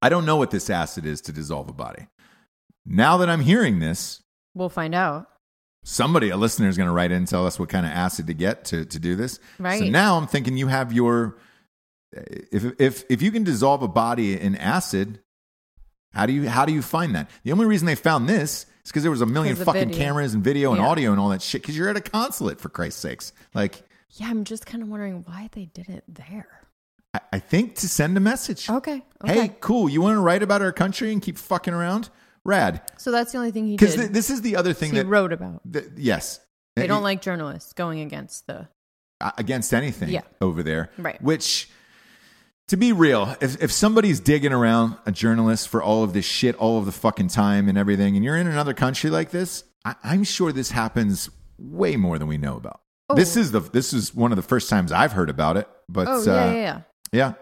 [0.00, 2.06] I don't know what this acid is to dissolve a body.
[2.86, 4.22] Now that i'm hearing this
[4.54, 5.26] We'll find out.
[5.82, 8.26] somebody a listener is going to write in and tell us what kind of acid
[8.28, 9.40] to get to, to do this.
[9.58, 9.78] Right.
[9.80, 11.36] so now i'm thinking you have your
[12.12, 15.20] if if if you can dissolve a body in acid
[16.14, 18.90] how do you how do you find that the only reason they found this is
[18.90, 19.96] because there was a million fucking video.
[19.98, 20.88] cameras and video and Yeah.
[20.88, 23.82] audio and all that shit because you're at a consulate for christ's sakes like
[24.16, 26.48] Yeah, I'm just kind of wondering why they did it there.
[27.14, 29.02] i, I think to send a message Okay.
[29.24, 29.34] Okay.
[29.34, 32.10] hey cool you want to write about our country and keep fucking around
[32.44, 34.12] rad so that's the only thing he because did.
[34.12, 35.60] this is the other thing he that wrote about.
[35.72, 36.40] that- yes
[36.76, 38.68] They don't like journalists going against the.
[39.38, 40.22] against anything Yeah.
[40.40, 40.90] over there.
[40.98, 41.22] Right.
[41.22, 41.70] Which,
[42.68, 46.56] to be real, if, if somebody's digging around a journalist for all of this shit
[46.56, 49.94] all of the fucking time and everything, and you're in another country like this, I,
[50.02, 52.80] I'm sure this happens way more than we know about.
[53.10, 53.14] Oh.
[53.14, 55.68] This is the this is one of the first times I've heard about it.
[55.88, 56.82] But Oh uh, yeah, yeah, yeah.
[57.12, 57.32] yeah.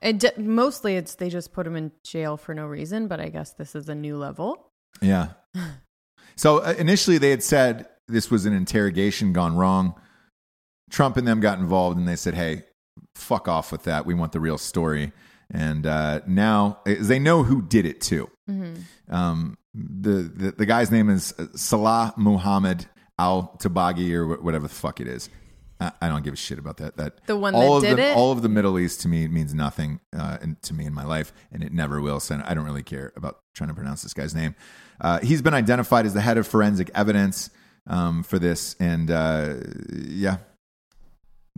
[0.00, 3.28] It d- mostly it's they just put him in jail for no reason, but I
[3.28, 4.70] guess this is a new level.
[5.02, 5.30] Yeah.
[6.36, 9.94] So uh, initially they had said this was an interrogation gone wrong.
[10.90, 12.62] Trump and them got involved and they said, hey,
[13.16, 14.06] fuck off with that.
[14.06, 15.12] We want the real story.
[15.50, 18.28] And uh, now uh, they know who did it too.
[19.08, 22.86] Um, the, the, the guy's name is uh, Salah Muhammad
[23.18, 25.28] Al Tabagi or whatever the fuck it is.
[25.80, 26.96] I, I don't give a shit about that.
[26.96, 28.16] That The one all that of did the, it?
[28.16, 31.04] all of the Middle East to me means nothing uh, in, to me in my
[31.04, 32.18] life, and it never will.
[32.20, 34.54] So I don't really care about trying to pronounce this guy's name.
[35.00, 37.50] Uh, he's been identified as the head of forensic evidence
[37.86, 39.54] um, for this, and uh,
[39.92, 40.38] yeah,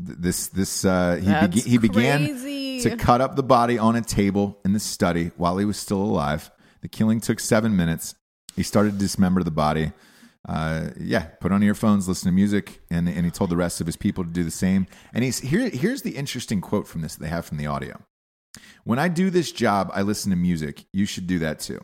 [0.01, 2.81] this this uh, he That's bega- he began crazy.
[2.83, 6.01] to cut up the body on a table in the study while he was still
[6.03, 6.51] alive.
[6.81, 8.15] The killing took seven minutes.
[8.55, 9.93] He started to dismember the body.
[10.49, 13.87] Uh, yeah, put on earphones, listen to music, and and he told the rest of
[13.87, 14.87] his people to do the same.
[15.13, 15.69] And he's here.
[15.69, 18.01] Here's the interesting quote from this that they have from the audio.
[18.85, 20.85] When I do this job, I listen to music.
[20.93, 21.81] You should do that too.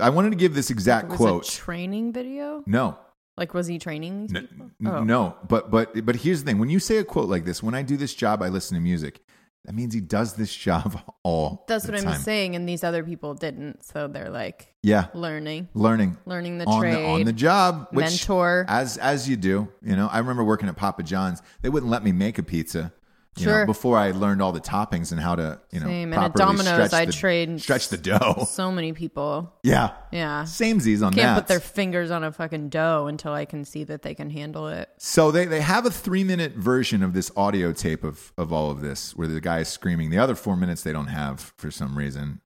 [0.00, 1.48] I wanted to give this exact quote.
[1.48, 2.62] a training video.
[2.66, 2.98] no,
[3.36, 4.66] Like, was he training these no, people?
[4.80, 5.04] n- Oh.
[5.04, 7.74] no, but but but here's the thing: when you say a quote like this, when
[7.74, 9.20] I do this job, I listen to music.
[9.66, 11.64] That means he does this job all.
[11.66, 12.06] That's what time.
[12.08, 16.66] I'm saying, and these other people didn't, so they're like Yeah, learning, learning learning the
[16.66, 16.94] on trade.
[16.94, 18.64] the on the job, which, mentor.
[18.68, 19.68] as as you do.
[19.82, 21.42] You know, I remember working at Papa John's.
[21.62, 22.92] They wouldn't let me make a pizza
[23.36, 23.66] you know, Sure.
[23.66, 26.12] before I learned all the toppings and how to, you know, Same.
[26.12, 28.44] And at properly Domino's, stretch I the, trade stretch the dough.
[28.48, 29.52] so many people.
[29.62, 29.92] Yeah.
[30.10, 30.44] Yeah.
[30.44, 31.34] Same Z's on Can't that.
[31.42, 34.68] put their fingers on a fucking dough until I can see that they can handle
[34.68, 34.88] it.
[34.98, 38.70] So they, they have a three minute version of this audio tape of, of all
[38.70, 40.10] of this where the guy is screaming.
[40.10, 42.40] The other four minutes they don't have for some reason.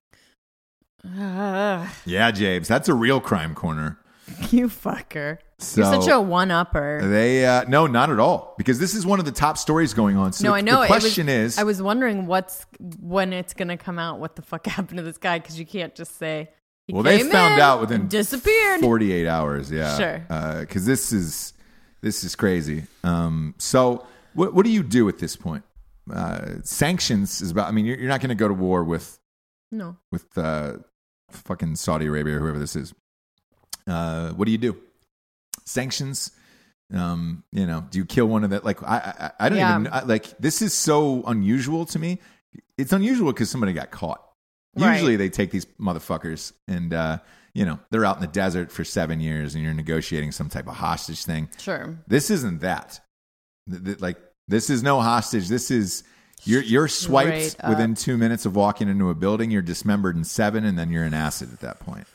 [1.17, 3.97] Ugh, Yeah, James, that's a real crime corner.
[4.51, 5.39] you fucker.
[5.61, 7.07] So You're such a one upper.
[7.07, 10.17] they uh, no, not at all, because this is one of the top stories going
[10.17, 10.33] on.
[10.33, 10.81] So No, I know.
[10.81, 12.65] The question was, is, I was wondering what's
[12.99, 14.19] when it's gonna come out.
[14.19, 15.39] What the fuck happened to this guy?
[15.39, 16.49] Because you can't just say.
[16.87, 18.81] He well, they found out within disappeared.
[18.81, 19.71] forty eight hours.
[19.71, 20.61] Yeah, Sure.
[20.61, 21.53] Because this is
[22.01, 22.83] this is crazy.
[23.03, 25.63] Um, so what what do you do at this point?
[26.11, 27.67] Uh, sanctions is about.
[27.67, 29.19] I mean, you're, you're not going to go to war with
[29.71, 30.77] No, with uh,
[31.29, 32.93] fucking Saudi Arabia or whoever this is.
[33.87, 34.75] Uh, what do you do?
[35.71, 36.31] Sanctions.
[36.93, 38.83] Um, you know, do you kill one of the like?
[38.83, 39.79] I I, I don't Yeah.
[39.79, 40.37] even I, like.
[40.39, 42.19] This is so unusual to me.
[42.77, 44.21] It's unusual because somebody got caught.
[44.75, 44.93] Right.
[44.95, 47.19] Usually they take these motherfuckers and uh,
[47.53, 50.67] you know they're out in the desert for seven years and you're negotiating some type
[50.67, 51.49] of hostage thing.
[51.57, 51.97] sure.
[52.07, 52.99] This isn't that.
[53.69, 54.17] Th- th- Like
[54.47, 55.47] this is no hostage.
[55.47, 56.03] This is
[56.43, 57.69] you're you're swiped Straight up.
[57.69, 59.49] within two minutes of walking into a building.
[59.51, 62.07] You're dismembered in seven, and then you're in acid at that point.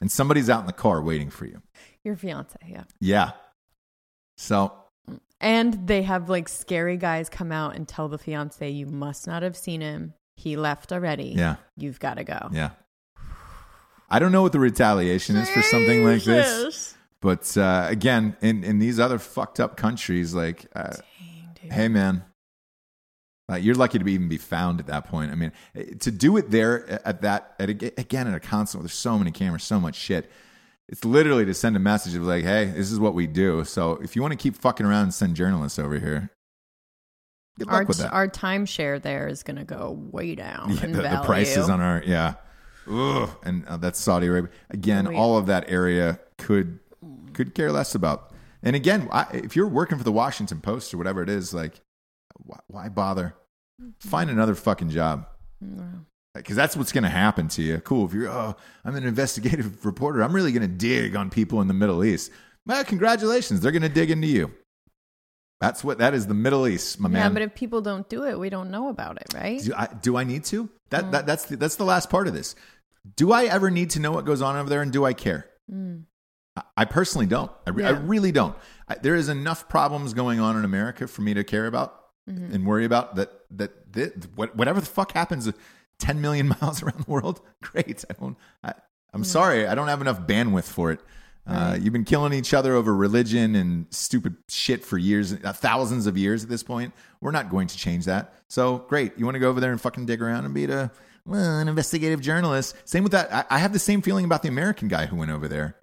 [0.00, 1.62] And somebody's out in the car waiting for you.
[2.04, 2.84] Your fiance, yeah.
[3.00, 3.30] Yeah.
[4.36, 4.72] So
[5.40, 9.42] And they have like scary guys come out and tell the fiance, "You must not
[9.42, 10.14] have seen him.
[10.36, 11.34] He left already.
[11.36, 12.70] yeah, You've got to go." yeah.
[14.10, 18.62] I don't know what the retaliation is for something like this, but uh, again, in
[18.62, 20.96] in these other fucked up countries, like, uh,
[21.60, 22.24] Dang, hey man.
[23.50, 25.30] Uh, you're lucky to be, even be found at that point.
[25.32, 28.80] I mean, eh, to do it there at that, at a, again, at a console,
[28.80, 30.30] there's so many cameras, so much shit.
[30.88, 33.64] It's literally to send a message of like, hey, this is what we do.
[33.64, 36.30] So if you want to keep fucking around and send journalists over here,
[37.58, 38.12] good luck Our, with that.
[38.12, 41.80] our timeshare there is going to go way down Yeah, in the, the prices on
[41.80, 42.34] our yeah,
[42.90, 43.30] Ugh.
[43.44, 45.10] and uh, that's Saudi Arabia again.
[45.10, 45.18] Yeah.
[45.18, 46.78] All of that area could
[47.32, 48.32] could care less about.
[48.62, 51.80] And again, I, if you're working for the Washington Post or whatever it is, like,
[52.36, 53.34] why, why bother?
[53.98, 55.26] Find another fucking job.
[56.34, 57.78] Because that's what's going to happen to you.
[57.80, 58.06] Cool.
[58.06, 61.68] If you're, oh, I'm an investigative reporter, I'm really going to dig on people in
[61.68, 62.30] the Middle East.
[62.66, 63.60] Well, congratulations.
[63.60, 64.50] They're going to dig into you.
[65.60, 67.34] That's what, that is the Middle East, my yeah, man.
[67.34, 69.60] but if people don't do it, we don't know about it, right?
[69.62, 70.68] Do I, do I need to?
[70.90, 71.12] That, Mm.
[71.12, 72.54] that that's the, that's the last part of this.
[73.16, 75.46] Do I ever need to know what goes on over there, and do I care?
[76.56, 77.50] I, I personally don't.
[77.66, 78.08] I, re- I Mm.
[78.08, 78.56] Really don't.
[78.88, 81.98] I, there is enough problems going on in America for me to care about
[82.30, 82.54] Mm-hmm.
[82.54, 83.16] and worry about.
[83.16, 85.50] That that, that what, whatever the fuck happens,
[86.02, 88.04] ten million miles around the world, great.
[88.10, 88.36] I don't.
[88.62, 88.74] I,
[89.14, 91.00] I'm sorry, I don't have enough bandwidth for it.
[91.46, 96.06] Uh, you've been killing each other over religion and stupid shit for years, uh, thousands
[96.06, 96.94] of years at this point.
[97.20, 98.32] We're not going to change that.
[98.48, 99.12] So great.
[99.18, 100.90] You want to go over there and fucking dig around and be a,
[101.26, 102.76] well, an investigative journalist?
[102.88, 103.32] Same with that.
[103.34, 105.76] I, I have the same feeling about the American guy who went over there,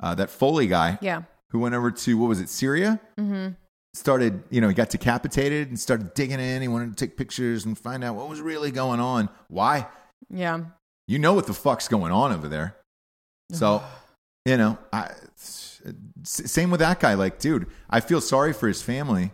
[0.00, 1.22] uh, that Foley guy Yeah.
[1.50, 3.00] who went over to what was it, Syria?
[3.16, 3.52] Mm-hmm.
[3.94, 6.60] Started, you know, he got decapitated and started digging in.
[6.60, 9.28] He wanted to take pictures and find out what was really going on.
[9.48, 9.86] Why?
[10.28, 10.64] Yeah.
[11.06, 12.76] You know what the fuck's going on over there.
[13.52, 13.82] So,
[14.46, 15.12] you know, I,
[16.24, 17.14] same with that guy.
[17.14, 19.30] Like, dude, I feel sorry for his family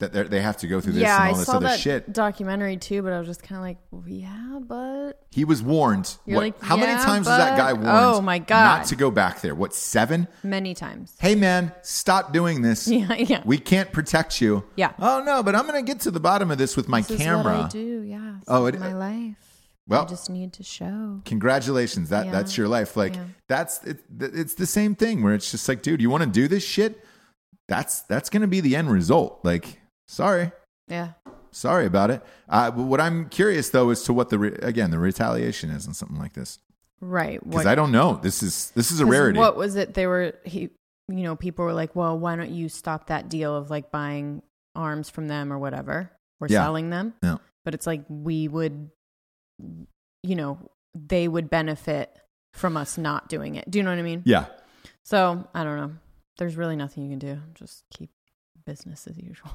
[0.00, 1.66] that they're- they have to go through this yeah, and I all this saw other
[1.68, 2.12] that shit.
[2.12, 6.16] documentary too, but I was just kind of like, well, yeah, but He was warned.
[6.26, 7.98] You're What- like, how many yeah, times was that guy but- warned?
[8.00, 8.64] Oh, my God.
[8.78, 9.54] Not to go back there.
[9.54, 10.26] What seven?
[10.42, 11.14] many times.
[11.20, 12.86] Hey man, stop doing this.
[12.92, 13.42] Yeah, yeah.
[13.44, 14.64] We can't protect you.
[14.76, 14.92] Yeah.
[14.98, 17.52] Oh no, but I'm gonna get to the bottom of this with my this camera.
[17.54, 18.02] is what I do.
[18.02, 18.32] Yeah.
[18.48, 19.36] Oh, is it- my life.
[19.86, 21.20] Well- I just need to show.
[21.24, 22.08] Congratulations.
[22.10, 22.32] That Yeah.
[22.32, 22.96] that's your life.
[22.96, 23.24] Like Yeah.
[23.48, 26.48] that's it, it's the same thing where it's just like, dude, you want to do
[26.48, 27.04] this shit?
[27.68, 29.40] That's that's gonna be the end result.
[29.44, 29.80] Like,
[30.12, 30.52] sorry.
[30.88, 31.12] Yeah.
[31.50, 32.22] Sorry about it.
[32.48, 35.94] Uh, what I'm curious though is to what the re- again the retaliation is on
[35.94, 36.58] something like this
[37.00, 37.40] Right.
[37.48, 38.14] because I don't know.
[38.22, 39.38] This is this is a rarity.
[39.38, 39.94] What was it?
[39.94, 40.70] They were he.
[41.08, 44.40] You know, people were like, "Well, why don't you stop that deal of like buying
[44.74, 46.10] arms from them or whatever,
[46.40, 46.62] or Yeah.
[46.62, 47.36] selling them?" Yeah.
[47.64, 48.88] But it's like we would,
[50.22, 50.58] you know,
[50.94, 52.18] they would benefit
[52.54, 53.70] from us not doing it.
[53.70, 54.22] Do you know what I mean?
[54.24, 54.46] Yeah.
[55.04, 55.92] So I don't know.
[56.38, 57.40] There's really nothing you can do.
[57.54, 58.10] Just keep
[58.64, 59.50] business as usual.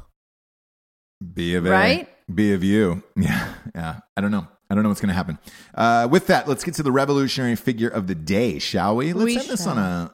[1.33, 1.69] Be of A.
[1.69, 2.09] Right?
[2.33, 3.03] Be of you.
[3.15, 3.53] Yeah.
[3.75, 3.99] Yeah.
[4.15, 4.47] I don't know.
[4.69, 5.39] I don't know what's going to happen.
[5.73, 9.13] Uh, with that, let's get to the revolutionary figure of the day, shall we?
[9.13, 10.13] Let's We end this on a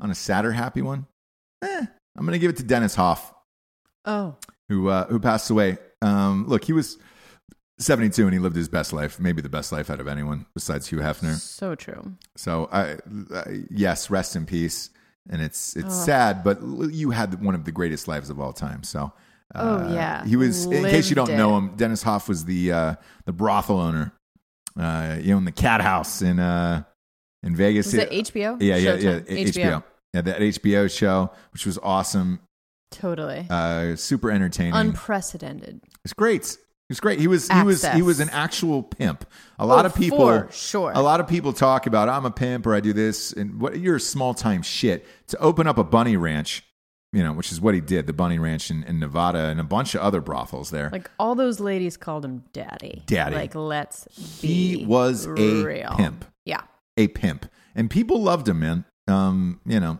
[0.00, 1.06] on a sadder, happy one.
[1.62, 3.34] Eh, I'm going to give it to Dennis Hof,
[4.04, 4.36] Oh,
[4.68, 5.78] who uh, who passed away.
[6.00, 6.96] Um, look, he was
[7.80, 10.86] 72 and he lived his best life, maybe the best life out of anyone besides
[10.88, 11.34] Hugh Hefner.
[11.36, 12.12] so true.
[12.36, 12.98] So, I,
[13.34, 14.90] I, yes, rest in peace.
[15.30, 16.04] And it's it's Oh.
[16.06, 18.82] sad, but you had one of the greatest lives of all time.
[18.84, 19.12] So,
[19.54, 20.24] Oh, yeah.
[20.26, 22.94] He was, in case you don't Lived know him, Dennis Hof was the uh,
[23.24, 24.12] the brothel owner.
[24.78, 26.82] Uh, he owned the Cathouse in uh,
[27.42, 27.86] in Vegas.
[27.86, 28.60] Was it HBO?
[28.60, 29.20] Yeah, yeah, yeah.
[29.20, 29.46] Showtime.
[29.54, 29.84] HBO.
[30.14, 32.40] Yeah, that HBO show, which was awesome,
[32.90, 33.46] Totally.
[33.50, 34.74] uh, super entertaining.
[34.74, 35.80] Unprecedented.
[36.04, 36.42] it's great.
[36.44, 37.18] It was great.
[37.20, 39.26] He was he was he was an actual pimp.
[39.58, 40.92] A lot Oh, of people sure.
[40.94, 43.78] A lot of people talk about I'm a pimp or I do this and what
[43.78, 46.64] you're a small time shit to open up a bunny ranch,
[47.12, 49.64] you know, which is what he did, the bunny ranch in, in Nevada and a
[49.64, 50.90] bunch of other brothels there.
[50.90, 53.02] Like all those ladies called him daddy.
[53.06, 53.34] Daddy.
[53.36, 55.94] Like let's he be was a real.
[55.96, 56.24] pimp.
[56.44, 56.62] Yeah.
[56.96, 58.84] a pimp, and people loved him, man.
[59.06, 59.98] Um, you know,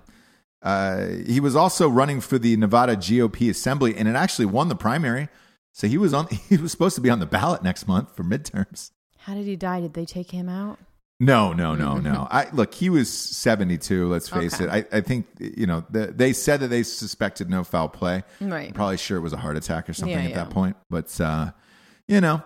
[0.63, 4.77] uh, he was also running for the Nevada GOP assembly, and it actually won the
[4.77, 5.29] primary.
[5.73, 6.27] So he was on.
[6.49, 8.91] He was supposed to be on the ballot next month for midterms.
[9.19, 9.81] How did he die?
[9.81, 10.79] Did they take him out?
[11.21, 12.29] No, no, no, no.
[12.31, 12.75] I look.
[12.75, 14.09] He was seventy-two.
[14.09, 14.65] Let's face Okay.
[14.65, 14.87] it.
[14.93, 15.85] I, I think you know.
[15.91, 18.23] The, they said that they suspected no foul play.
[18.41, 18.73] Right.
[18.73, 20.37] Probably sure it was a heart attack or something Yeah, at yeah.
[20.45, 20.77] that point.
[20.91, 21.51] But uh,
[22.07, 22.43] you know,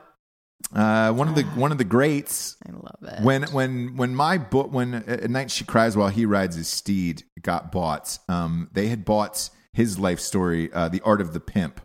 [0.74, 3.22] uh, one of the one of the greats I love it.
[3.22, 7.24] when when when my book when at night she cries while he rides his steed
[7.42, 11.80] got bought um they had bought his life story uh the art of the pimp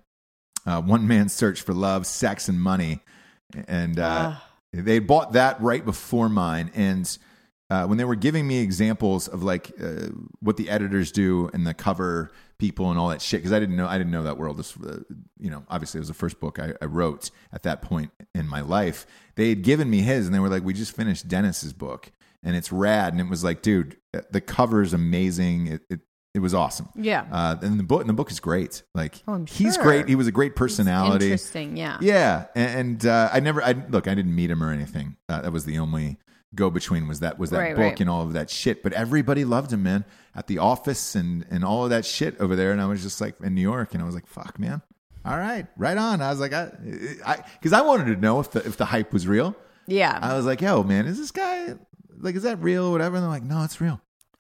[0.68, 3.00] uh one man's search for love sex and money
[3.68, 4.36] and uh
[4.86, 7.18] they bought that right before mine and
[7.70, 10.08] uh, when they were giving me examples of like uh,
[10.40, 13.76] what the editors do and the cover people and all that shit because I didn't
[13.76, 14.58] know I didn't know that world.
[14.58, 15.02] This, uh,
[15.38, 18.48] you know, obviously it was the first book I, I wrote at that point in
[18.48, 19.06] my life.
[19.36, 22.56] They had given me his and they were like, "We just finished Dennis's book and
[22.56, 23.98] it's rad." And it was like, "Dude,
[24.32, 25.68] the cover is amazing.
[25.68, 26.00] It it,
[26.38, 27.26] it was awesome." Yeah.
[27.32, 28.84] Uh, and the book and the book is great.
[28.96, 29.84] Like Oh, he's sure.
[29.84, 30.08] great.
[30.08, 31.26] He was a great personality.
[31.26, 31.76] Interesting.
[31.76, 31.98] Yeah.
[32.00, 33.62] Yeah, and, and uh, I never.
[33.62, 34.08] I look.
[34.08, 35.18] I didn't meet him or anything.
[35.28, 36.18] Uh, that was the only
[36.56, 37.08] go between.
[37.08, 38.00] Was that was that Right, book right.
[38.00, 38.84] and all of that shit.
[38.84, 40.06] But everybody loved him, man.
[40.36, 42.72] At the office and and all of that shit over there.
[42.72, 44.82] And I was just like in New York, and I was like, fuck, man.
[45.26, 46.22] All right, right on.
[46.22, 46.72] I was like, I,
[47.26, 49.56] I, because I wanted to know if the if the hype was real.
[49.86, 50.18] Yeah.
[50.22, 51.74] I was like, yo, man, is this guy
[52.20, 52.92] like, is that real?
[52.92, 53.16] Whatever.
[53.18, 54.00] And they're like, no, it's real.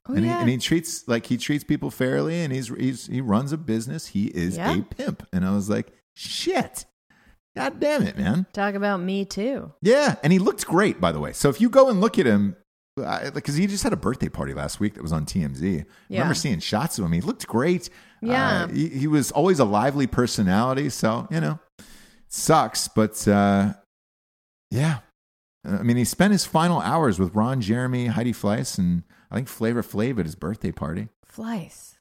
[0.09, 0.35] Oh, and, yeah.
[0.35, 3.57] he, and he treats like he treats people fairly, and he's he's he runs a
[3.57, 4.07] business.
[4.07, 4.75] He is Yeah.
[4.77, 5.27] a pimp.
[5.34, 6.85] And I was like, shit,
[7.55, 8.45] god damn it, man.
[8.53, 9.71] Talk about me too.
[9.81, 11.34] Yeah, and he looked great, by the way.
[11.34, 12.55] So if you go and look at him,
[12.95, 15.61] because he just had a birthday party last week that was on TMZ.
[15.81, 16.19] I Yeah.
[16.19, 17.11] remember seeing shots of him.
[17.11, 17.89] He looked great.
[18.23, 18.63] Yeah.
[18.63, 20.89] Uh, he, he was always a lively personality.
[20.89, 21.59] So you know,
[22.27, 23.73] sucks, but uh,
[24.71, 24.99] yeah.
[25.67, 29.35] Uh, I mean, he spent his final hours with Ron Jeremy, Heidi Fleiss, and I
[29.35, 31.09] think Flavor Flav at his birthday party.
[31.25, 31.95] Flies.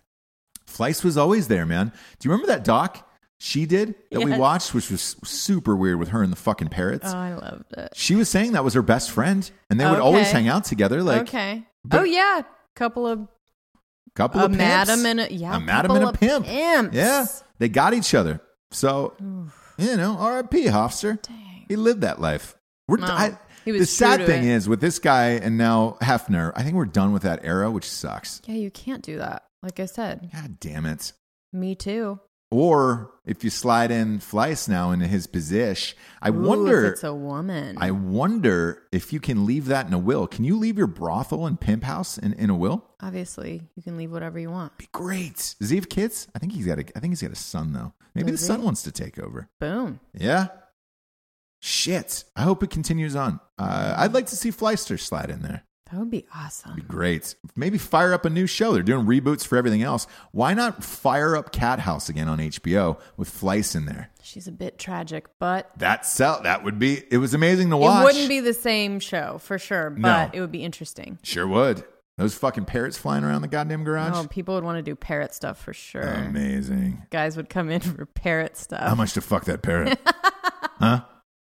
[0.66, 1.92] Fleiss was always there, man.
[2.18, 3.08] Do you remember that doc
[3.38, 7.12] she did that we watched, which was super weird with her and the fucking parrots?
[7.12, 7.92] Oh, I loved it.
[7.94, 11.02] she was saying that was her best friend, and they would always hang out together,
[11.02, 11.64] like okay.
[11.92, 12.42] oh yeah,
[12.74, 13.28] couple of
[14.14, 14.58] couple a of pimps.
[14.58, 16.46] madam and a yeah, a madam and a pimp.
[16.46, 16.96] Pimps.
[16.96, 17.26] Yeah,
[17.58, 18.40] they got each other.
[18.70, 19.14] So
[19.78, 20.64] you know, R.I.P.
[20.66, 21.20] Hofstra.
[21.22, 21.66] Dang.
[21.68, 22.56] He lived that life.
[22.88, 23.38] We're No, I,
[23.72, 26.52] the sad thing is with this guy and now Hefner.
[26.54, 28.40] I think we're done with that era, which sucks.
[28.46, 29.44] Yeah, you can't do that.
[29.62, 31.12] Like I said, God damn it.
[31.52, 32.20] me too.
[32.48, 36.84] Or if you slide in Fleiss now into his position, I Ooh, wonder.
[36.86, 37.76] if it's a woman.
[37.80, 40.28] I wonder if you can leave that in a will.
[40.28, 42.84] Can you leave your brothel and pimp house in, in a will?
[43.00, 44.78] Obviously, you can leave whatever you want.
[44.78, 45.56] Be great.
[45.58, 46.28] Does he have kids?
[46.36, 46.84] I think he's got a.
[46.96, 47.92] I think he's got a son though.
[48.14, 49.48] Maybe Does the son wants to take over.
[49.58, 49.98] Boom.
[50.14, 50.46] Yeah.
[51.60, 52.24] Shit.
[52.36, 53.40] I hope it continues on.
[53.58, 55.62] Uh, I'd like to see Fleister slide in there.
[55.90, 56.74] That would be awesome.
[56.74, 57.36] Be great.
[57.54, 58.72] Maybe fire up a new show.
[58.72, 60.08] They're doing reboots for everything else.
[60.32, 64.10] Why not fire up Cathouse again on HBO with Fleiss in there?
[64.20, 66.42] She's a bit tragic, but That sell.
[66.42, 67.04] That would be.
[67.10, 68.02] It was amazing to watch.
[68.02, 70.30] it wouldn't be the same show for sure, but No.
[70.32, 71.20] it would be interesting.
[71.22, 71.84] Sure would.
[72.18, 74.12] Those fucking parrots flying around the goddamn garage.
[74.16, 76.02] Oh, people would want to do parrot stuff for sure.
[76.02, 77.06] Amazing.
[77.10, 78.80] Guys would come in for parrot stuff.
[78.88, 80.00] How much to fuck that parrot?
[80.80, 81.02] huh?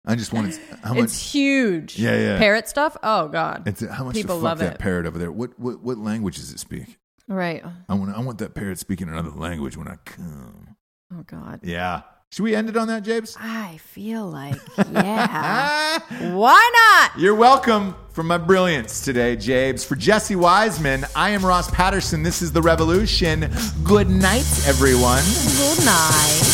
[0.08, 0.58] I just wanted.
[0.82, 1.04] How much?
[1.04, 1.98] it's huge.
[1.98, 2.38] Yeah, yeah.
[2.38, 2.96] Parrot stuff.
[3.02, 3.68] Oh God.
[3.68, 4.78] It's, how much people to fuck love that it.
[4.80, 5.30] parrot over there?
[5.30, 6.96] What, what what language does it speak?
[7.28, 7.62] right.
[7.90, 10.76] I want I want that parrot speaking another language when I come.
[11.12, 11.60] Oh God.
[11.62, 12.02] Yeah.
[12.30, 13.36] Should we end it on that, James?
[13.38, 14.56] I feel like
[14.92, 15.98] yeah.
[16.34, 17.18] Why not?
[17.20, 19.84] You're welcome for my brilliance today, Jabes.
[19.84, 22.22] For Jesse Wiseman, I am Ross Patterson.
[22.22, 23.50] This is The Revolution.
[23.84, 25.22] Good night, everyone.
[25.56, 26.44] Good night.